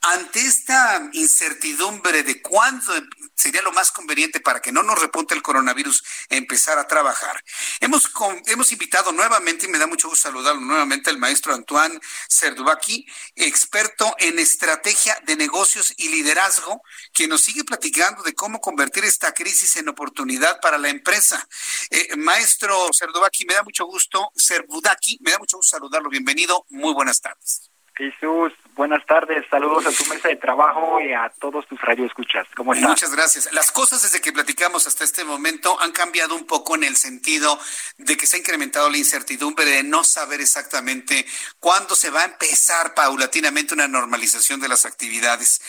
[0.00, 2.92] Ante esta incertidumbre de cuándo
[3.40, 7.42] sería lo más conveniente para que no nos repunte el coronavirus empezar a trabajar,
[7.80, 8.10] hemos,
[8.46, 11.98] hemos invitado nuevamente, y me da mucho gusto saludarlo nuevamente, al maestro Antoine
[12.28, 13.06] Cerdubaki,
[13.36, 19.32] experto en estrategia de negocios y liderazgo, que nos sigue platicando de cómo convertir esta
[19.32, 21.46] crisis en oportunidad para la empresa.
[21.90, 26.66] Eh, maestro Cerdubaki, me da mucho gusto, Cerdubaki, me da mucho gusto saludarlo Bienvenido.
[26.70, 27.70] Muy buenas tardes.
[27.94, 29.44] Jesús, buenas tardes.
[29.50, 32.46] Saludos a tu mesa de trabajo y a todos tus radioescuchas.
[32.56, 32.72] ¿Cómo?
[32.72, 33.52] Muchas gracias.
[33.52, 37.60] Las cosas desde que platicamos hasta este momento han cambiado un poco en el sentido
[37.98, 41.26] de que se ha incrementado la incertidumbre de no saber exactamente
[41.58, 45.60] cuándo se va a empezar paulatinamente una normalización de las actividades.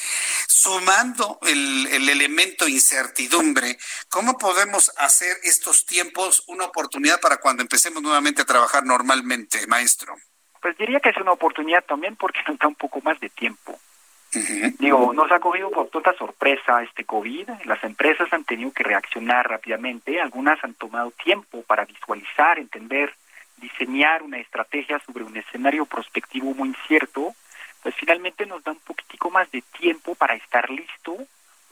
[0.47, 3.77] Sumando el, el elemento incertidumbre,
[4.07, 10.15] ¿cómo podemos hacer estos tiempos una oportunidad para cuando empecemos nuevamente a trabajar normalmente, maestro?
[10.61, 13.77] Pues diría que es una oportunidad también porque nos da un poco más de tiempo.
[14.79, 17.49] Digo, nos ha cogido por toda sorpresa este COVID.
[17.65, 20.21] Las empresas han tenido que reaccionar rápidamente.
[20.21, 23.13] Algunas han tomado tiempo para visualizar, entender,
[23.57, 27.35] diseñar una estrategia sobre un escenario prospectivo muy incierto.
[27.83, 31.17] Pues finalmente nos da un poquitico más de tiempo para estar listo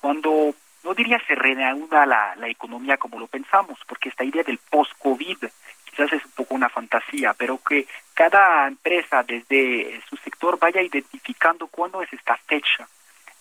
[0.01, 0.53] cuando,
[0.83, 5.45] no diría se reanuda la, la economía como lo pensamos, porque esta idea del post-COVID
[5.89, 11.67] quizás es un poco una fantasía, pero que cada empresa desde su sector vaya identificando
[11.67, 12.87] cuándo es esta fecha,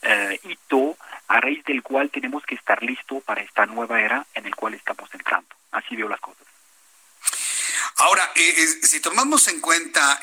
[0.03, 0.97] eh, hito,
[1.29, 4.75] a raíz del cual tenemos que estar listos para esta nueva era en el cual
[4.75, 5.49] estamos entrando.
[5.73, 6.47] Así veo las cosas.
[7.97, 10.21] Ahora, eh, eh, si tomamos en cuenta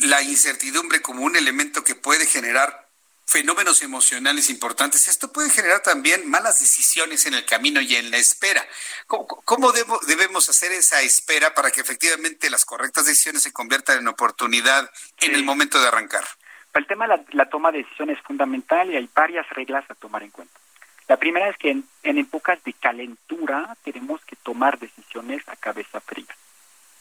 [0.00, 2.87] la incertidumbre como un elemento que puede generar
[3.28, 8.16] fenómenos emocionales importantes, esto puede generar también malas decisiones en el camino y en la
[8.16, 8.64] espera.
[9.06, 9.70] ¿Cómo,
[10.06, 14.90] debemos hacer esa espera para que efectivamente las correctas decisiones se conviertan en oportunidad
[15.20, 16.24] en el momento de arrancar?
[16.72, 20.22] El tema de la, toma de decisiones es fundamental y hay varias reglas a tomar
[20.22, 20.58] en cuenta.
[21.06, 26.00] La primera es que en, en épocas de calentura tenemos que tomar decisiones a cabeza
[26.00, 26.34] fría.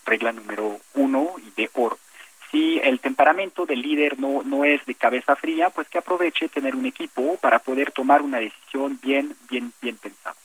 [0.05, 1.97] Regla número uno y de oro
[2.51, 6.75] si el temperamento del líder no, no es de cabeza fría, pues que aproveche tener
[6.75, 10.35] un equipo para poder tomar una decisión bien, bien, bien pensada.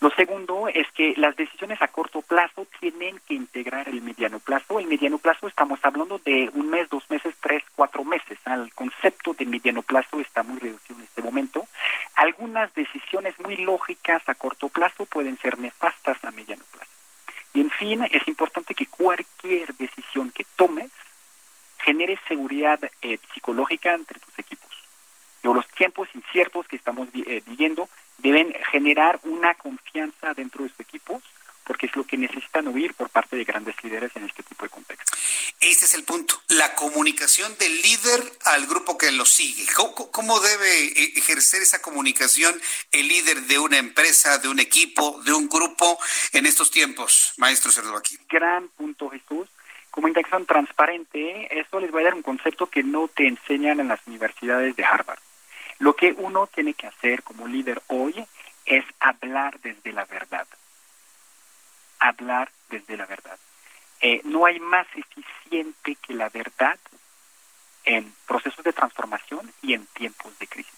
[0.00, 4.80] Lo segundo es que las decisiones a corto plazo tienen que integrar el mediano plazo.
[4.80, 8.38] El mediano plazo estamos hablando de un mes, dos meses, tres, cuatro meses.
[8.46, 11.66] El concepto de mediano plazo está muy reducido en este momento.
[12.14, 16.90] Algunas decisiones muy lógicas a corto plazo pueden ser nefastas a mediano plazo.
[17.52, 20.90] Y en fin, es importante que cualquier decisión que tomes
[21.84, 24.70] genere seguridad eh, psicológica entre tus equipos.
[25.42, 27.88] los tiempos inciertos que estamos eh, viviendo
[28.18, 31.22] deben generar una confianza dentro de sus equipos,
[31.64, 34.70] porque es lo que necesitan oír por parte de grandes líderes en este tipo de
[34.70, 35.16] contexto.
[35.60, 39.66] Ese es el punto, la comunicación del líder al grupo que lo sigue.
[40.10, 42.60] ¿Cómo, debe eh, ejercer esa comunicación
[42.92, 45.98] el líder de una empresa, de un equipo, de un grupo
[46.32, 48.18] en estos tiempos, maestro aquí?
[48.28, 49.48] Gran punto, Jesús.
[49.90, 54.06] Comunicación transparente, esto les voy a dar un concepto que no te enseñan en las
[54.06, 55.18] universidades de Harvard.
[55.78, 58.24] Lo que uno tiene que hacer como líder hoy
[58.66, 60.46] es hablar desde la verdad.
[61.98, 63.38] Hablar desde la verdad.
[64.00, 66.78] Eh, no hay más eficiente que la verdad
[67.84, 70.72] en procesos de transformación y en tiempos de crisis.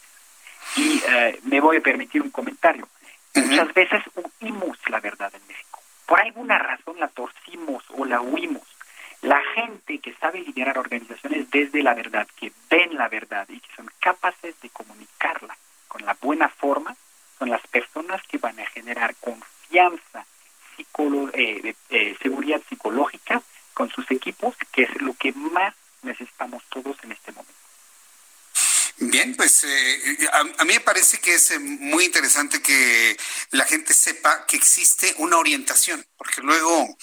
[0.77, 2.89] Y eh, me voy a permitir un comentario.
[3.35, 4.03] Muchas veces
[4.41, 5.81] huimos la verdad en México.
[6.07, 8.63] Por alguna razón la torcimos o la huimos.
[9.23, 13.75] La gente que sabe liderar organizaciones desde la verdad, que ven la verdad y que
[13.75, 15.57] son capaces de comunicarla
[15.89, 16.97] con la buena forma,
[17.39, 20.27] son las personas que van a generar confianza,
[21.35, 23.43] eh, eh, seguridad psicológica
[23.75, 27.62] con sus equipos, que es lo que más necesitamos todos en este momento.
[28.99, 33.17] Bien, pues eh, a, mí me parece que es muy interesante que
[33.51, 36.97] la gente sepa que existe una orientación, porque luego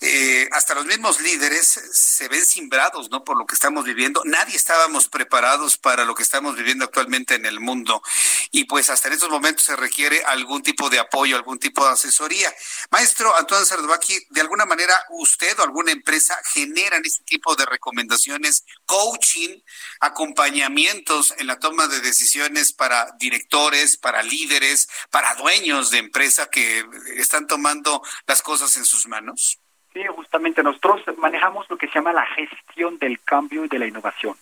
[0.00, 3.24] eh, hasta los mismos líderes se ven simbrados, ¿no?
[3.24, 4.22] Por lo que estamos viviendo.
[4.24, 8.02] Nadie estábamos preparados para lo que estamos viviendo actualmente en el mundo.
[8.50, 11.92] Y pues hasta en estos momentos se requiere algún tipo de apoyo, algún tipo de
[11.92, 12.52] asesoría.
[12.90, 18.64] Maestro Antonio Sardovaki, de alguna manera usted o alguna empresa generan este tipo de recomendaciones,
[18.84, 19.60] coaching,
[20.00, 26.84] acompañamientos en la toma de decisiones para directores, para líderes, para dueños de empresa que
[27.16, 29.60] están tomando las cosas en sus manos.
[29.92, 33.86] Sí, justamente nosotros manejamos lo que se llama la gestión del cambio y de la
[33.86, 34.36] innovación.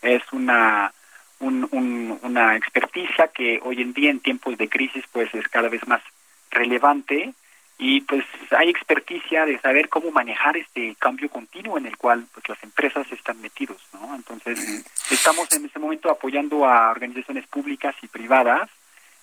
[0.00, 0.92] Es una,
[1.40, 6.02] una experticia que hoy en día en tiempos de crisis pues es cada vez más
[6.50, 7.34] relevante
[7.78, 12.48] y pues hay experticia de saber cómo manejar este cambio continuo en el cual pues
[12.48, 14.14] las empresas están metidos, ¿no?
[14.14, 18.68] Entonces estamos en este momento apoyando a organizaciones públicas y privadas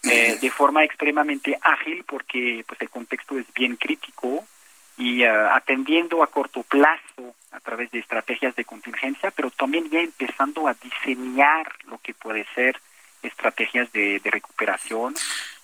[0.04, 4.46] eh, de forma extremadamente ágil porque pues el contexto es bien crítico
[4.98, 10.02] y uh, atendiendo a corto plazo a través de estrategias de contingencia, pero también ya
[10.02, 12.80] empezando a diseñar lo que puede ser
[13.24, 15.16] estrategias de, de recuperación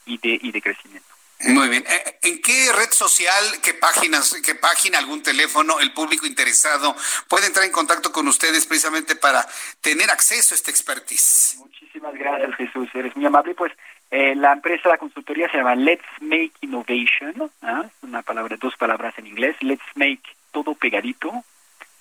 [0.06, 1.15] y de, y de crecimiento.
[1.46, 1.84] Muy bien.
[1.88, 6.96] Eh, ¿En qué red social, qué páginas, qué página, algún teléfono, el público interesado
[7.28, 9.48] puede entrar en contacto con ustedes precisamente para
[9.82, 11.58] tener acceso a esta expertise?
[11.60, 12.90] Muchísimas gracias, Jesús.
[12.94, 13.54] Eres muy amable.
[13.54, 13.74] Pues
[14.12, 17.86] eh, la empresa, la consultoría se llama Let's Make Innovation, ¿ah?
[18.02, 19.56] una palabra, dos palabras en inglés.
[19.62, 21.44] Let's Make todo pegadito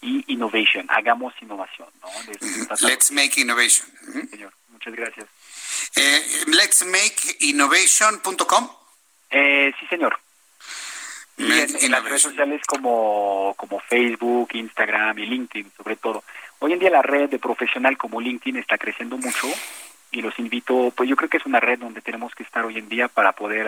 [0.01, 1.89] y Innovation, hagamos innovación.
[2.03, 2.09] ¿no?
[2.87, 3.87] Let's Make Innovation.
[4.31, 5.27] Señor, muchas gracias.
[5.97, 8.84] Eh, let's Make Innovation.com.
[9.79, 10.19] Sí, señor.
[11.37, 11.51] Y
[11.85, 16.23] en, las redes sociales como, como Facebook, Instagram y LinkedIn, sobre todo.
[16.61, 19.49] Hoy en día la red de profesional como LinkedIn está creciendo mucho
[20.13, 22.79] y los invito, pues yo creo que es una red donde tenemos que estar hoy
[22.79, 23.67] en día para poder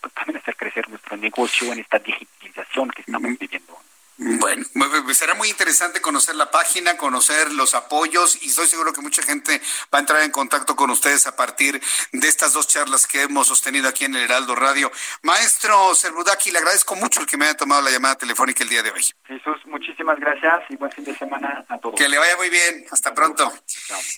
[0.00, 3.78] pues, también hacer crecer nuestro negocio en esta digitalización que estamos viviendo.
[4.18, 4.64] Bueno,
[5.12, 9.60] será muy interesante conocer la página, conocer los apoyos y estoy seguro que mucha gente
[9.92, 11.82] va a entrar en contacto con ustedes a partir
[12.12, 14.90] de estas dos charlas que hemos sostenido aquí en el Heraldo Radio.
[15.22, 18.82] Maestro Servudaki, le agradezco mucho el que me haya tomado la llamada telefónica el día
[18.82, 19.02] de hoy.
[19.24, 21.94] Jesús, muchísimas gracias y buen fin de semana a todos.
[21.94, 22.86] Que le vaya muy bien.
[22.90, 23.52] Hasta pronto.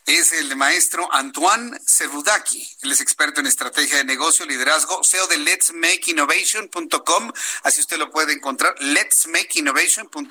[0.06, 2.68] Es el maestro Antoine Servudaki.
[2.82, 7.32] Él es experto en estrategia de negocio, liderazgo, CEO de Let's Make Innovation.com.
[7.64, 8.74] Así usted lo puede encontrar.
[8.80, 9.87] Let's Make Innovation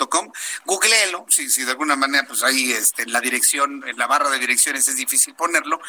[0.09, 0.31] com.
[0.65, 4.29] Googleelo, si, si de alguna manera, pues ahí este, en la dirección, en la barra
[4.29, 5.79] de direcciones es difícil ponerlo,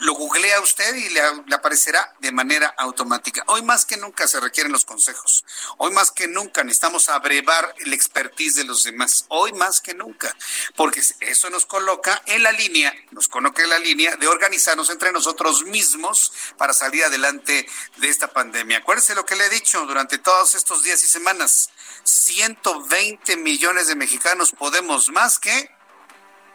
[0.00, 3.44] lo googlea usted y le, le aparecerá de manera automática.
[3.46, 5.44] Hoy más que nunca se requieren los consejos,
[5.78, 10.34] hoy más que nunca necesitamos abrevar el expertise de los demás, hoy más que nunca,
[10.74, 15.12] porque eso nos coloca en la línea, nos coloca en la línea de organizarnos entre
[15.12, 17.66] nosotros mismos para salir adelante
[17.96, 18.78] de esta pandemia.
[18.78, 21.70] Acuérdese lo que le he dicho durante todos estos días y semanas,
[22.04, 25.70] 120 millones de mexicanos podemos más que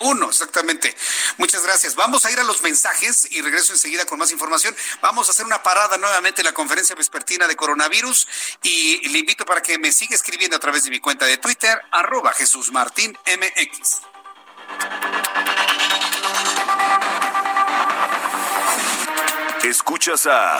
[0.02, 0.96] uno, exactamente.
[1.38, 1.96] Muchas gracias.
[1.96, 4.76] Vamos a ir a los mensajes y regreso enseguida con más información.
[5.00, 8.28] Vamos a hacer una parada nuevamente en la conferencia vespertina de coronavirus
[8.64, 11.80] y le invito para que me siga escribiendo a través de mi cuenta de Twitter,
[11.92, 14.02] arroba Jesús Martín MX.
[19.64, 20.60] Escuchas a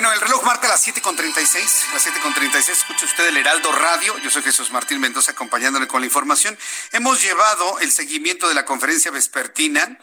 [0.00, 4.42] Bueno, el reloj marca las 7.36, las 7.36, escucha usted el Heraldo Radio, yo soy
[4.42, 6.58] Jesús Martín Mendoza acompañándole con la información.
[6.92, 9.98] Hemos llevado el seguimiento de la conferencia vespertina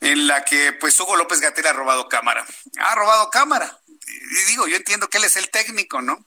[0.00, 2.44] en la que pues Hugo López Gatel ha robado cámara,
[2.80, 3.78] ha robado cámara.
[4.08, 6.26] Y digo, yo entiendo que él es el técnico, ¿no?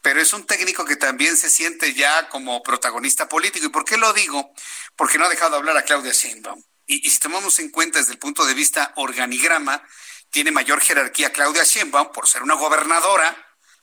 [0.00, 3.66] Pero es un técnico que también se siente ya como protagonista político.
[3.66, 4.54] ¿Y por qué lo digo?
[4.94, 6.62] Porque no ha dejado hablar a Claudia Sheinbaum.
[6.86, 9.82] Y si tomamos en cuenta desde el punto de vista organigrama,
[10.30, 13.36] tiene mayor jerarquía Claudia Sheinbaum por ser una gobernadora,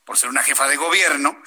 [0.06, 1.42] por ser una jefa de gobierno,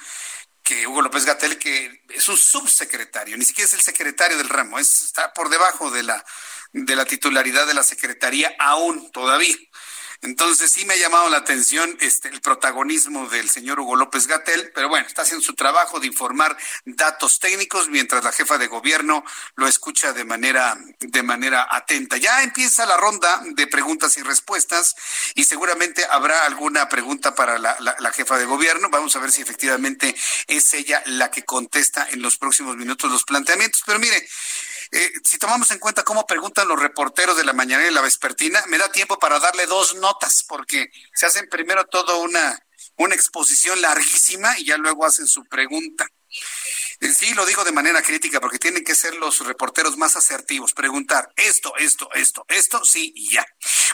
[0.63, 4.79] que Hugo López Gatel, que es un subsecretario, ni siquiera es el secretario del ramo,
[4.79, 6.25] está por debajo de la,
[6.73, 9.55] de la titularidad de la secretaría aún todavía.
[10.21, 14.71] Entonces sí me ha llamado la atención este, el protagonismo del señor Hugo López Gatel,
[14.73, 19.23] pero bueno, está haciendo su trabajo de informar datos técnicos mientras la jefa de gobierno
[19.55, 22.17] lo escucha de manera, de manera atenta.
[22.17, 24.95] Ya empieza la ronda de preguntas y respuestas
[25.35, 28.89] y seguramente habrá alguna pregunta para la, la, la jefa de gobierno.
[28.89, 30.15] Vamos a ver si efectivamente
[30.47, 33.83] es ella la que contesta en los próximos minutos los planteamientos.
[33.85, 34.27] Pero mire,
[34.91, 38.63] eh, si tomamos en cuenta cómo preguntan los reporteros de la mañana y la vespertina,
[38.67, 42.57] me da tiempo para darle dos notas, porque se hacen primero toda una,
[42.97, 46.07] una exposición larguísima y ya luego hacen su pregunta.
[46.99, 51.31] Sí, lo digo de manera crítica porque tienen que ser los reporteros más asertivos, preguntar
[51.35, 53.45] esto, esto, esto, esto, sí y ya.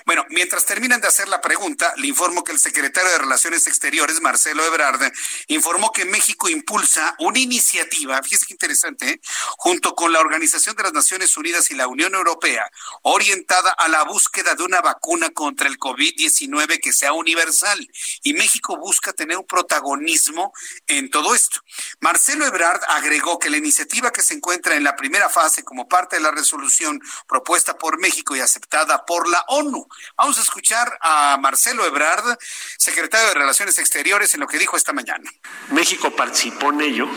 [0.06, 4.22] Bueno, mientras terminan de hacer la pregunta, le informo que el secretario de Relaciones Exteriores,
[4.22, 5.12] Marcelo Ebrard,
[5.48, 9.22] informó que México impulsa una iniciativa, fíjese qué interesante, ¿eh?
[9.58, 12.70] junto con la Organización de las Naciones Unidas y la Unión Europea,
[13.02, 17.86] orientada a la búsqueda de una vacuna contra el COVID-19 que sea universal.
[18.24, 20.54] Y México busca tener un protagonismo
[20.88, 21.62] en todo esto.
[22.00, 26.18] Marcelo Ebrard agregó que la iniciativa que se encuentra en la primera fase como parte
[26.18, 29.88] de la resolución propuesta por México y aceptada por la ONU.
[30.18, 32.38] Vamos a escuchar a Marcelo Ebrard,
[32.78, 35.30] secretario de Relaciones Exteriores, en lo que dijo esta mañana.
[35.72, 37.08] México participó en ello,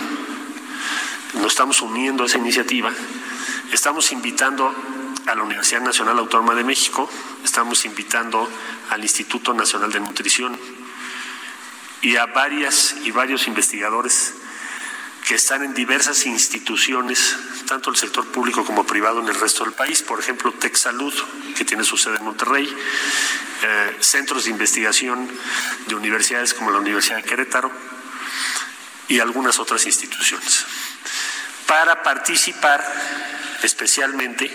[1.35, 2.93] nos estamos uniendo a esa iniciativa,
[3.73, 4.74] estamos invitando
[5.27, 7.09] a la Universidad Nacional Autónoma de México,
[7.44, 8.48] estamos invitando
[8.90, 10.59] al Instituto Nacional de Nutrición
[12.01, 14.32] y a varias y varios investigadores
[15.27, 17.36] que están en diversas instituciones,
[17.66, 21.12] tanto el sector público como privado en el resto del país, por ejemplo, TechSalud,
[21.57, 22.73] que tiene su sede en Monterrey,
[23.62, 25.28] eh, centros de investigación
[25.89, 27.73] de universidades como la Universidad de Querétaro
[29.09, 30.65] y algunas otras instituciones,
[31.66, 32.85] para participar
[33.65, 34.48] especialmente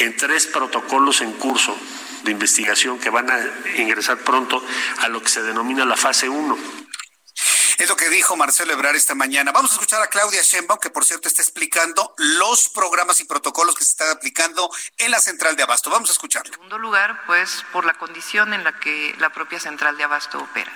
[0.00, 1.78] en tres protocolos en curso
[2.24, 3.38] de investigación que van a
[3.76, 4.60] ingresar pronto
[4.98, 6.88] a lo que se denomina la fase 1
[7.78, 9.52] es lo que dijo Marcelo Ebrar esta mañana.
[9.52, 13.76] Vamos a escuchar a Claudia Sheinbaum, que por cierto está explicando los programas y protocolos
[13.76, 14.68] que se están aplicando
[14.98, 15.88] en la central de Abasto.
[15.88, 16.48] Vamos a escucharlo.
[16.48, 20.38] En segundo lugar, pues por la condición en la que la propia central de Abasto
[20.38, 20.72] opera.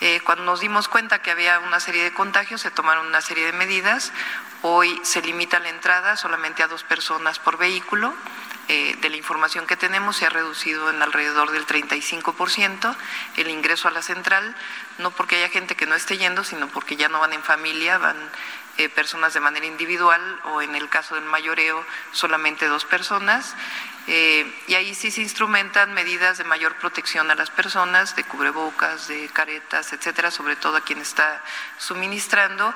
[0.00, 3.44] Eh, cuando nos dimos cuenta que había una serie de contagios, se tomaron una serie
[3.44, 4.10] de medidas.
[4.62, 8.14] Hoy se limita la entrada solamente a dos personas por vehículo.
[8.72, 12.94] Eh, de la información que tenemos se ha reducido en alrededor del 35%
[13.36, 14.54] el ingreso a la central,
[14.98, 17.98] no porque haya gente que no esté yendo, sino porque ya no van en familia,
[17.98, 18.16] van
[18.78, 23.56] eh, personas de manera individual o en el caso del mayoreo solamente dos personas.
[24.06, 29.08] Eh, y ahí sí se instrumentan medidas de mayor protección a las personas, de cubrebocas,
[29.08, 31.42] de caretas, etcétera, sobre todo a quien está
[31.76, 32.72] suministrando.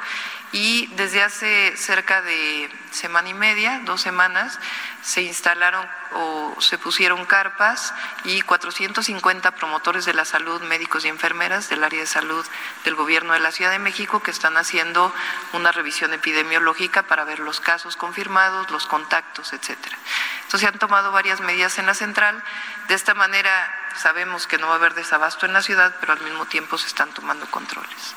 [0.55, 4.61] Y desde hace cerca de semana y media, dos semanas,
[5.03, 11.69] se instalaron o se pusieron carpas y 450 promotores de la salud, médicos y enfermeras
[11.71, 12.47] del área de salud
[12.85, 15.13] del gobierno de la Ciudad de México que están haciendo
[15.55, 19.99] una revisión epidemiológica para ver los casos confirmados, los contactos, etcétera.
[20.45, 22.41] Entonces se han tomado varias medidas en la central.
[22.87, 26.21] De esta manera sabemos que no va a haber desabasto en la ciudad, pero al
[26.21, 28.15] mismo tiempo se están tomando controles.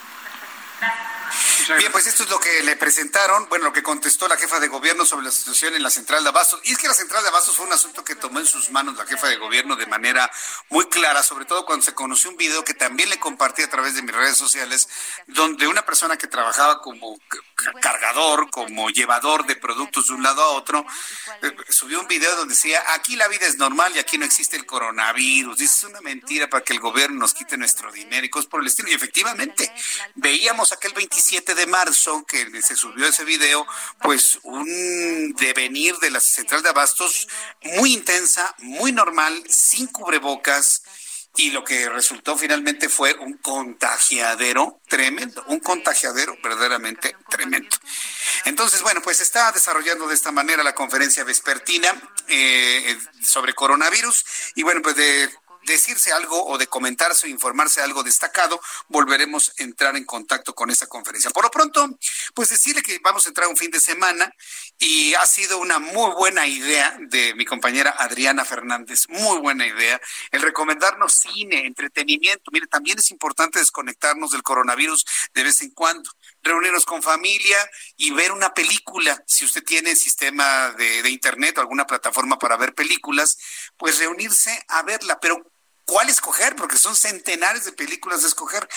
[1.79, 4.69] Bien, pues esto es lo que le presentaron, bueno, lo que contestó la jefa de
[4.69, 6.61] gobierno sobre la situación en la central de Abastos.
[6.63, 8.95] Y es que la central de Abastos fue un asunto que tomó en sus manos
[8.95, 10.31] la jefa de gobierno de manera
[10.69, 13.95] muy clara, sobre todo cuando se conoció un video que también le compartí a través
[13.95, 14.87] de mis redes sociales,
[15.27, 17.19] donde una persona que trabajaba como
[17.81, 20.85] cargador, como llevador de productos de un lado a otro,
[21.41, 24.55] eh, subió un video donde decía, aquí la vida es normal y aquí no existe
[24.55, 25.57] el coronavirus.
[25.57, 28.61] Dice, es una mentira para que el gobierno nos quite nuestro dinero y cosas por
[28.61, 28.89] el estilo.
[28.89, 29.69] Y efectivamente,
[30.15, 33.65] veíamos aquel 27 de marzo que se subió ese video,
[34.01, 37.27] pues un devenir de la central de abastos
[37.61, 40.81] muy intensa, muy normal, sin cubrebocas,
[41.37, 47.77] y lo que resultó finalmente fue un contagiadero tremendo, un contagiadero verdaderamente tremendo.
[48.45, 51.93] Entonces, bueno, pues está desarrollando de esta manera la conferencia vespertina
[52.27, 54.25] eh, sobre coronavirus
[54.55, 55.29] y bueno, pues de
[55.67, 60.71] decirse algo o de comentarse o informarse algo destacado, volveremos a entrar en contacto con
[60.71, 61.29] esta conferencia.
[61.31, 61.97] Por lo pronto,
[62.33, 64.33] pues decirle que vamos a entrar un fin de semana
[64.79, 69.99] y ha sido una muy buena idea de mi compañera Adriana Fernández, muy buena idea,
[70.31, 72.49] el recomendarnos cine, entretenimiento.
[72.51, 76.09] Mire, también es importante desconectarnos del coronavirus de vez en cuando,
[76.41, 77.57] reunirnos con familia
[77.97, 79.21] y ver una película.
[79.27, 83.37] Si usted tiene sistema de, de internet o alguna plataforma para ver películas,
[83.75, 85.56] pues reunirse a verla, pero
[85.87, 88.67] cuál escoger, porque son centenares de películas de escoger.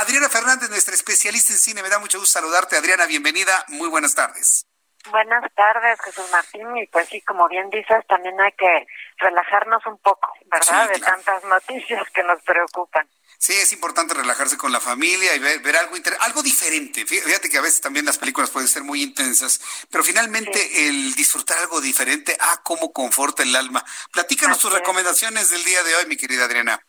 [0.00, 2.76] Adriana Fernández, nuestra especialista en cine, me da mucho gusto saludarte.
[2.76, 4.66] Adriana, bienvenida, muy buenas tardes.
[5.10, 6.76] Buenas tardes, Jesús Martín.
[6.76, 8.86] Y pues sí, como bien dices, también hay que
[9.16, 10.88] relajarnos un poco, ¿verdad?
[10.90, 13.08] De tantas noticias que nos preocupan.
[13.38, 17.06] Sí, es importante relajarse con la familia y ver, algo algo diferente.
[17.06, 21.58] Fíjate que a veces también las películas pueden ser muy intensas, pero finalmente el disfrutar
[21.58, 23.84] algo diferente, ah, cómo conforta el alma.
[24.12, 26.80] Platícanos tus recomendaciones del día de hoy, mi querida Adriana.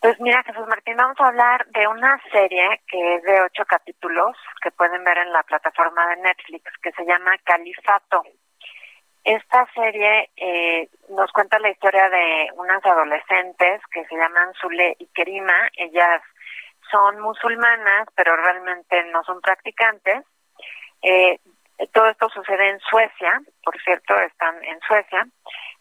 [0.00, 4.36] Pues mira, Jesús Martín, vamos a hablar de una serie que es de ocho capítulos
[4.62, 8.22] que pueden ver en la plataforma de Netflix que se llama Califato.
[9.24, 15.06] Esta serie eh, nos cuenta la historia de unas adolescentes que se llaman Zule y
[15.14, 15.70] Kerima.
[15.78, 16.20] Ellas
[16.90, 20.24] son musulmanas, pero realmente no son practicantes.
[21.00, 21.38] Eh,
[21.92, 25.26] todo esto sucede en Suecia, por cierto, están en Suecia.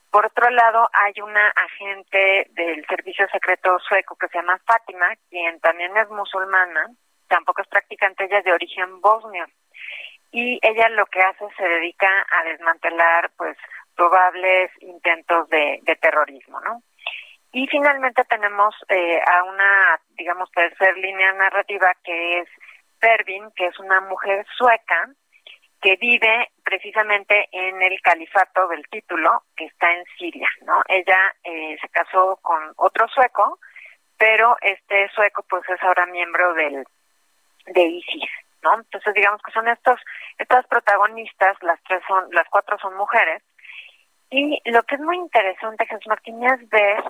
[0.09, 5.59] Por otro lado, hay una agente del servicio secreto sueco que se llama Fátima, quien
[5.59, 6.87] también es musulmana,
[7.27, 9.45] tampoco es practicante, ella es de origen bosnio
[10.33, 13.55] y ella lo que hace se dedica a desmantelar pues
[13.95, 16.81] probables intentos de, terrorismo, ¿no?
[17.51, 22.49] Y finalmente tenemos eh, a una, digamos, tercer línea narrativa que es
[22.99, 25.07] Pervin, que es una mujer sueca
[25.79, 30.81] que vive precisamente en el califato del título, que está en Siria, ¿no?
[30.87, 33.59] Ella eh, se casó con otro sueco,
[34.17, 36.85] pero este sueco pues es ahora miembro del
[37.67, 38.29] de ISIS,
[38.63, 38.75] ¿no?
[38.75, 39.99] Entonces digamos que son estos
[40.37, 43.43] estas protagonistas, las tres son las cuatro son mujeres
[44.29, 47.03] y lo que es muy interesante Jesús Martín es ver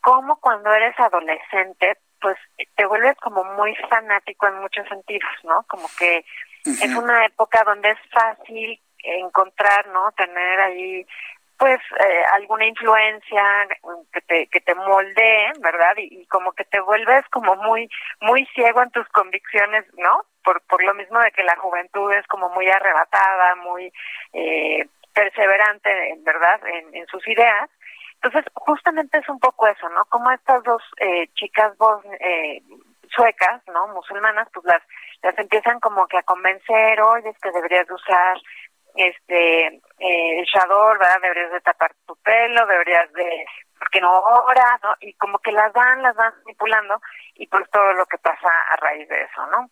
[0.00, 2.36] cómo cuando eres adolescente pues
[2.76, 5.64] te vuelves como muy fanático en muchos sentidos, ¿no?
[5.68, 6.24] Como que
[6.64, 10.10] es una época donde es fácil encontrar, ¿no?
[10.12, 11.06] Tener ahí
[11.58, 13.68] pues eh, alguna influencia
[14.12, 15.94] que te que te moldee, ¿verdad?
[15.96, 17.88] Y, como que te vuelves como muy
[18.20, 20.24] muy ciego en tus convicciones, ¿no?
[20.44, 23.92] Por por lo mismo de que la juventud es como muy arrebatada, muy
[24.32, 25.90] eh, perseverante,
[26.20, 26.60] ¿verdad?
[26.66, 27.68] En, en sus ideas.
[28.22, 30.04] Entonces, justamente es un poco eso, ¿no?
[30.06, 32.62] Como estas dos eh, chicas vos, eh,
[33.14, 33.88] suecas, ¿no?
[33.88, 34.82] Musulmanas, pues las
[35.22, 38.38] las empiezan como que a convencer, oye, es que deberías usar
[38.94, 41.20] este eh, el shador, ¿verdad?
[41.22, 43.46] Deberías de tapar tu pelo, deberías de
[43.78, 44.94] porque no ahora, ¿no?
[45.00, 47.00] Y como que las van, las van manipulando
[47.34, 49.70] y pues todo lo que pasa a raíz de eso, ¿no?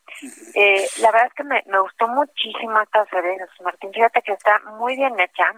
[0.55, 4.61] Eh, la verdad es que me, me gustó muchísimo esta serie, Martín, fíjate que está
[4.79, 5.53] muy bien hecha,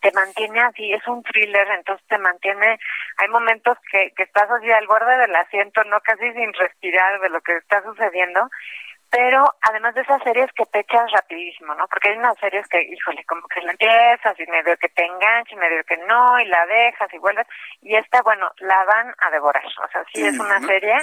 [0.00, 2.78] te mantiene así, es un thriller, entonces te mantiene,
[3.18, 7.30] hay momentos que, que estás así al borde del asiento, no casi sin respirar de
[7.30, 8.48] lo que está sucediendo,
[9.10, 11.86] pero además de esas series que te echas rapidísimo, ¿no?
[11.88, 15.54] Porque hay unas series que, híjole, como que la empiezas y medio que te engancha
[15.54, 17.46] y medio que no, y la dejas y vuelves,
[17.80, 20.94] y esta, bueno, la van a devorar, o sea, sí es una serie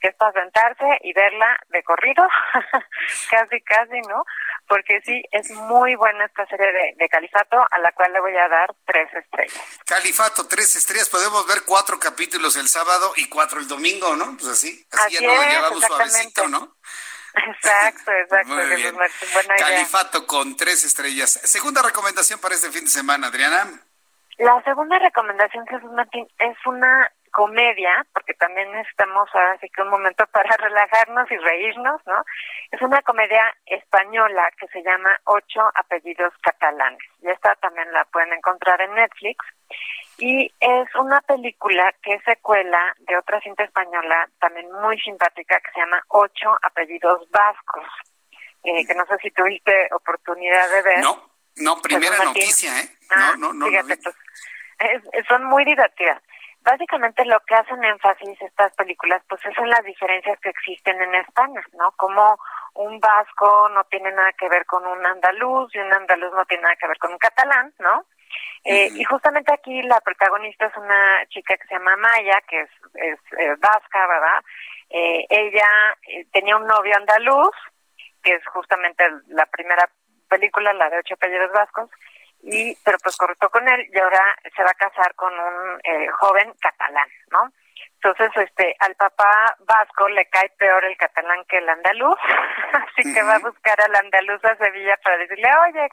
[0.00, 2.26] que es para sentarse y verla de corrido,
[3.30, 4.24] casi, casi, ¿no?
[4.66, 8.36] Porque sí, es muy buena esta serie de, de, Califato, a la cual le voy
[8.36, 9.80] a dar tres estrellas.
[9.86, 14.36] Califato, tres estrellas, podemos ver cuatro capítulos el sábado y cuatro el domingo, ¿no?
[14.36, 16.76] Pues así, así, ya no lo llevamos suavecito, ¿no?
[17.34, 18.54] Exacto, exacto.
[18.54, 18.94] Muy bien.
[19.58, 21.30] Califato con tres estrellas.
[21.44, 23.80] Segunda recomendación para este fin de semana, Adriana.
[24.38, 29.88] La segunda recomendación, Jesús Martín, es una comedia, porque también necesitamos ahora sí que un
[29.88, 32.24] momento para relajarnos y reírnos, ¿no?
[32.70, 37.02] Es una comedia española que se llama Ocho apellidos catalanes.
[37.22, 39.44] Y esta también la pueden encontrar en Netflix
[40.18, 45.72] y es una película que es secuela de otra cinta española también muy simpática que
[45.72, 47.86] se llama Ocho apellidos vascos,
[48.64, 50.98] eh, que no sé si tuviste oportunidad de ver.
[51.00, 52.88] No, no, primera noticia, ¿eh?
[53.10, 53.66] Ah, no, no, no.
[53.66, 54.16] Fíjate, pues,
[55.28, 56.22] son muy divertidas.
[56.60, 61.14] Básicamente lo que hacen énfasis estas películas, pues es en las diferencias que existen en
[61.16, 61.90] España, ¿no?
[61.96, 62.38] Como
[62.74, 66.62] un vasco no tiene nada que ver con un andaluz y un andaluz no tiene
[66.62, 68.06] nada que ver con un catalán, ¿no?
[68.64, 72.70] Eh, y justamente aquí la protagonista es una chica que se llama Maya, que es,
[72.94, 74.44] es, vasca, ¿verdad?
[74.90, 75.68] Eh, ella
[76.08, 77.54] eh, tenía un novio andaluz,
[78.22, 79.88] que es justamente la primera
[80.28, 81.90] película, la de Ocho Apellidos Vascos,
[82.42, 86.08] y pero pues cortó con él y ahora se va a casar con un eh,
[86.08, 87.52] joven catalán, ¿no?
[88.04, 92.18] Entonces, este, al papá vasco le cae peor el catalán que el andaluz,
[92.72, 95.88] así que va a buscar al andaluz a Sevilla para decirle, oye,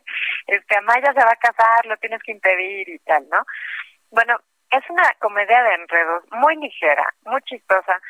[0.48, 3.46] este, Amaya se va a casar, lo tienes que impedir y tal, ¿no?
[4.10, 4.40] Bueno,
[4.72, 8.02] es una comedia de enredos muy ligera, muy chistosa.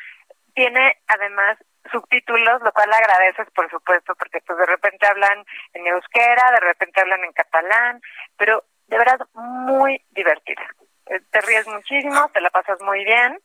[0.54, 1.58] Tiene además
[1.92, 5.44] subtítulos, lo cual agradeces, por supuesto, porque pues de repente hablan
[5.74, 8.00] en euskera, de repente hablan en catalán,
[8.38, 10.62] pero de verdad muy divertida.
[11.04, 13.38] Eh, te ríes muchísimo, te la pasas muy bien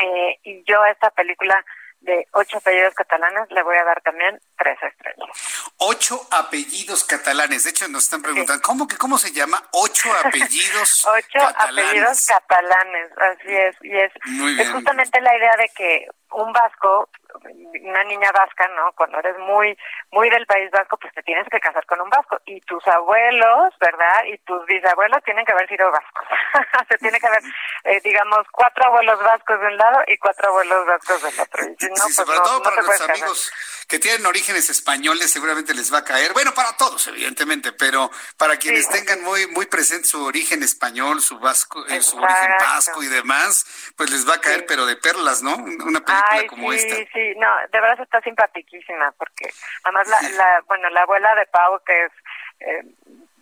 [0.00, 1.64] eh, y yo a esta película
[2.00, 5.28] de ocho apellidos catalanes le voy a dar también tres estrellas.
[5.76, 7.64] Ocho apellidos catalanes.
[7.64, 9.62] De hecho, nos están preguntando, ¿cómo que cómo se llama?
[9.72, 13.76] Ocho apellidos Ocho apellidos catalanes, así es.
[13.82, 14.12] Y es,
[14.58, 17.08] es justamente la idea de que un vasco
[17.82, 18.92] una niña vasca, ¿no?
[18.92, 19.76] Cuando eres muy
[20.10, 22.38] muy del País Vasco, pues te tienes que casar con un vasco.
[22.46, 24.24] Y tus abuelos, ¿verdad?
[24.26, 26.26] Y tus bisabuelos tienen que haber sido vascos.
[26.88, 27.42] Se tiene que haber,
[27.84, 31.64] eh, digamos, cuatro abuelos vascos de un lado y cuatro abuelos vascos del otro.
[31.64, 33.10] Y si no, pues sobre no, todo no para los casar.
[33.10, 33.52] amigos
[33.90, 36.32] que tienen orígenes españoles, seguramente les va a caer.
[36.32, 41.38] Bueno, para todos, evidentemente, pero para quienes tengan muy muy presente su origen español, su
[41.40, 43.66] vasco, eh, su origen vasco y demás,
[43.96, 45.56] pues les va a caer, pero de perlas, ¿no?
[45.56, 46.96] Una película Ay, como sí, esta.
[47.12, 49.50] sí, no, de verdad está simpaticísima porque
[49.84, 52.12] además la, la bueno, la abuela de Pau que es
[52.60, 52.84] eh,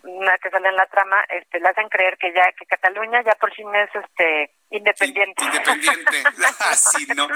[0.03, 3.35] una que sale en la trama, este, le hacen creer que ya que Cataluña ya
[3.35, 5.43] por fin es este independiente.
[5.43, 6.23] Independiente,
[6.59, 7.27] así, ¿no?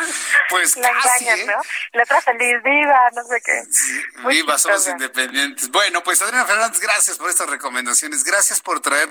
[0.50, 1.54] Pues la casi, engañan, ¿eh?
[1.56, 1.62] ¿no?
[1.94, 4.22] La otra feliz, viva, no sé qué.
[4.22, 5.70] Muy Viva, somos independientes.
[5.72, 8.24] Bueno, pues Adriana Fernández, gracias por estas recomendaciones.
[8.24, 9.10] Gracias por traer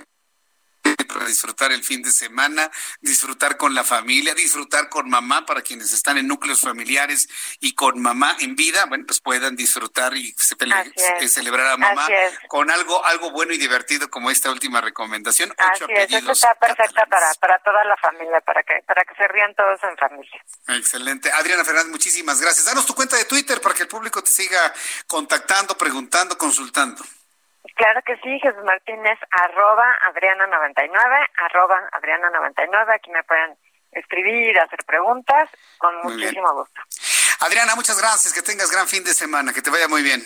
[1.12, 2.70] para disfrutar el fin de semana,
[3.00, 7.28] disfrutar con la familia, disfrutar con mamá para quienes están en núcleos familiares
[7.60, 11.22] y con mamá en vida, bueno, pues puedan disfrutar y se- Así es.
[11.22, 12.06] eh, celebrar a mamá
[12.48, 15.50] con algo algo bueno y divertido como esta última recomendación.
[15.50, 19.14] Ocho Así es, esto está perfecta para, para toda la familia, para que, para que
[19.14, 20.44] se rían todos en familia.
[20.68, 21.30] Excelente.
[21.32, 22.64] Adriana Fernández, muchísimas gracias.
[22.64, 24.72] Danos tu cuenta de Twitter para que el público te siga
[25.06, 27.04] contactando, preguntando, consultando.
[27.82, 29.84] Claro que sí, Jesús Martínez, arroba
[30.14, 33.56] Adriana99, arroba Adriana99, aquí me pueden
[33.90, 36.28] escribir, hacer preguntas, con Muy bien.
[36.28, 36.80] muchísimo gusto.
[37.40, 38.32] Adriana, muchas gracias.
[38.32, 39.52] Que tengas gran fin de semana.
[39.52, 40.22] Que te vaya muy bien.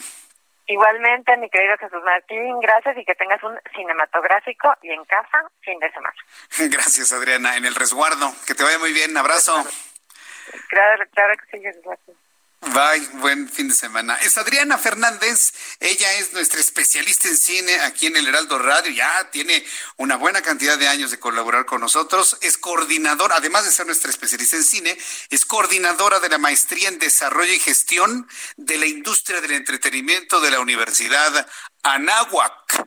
[0.67, 5.79] Igualmente, mi querido Jesús Martín, gracias y que tengas un cinematográfico y en casa fin
[5.79, 6.17] de semana.
[6.59, 7.57] Gracias, Adriana.
[7.57, 8.35] En el resguardo.
[8.47, 9.17] Que te vaya muy bien.
[9.17, 9.65] Abrazo.
[10.69, 12.17] Claro, claro que sí, Jesús Martín.
[12.61, 14.17] Bye, buen fin de semana.
[14.17, 19.31] Es Adriana Fernández, ella es nuestra especialista en cine aquí en el Heraldo Radio, ya
[19.31, 19.65] tiene
[19.99, 24.11] una buena cantidad de años de colaborar con nosotros, es coordinadora, además de ser nuestra
[24.11, 28.27] especialista en cine, es coordinadora de la maestría en desarrollo y gestión
[28.57, 31.47] de la industria del entretenimiento de la Universidad
[31.83, 32.87] Anáhuac.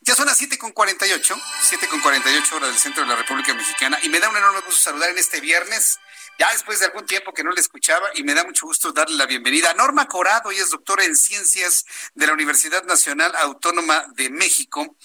[0.00, 3.52] Ya son las 7 con 48, 7 con 48 horas del centro de la República
[3.54, 5.98] Mexicana y me da un enorme gusto saludar en este viernes
[6.38, 9.16] ya después de algún tiempo que no le escuchaba y me da mucho gusto darle
[9.16, 11.84] la bienvenida a Norma Corado, ella es doctora en ciencias
[12.14, 14.96] de la Universidad Nacional Autónoma de México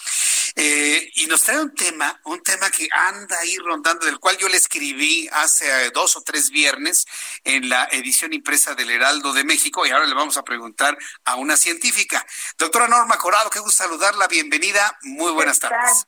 [0.55, 4.47] eh, y nos trae un tema, un tema que anda ahí rondando, del cual yo
[4.47, 7.05] le escribí hace eh, dos o tres viernes
[7.43, 10.95] en la edición impresa del Heraldo de México y ahora le vamos a preguntar
[11.25, 12.23] a una científica.
[12.59, 16.05] Doctora Norma Corado, qué gusto saludarla, bienvenida, muy buenas ¿Qué tardes.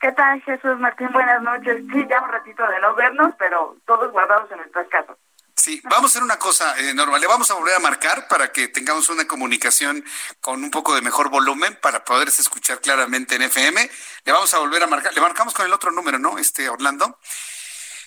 [0.00, 1.08] ¿Qué tal, Jesús Martín?
[1.12, 1.82] Buenas noches.
[1.92, 5.16] Sí, ya un ratito de no vernos, pero todos guardados en nuestras casas.
[5.56, 8.52] Sí, vamos a hacer una cosa, eh, Norma, le vamos a volver a marcar para
[8.52, 10.04] que tengamos una comunicación
[10.40, 13.90] con un poco de mejor volumen para poderse escuchar claramente en FM.
[14.24, 16.38] Le vamos a volver a marcar, le marcamos con el otro número, ¿no?
[16.38, 17.18] Este, Orlando.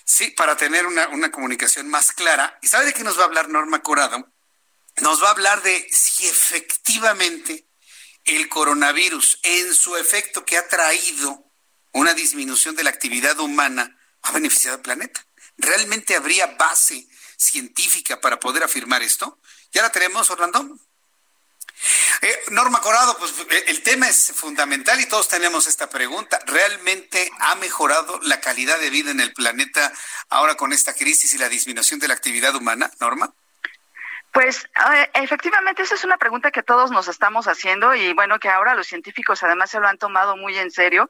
[0.04, 2.56] Sí, para tener una, una comunicación más clara.
[2.62, 4.28] ¿Y sabe de qué nos va a hablar Norma Corado?
[5.02, 7.66] Nos va a hablar de si efectivamente
[8.24, 11.49] el coronavirus, en su efecto que ha traído
[11.92, 15.24] una disminución de la actividad humana, ha beneficiado al planeta.
[15.56, 17.06] ¿Realmente habría base
[17.36, 19.38] científica para poder afirmar esto?
[19.72, 20.78] ¿Ya la tenemos, Orlando?
[22.22, 26.38] Eh, Norma Corado, pues eh, el tema es fundamental y todos tenemos esta pregunta.
[26.46, 29.92] ¿Realmente ha mejorado la calidad de vida en el planeta
[30.28, 33.32] ahora con esta crisis y la disminución de la actividad humana, Norma?
[34.32, 38.48] Pues eh, efectivamente esa es una pregunta que todos nos estamos haciendo y bueno, que
[38.48, 41.08] ahora los científicos además se lo han tomado muy en serio,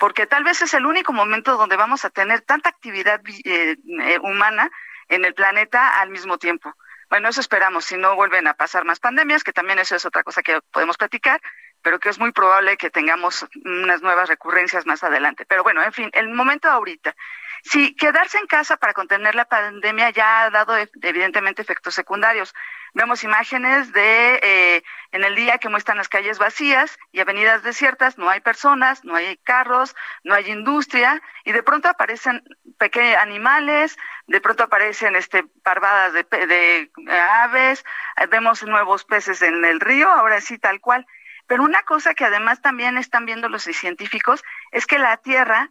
[0.00, 3.76] porque tal vez es el único momento donde vamos a tener tanta actividad vi- eh,
[4.02, 4.70] eh, humana
[5.08, 6.74] en el planeta al mismo tiempo.
[7.10, 10.22] Bueno, eso esperamos, si no vuelven a pasar más pandemias, que también eso es otra
[10.22, 11.40] cosa que podemos platicar,
[11.82, 15.44] pero que es muy probable que tengamos unas nuevas recurrencias más adelante.
[15.46, 17.14] Pero bueno, en fin, el momento ahorita.
[17.62, 22.54] Si quedarse en casa para contener la pandemia ya ha dado e- evidentemente efectos secundarios.
[22.92, 24.82] Vemos imágenes de eh,
[25.12, 29.14] en el día que muestran las calles vacías y avenidas desiertas, no hay personas, no
[29.14, 32.42] hay carros, no hay industria y de pronto aparecen
[32.78, 33.96] pequeños animales,
[34.26, 37.84] de pronto aparecen este parvadas de, de aves,
[38.30, 41.06] vemos nuevos peces en el río, ahora sí tal cual.
[41.46, 45.70] Pero una cosa que además también están viendo los científicos es que la Tierra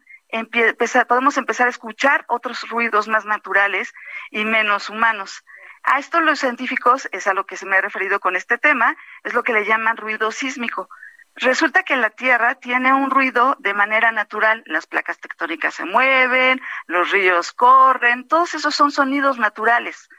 [1.07, 3.93] podemos empezar a escuchar otros ruidos más naturales
[4.31, 5.43] y menos humanos.
[5.83, 8.95] A esto los científicos, es a lo que se me ha referido con este tema,
[9.23, 10.89] es lo que le llaman ruido sísmico.
[11.35, 16.61] Resulta que la Tierra tiene un ruido de manera natural, las placas tectónicas se mueven,
[16.87, 20.09] los ríos corren, todos esos son sonidos naturales.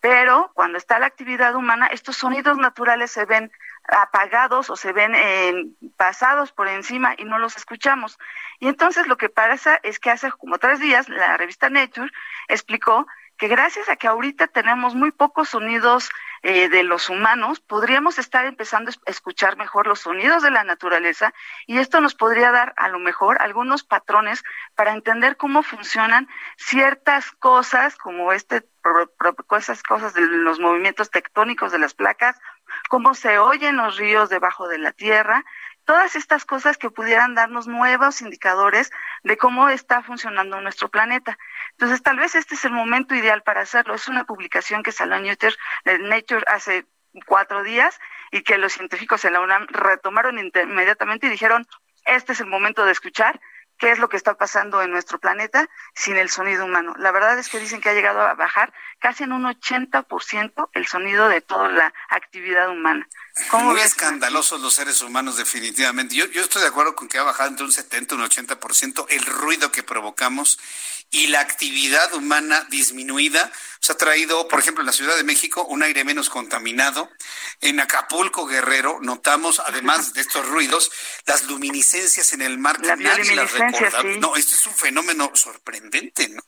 [0.00, 3.50] Pero cuando está la actividad humana, estos sonidos naturales se ven
[3.88, 5.66] apagados o se ven eh,
[5.96, 8.18] pasados por encima y no los escuchamos.
[8.60, 12.10] Y entonces lo que pasa es que hace como tres días la revista Nature
[12.48, 13.06] explicó
[13.38, 16.10] que gracias a que ahorita tenemos muy pocos sonidos
[16.42, 21.32] eh, de los humanos, podríamos estar empezando a escuchar mejor los sonidos de la naturaleza
[21.66, 24.42] y esto nos podría dar a lo mejor algunos patrones
[24.74, 28.64] para entender cómo funcionan ciertas cosas como este
[29.58, 32.36] esas cosas de los movimientos tectónicos de las placas,
[32.88, 35.44] cómo se oyen los ríos debajo de la tierra,
[35.84, 38.90] todas estas cosas que pudieran darnos nuevos indicadores
[39.22, 41.38] de cómo está funcionando nuestro planeta.
[41.70, 43.94] Entonces, tal vez este es el momento ideal para hacerlo.
[43.94, 45.56] Es una publicación que salió en Nature,
[46.00, 46.84] Nature hace
[47.26, 47.98] cuatro días
[48.30, 51.66] y que los científicos en la UNAM retomaron inmediatamente y dijeron,
[52.04, 53.40] este es el momento de escuchar
[53.78, 56.94] qué es lo que está pasando en nuestro planeta sin el sonido humano.
[56.98, 60.86] La verdad es que dicen que ha llegado a bajar casi en un 80% el
[60.86, 63.08] sonido de toda la actividad humana.
[63.52, 66.14] Muy escandalosos los seres humanos, definitivamente.
[66.14, 69.06] Yo, yo estoy de acuerdo con que ha bajado entre un 70 y un 80%
[69.08, 70.58] el ruido que provocamos
[71.10, 73.50] y la actividad humana disminuida
[73.80, 77.08] se ha traído, por ejemplo, en la Ciudad de México, un aire menos contaminado.
[77.60, 80.90] En Acapulco, Guerrero, notamos, además de estos ruidos,
[81.26, 84.02] las luminiscencias en el mar que nadie las recordaba.
[84.02, 86.42] No, esto es un fenómeno sorprendente, ¿no?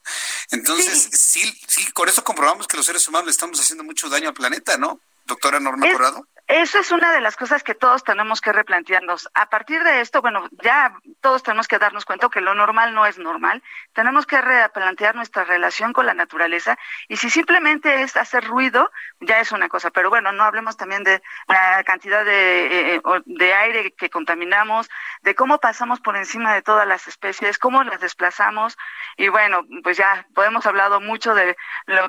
[0.50, 1.58] Entonces, sí.
[1.66, 4.76] sí, con eso comprobamos que los seres humanos le estamos haciendo mucho daño al planeta,
[4.76, 5.00] ¿no?
[5.24, 6.26] Doctora Norma Corrado.
[6.51, 9.31] Eso es una de las cosas que todos tenemos que replantearnos.
[9.35, 13.06] A partir de esto, bueno, ya todos tenemos que darnos cuenta que lo normal no
[13.06, 13.62] es normal.
[13.93, 18.90] Tenemos que replantear nuestra relación con la naturaleza y si simplemente es hacer ruido,
[19.20, 19.93] ya es una cosa.
[19.93, 24.90] Pero bueno, no hablemos también de la cantidad de, eh, de aire que contaminamos,
[25.22, 28.77] de cómo pasamos por encima de todas las especies, cómo las desplazamos.
[29.16, 31.56] Y bueno, pues ya podemos hablado mucho de,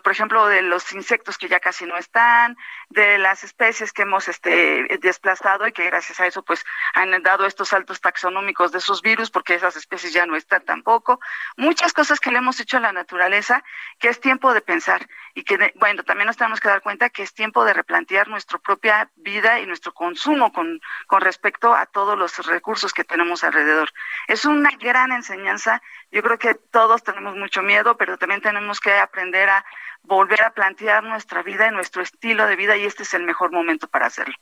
[0.04, 2.58] por ejemplo, de los insectos que ya casi no están,
[2.90, 7.46] de las especies que hemos este, desplazado y que gracias a eso pues han dado
[7.46, 11.20] estos saltos taxonómicos de esos virus porque esas especies ya no están tampoco.
[11.58, 13.64] Muchas cosas que le hemos hecho a la naturaleza
[14.00, 17.24] que es tiempo de pensar y que, bueno, también nos tenemos que dar cuenta que
[17.24, 22.18] es tiempo de replantear nuestra propia vida y nuestro consumo con, con respecto a todos
[22.18, 23.90] los recursos que tenemos alrededor.
[24.28, 25.82] Es una gran enseñanza.
[26.12, 29.66] Yo creo que todos tenemos mucho miedo, pero también tenemos que aprender a
[30.04, 33.52] volver a plantear nuestra vida y nuestro estilo de vida y este es el mejor
[33.52, 34.36] momento para hacerlo.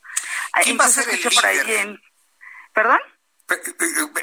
[0.64, 2.00] ¿Quién va a ser el líder?
[2.74, 3.00] ¿Perdón?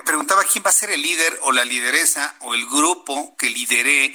[0.04, 4.14] Preguntaba quién va a ser el líder o la lideresa o el grupo que lidere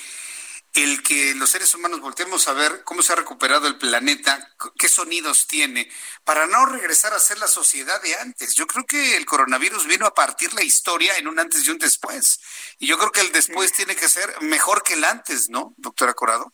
[0.73, 4.87] el que los seres humanos volteemos a ver cómo se ha recuperado el planeta, qué
[4.87, 5.91] sonidos tiene,
[6.23, 8.55] para no regresar a ser la sociedad de antes.
[8.55, 11.77] Yo creo que el coronavirus vino a partir la historia en un antes y un
[11.77, 12.39] después.
[12.79, 16.13] Y yo creo que el después tiene que ser mejor que el antes, ¿no, doctora
[16.13, 16.53] Corado?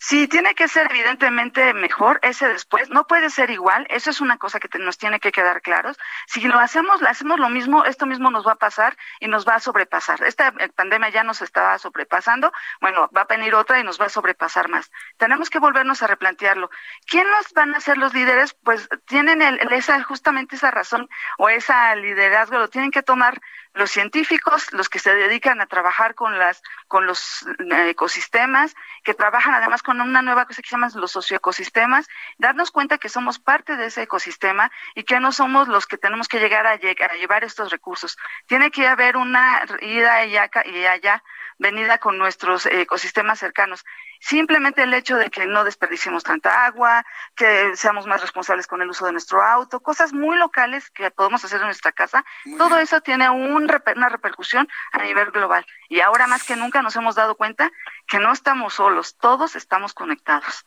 [0.00, 2.88] Sí, tiene que ser evidentemente mejor ese después.
[2.88, 3.84] No puede ser igual.
[3.90, 5.98] Eso es una cosa que nos tiene que quedar claros.
[6.28, 9.56] Si lo hacemos, hacemos lo mismo, esto mismo nos va a pasar y nos va
[9.56, 10.22] a sobrepasar.
[10.22, 12.52] Esta eh, pandemia ya nos estaba sobrepasando.
[12.80, 14.88] Bueno, va a venir otra y nos va a sobrepasar más.
[15.16, 16.70] Tenemos que volvernos a replantearlo.
[17.06, 18.54] ¿Quién nos van a ser los líderes?
[18.54, 19.42] Pues tienen
[19.72, 21.08] esa, justamente esa razón
[21.38, 23.40] o ese liderazgo lo tienen que tomar
[23.74, 28.74] los científicos, los que se dedican a trabajar con las con los eh, ecosistemas,
[29.04, 32.08] que trabajan además con una nueva cosa que se llama los socioecosistemas,
[32.38, 36.28] darnos cuenta que somos parte de ese ecosistema y que no somos los que tenemos
[36.28, 38.16] que llegar a, llevar estos recursos.
[38.46, 41.22] Tiene que haber una ida y allá
[41.58, 43.84] venida con nuestros ecosistemas cercanos.
[44.20, 47.04] Simplemente el hecho de que no desperdiciemos tanta agua,
[47.34, 51.44] que seamos más responsables con el uso de nuestro auto, cosas muy locales que podemos
[51.44, 52.24] hacer en nuestra casa,
[52.56, 55.64] todo eso tiene un, una repercusión a nivel global.
[55.88, 57.70] Y ahora más que nunca nos hemos dado cuenta
[58.06, 60.64] que no estamos solos, todos estamos conectados.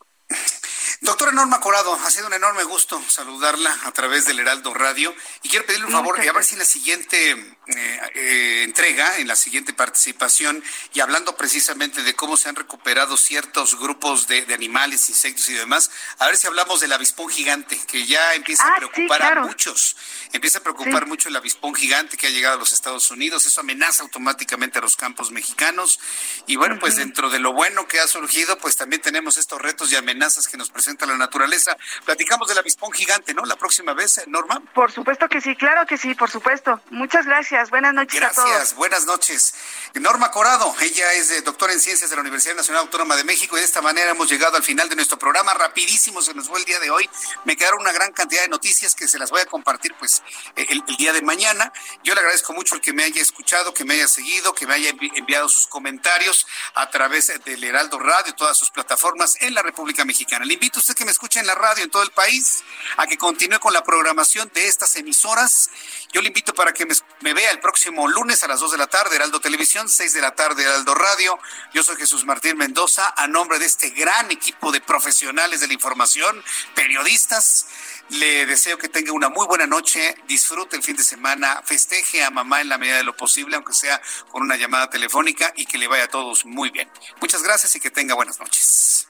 [1.02, 5.12] Doctora Norma Corado, ha sido un enorme gusto saludarla a través del Heraldo Radio.
[5.42, 9.18] Y quiero pedirle un favor y a ver si en la siguiente eh, eh, entrega,
[9.18, 10.62] en la siguiente participación
[10.94, 15.90] y hablando precisamente de cómo se han recuperado ciertos grupos de, animales, insectos y demás,
[16.20, 19.96] a ver si hablamos del avispón gigante, que ya empieza a ah, preocupar a muchos,
[20.32, 23.60] empieza a preocupar mucho el avispón gigante que ha llegado a los Estados Unidos, eso
[23.60, 25.98] amenaza automáticamente a los campos mexicanos.
[26.46, 29.90] Y bueno, pues dentro de lo bueno que ha surgido, pues también tenemos estos retos
[29.90, 31.76] y amenazas que nos presentan la naturaleza.
[32.04, 33.44] Platicamos del avispón gigante, ¿no?
[33.44, 34.62] La próxima vez, Norma.
[34.74, 36.80] Por supuesto que sí, claro que sí, por supuesto.
[36.90, 37.70] Muchas gracias.
[37.70, 38.56] Buenas noches gracias, a todos.
[38.56, 39.54] Gracias, buenas noches.
[39.94, 43.60] Norma Corado, ella es doctora en ciencias de la Universidad Nacional Autónoma de México y
[43.60, 45.54] de esta manera hemos llegado al final de nuestro programa.
[45.54, 47.08] Rapidísimo se nos fue el día de hoy.
[47.44, 50.22] Me quedaron una gran cantidad de noticias que se las voy a compartir pues
[50.56, 51.72] eh, el, el día de mañana.
[52.04, 54.74] Yo le agradezco mucho el que me haya escuchado, que me haya seguido, que me
[54.74, 60.04] haya enviado sus comentarios a través del Heraldo Radio, todas sus plataformas en la República
[60.04, 60.44] Mexicana.
[60.44, 62.64] Le invito usted que me escuche en la radio en todo el país,
[62.96, 65.70] a que continúe con la programación de estas emisoras.
[66.12, 66.86] Yo le invito para que
[67.20, 70.20] me, vea el próximo lunes a las 2 de la tarde, Heraldo Televisión, 6 de
[70.20, 71.38] la tarde, Heraldo Radio.
[71.72, 75.72] Yo soy Jesús Martín Mendoza, a nombre de este gran equipo de profesionales de la
[75.72, 76.42] información,
[76.74, 77.66] periodistas.
[78.08, 82.30] Le deseo que tenga una muy buena noche, disfrute el fin de semana, festeje a
[82.30, 84.02] mamá en la medida de lo posible, aunque sea
[84.32, 86.90] con una llamada telefónica, y que le vaya a todos muy bien.
[87.20, 89.06] Muchas gracias y que tenga buenas noches.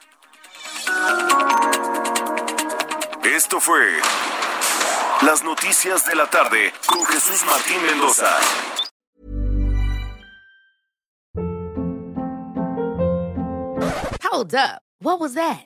[3.23, 3.99] Esto fue
[5.21, 8.29] Las Noticias de la Tarde con Jesús Martín Mendoza.
[14.23, 14.81] Hold up.
[14.99, 15.65] What was that?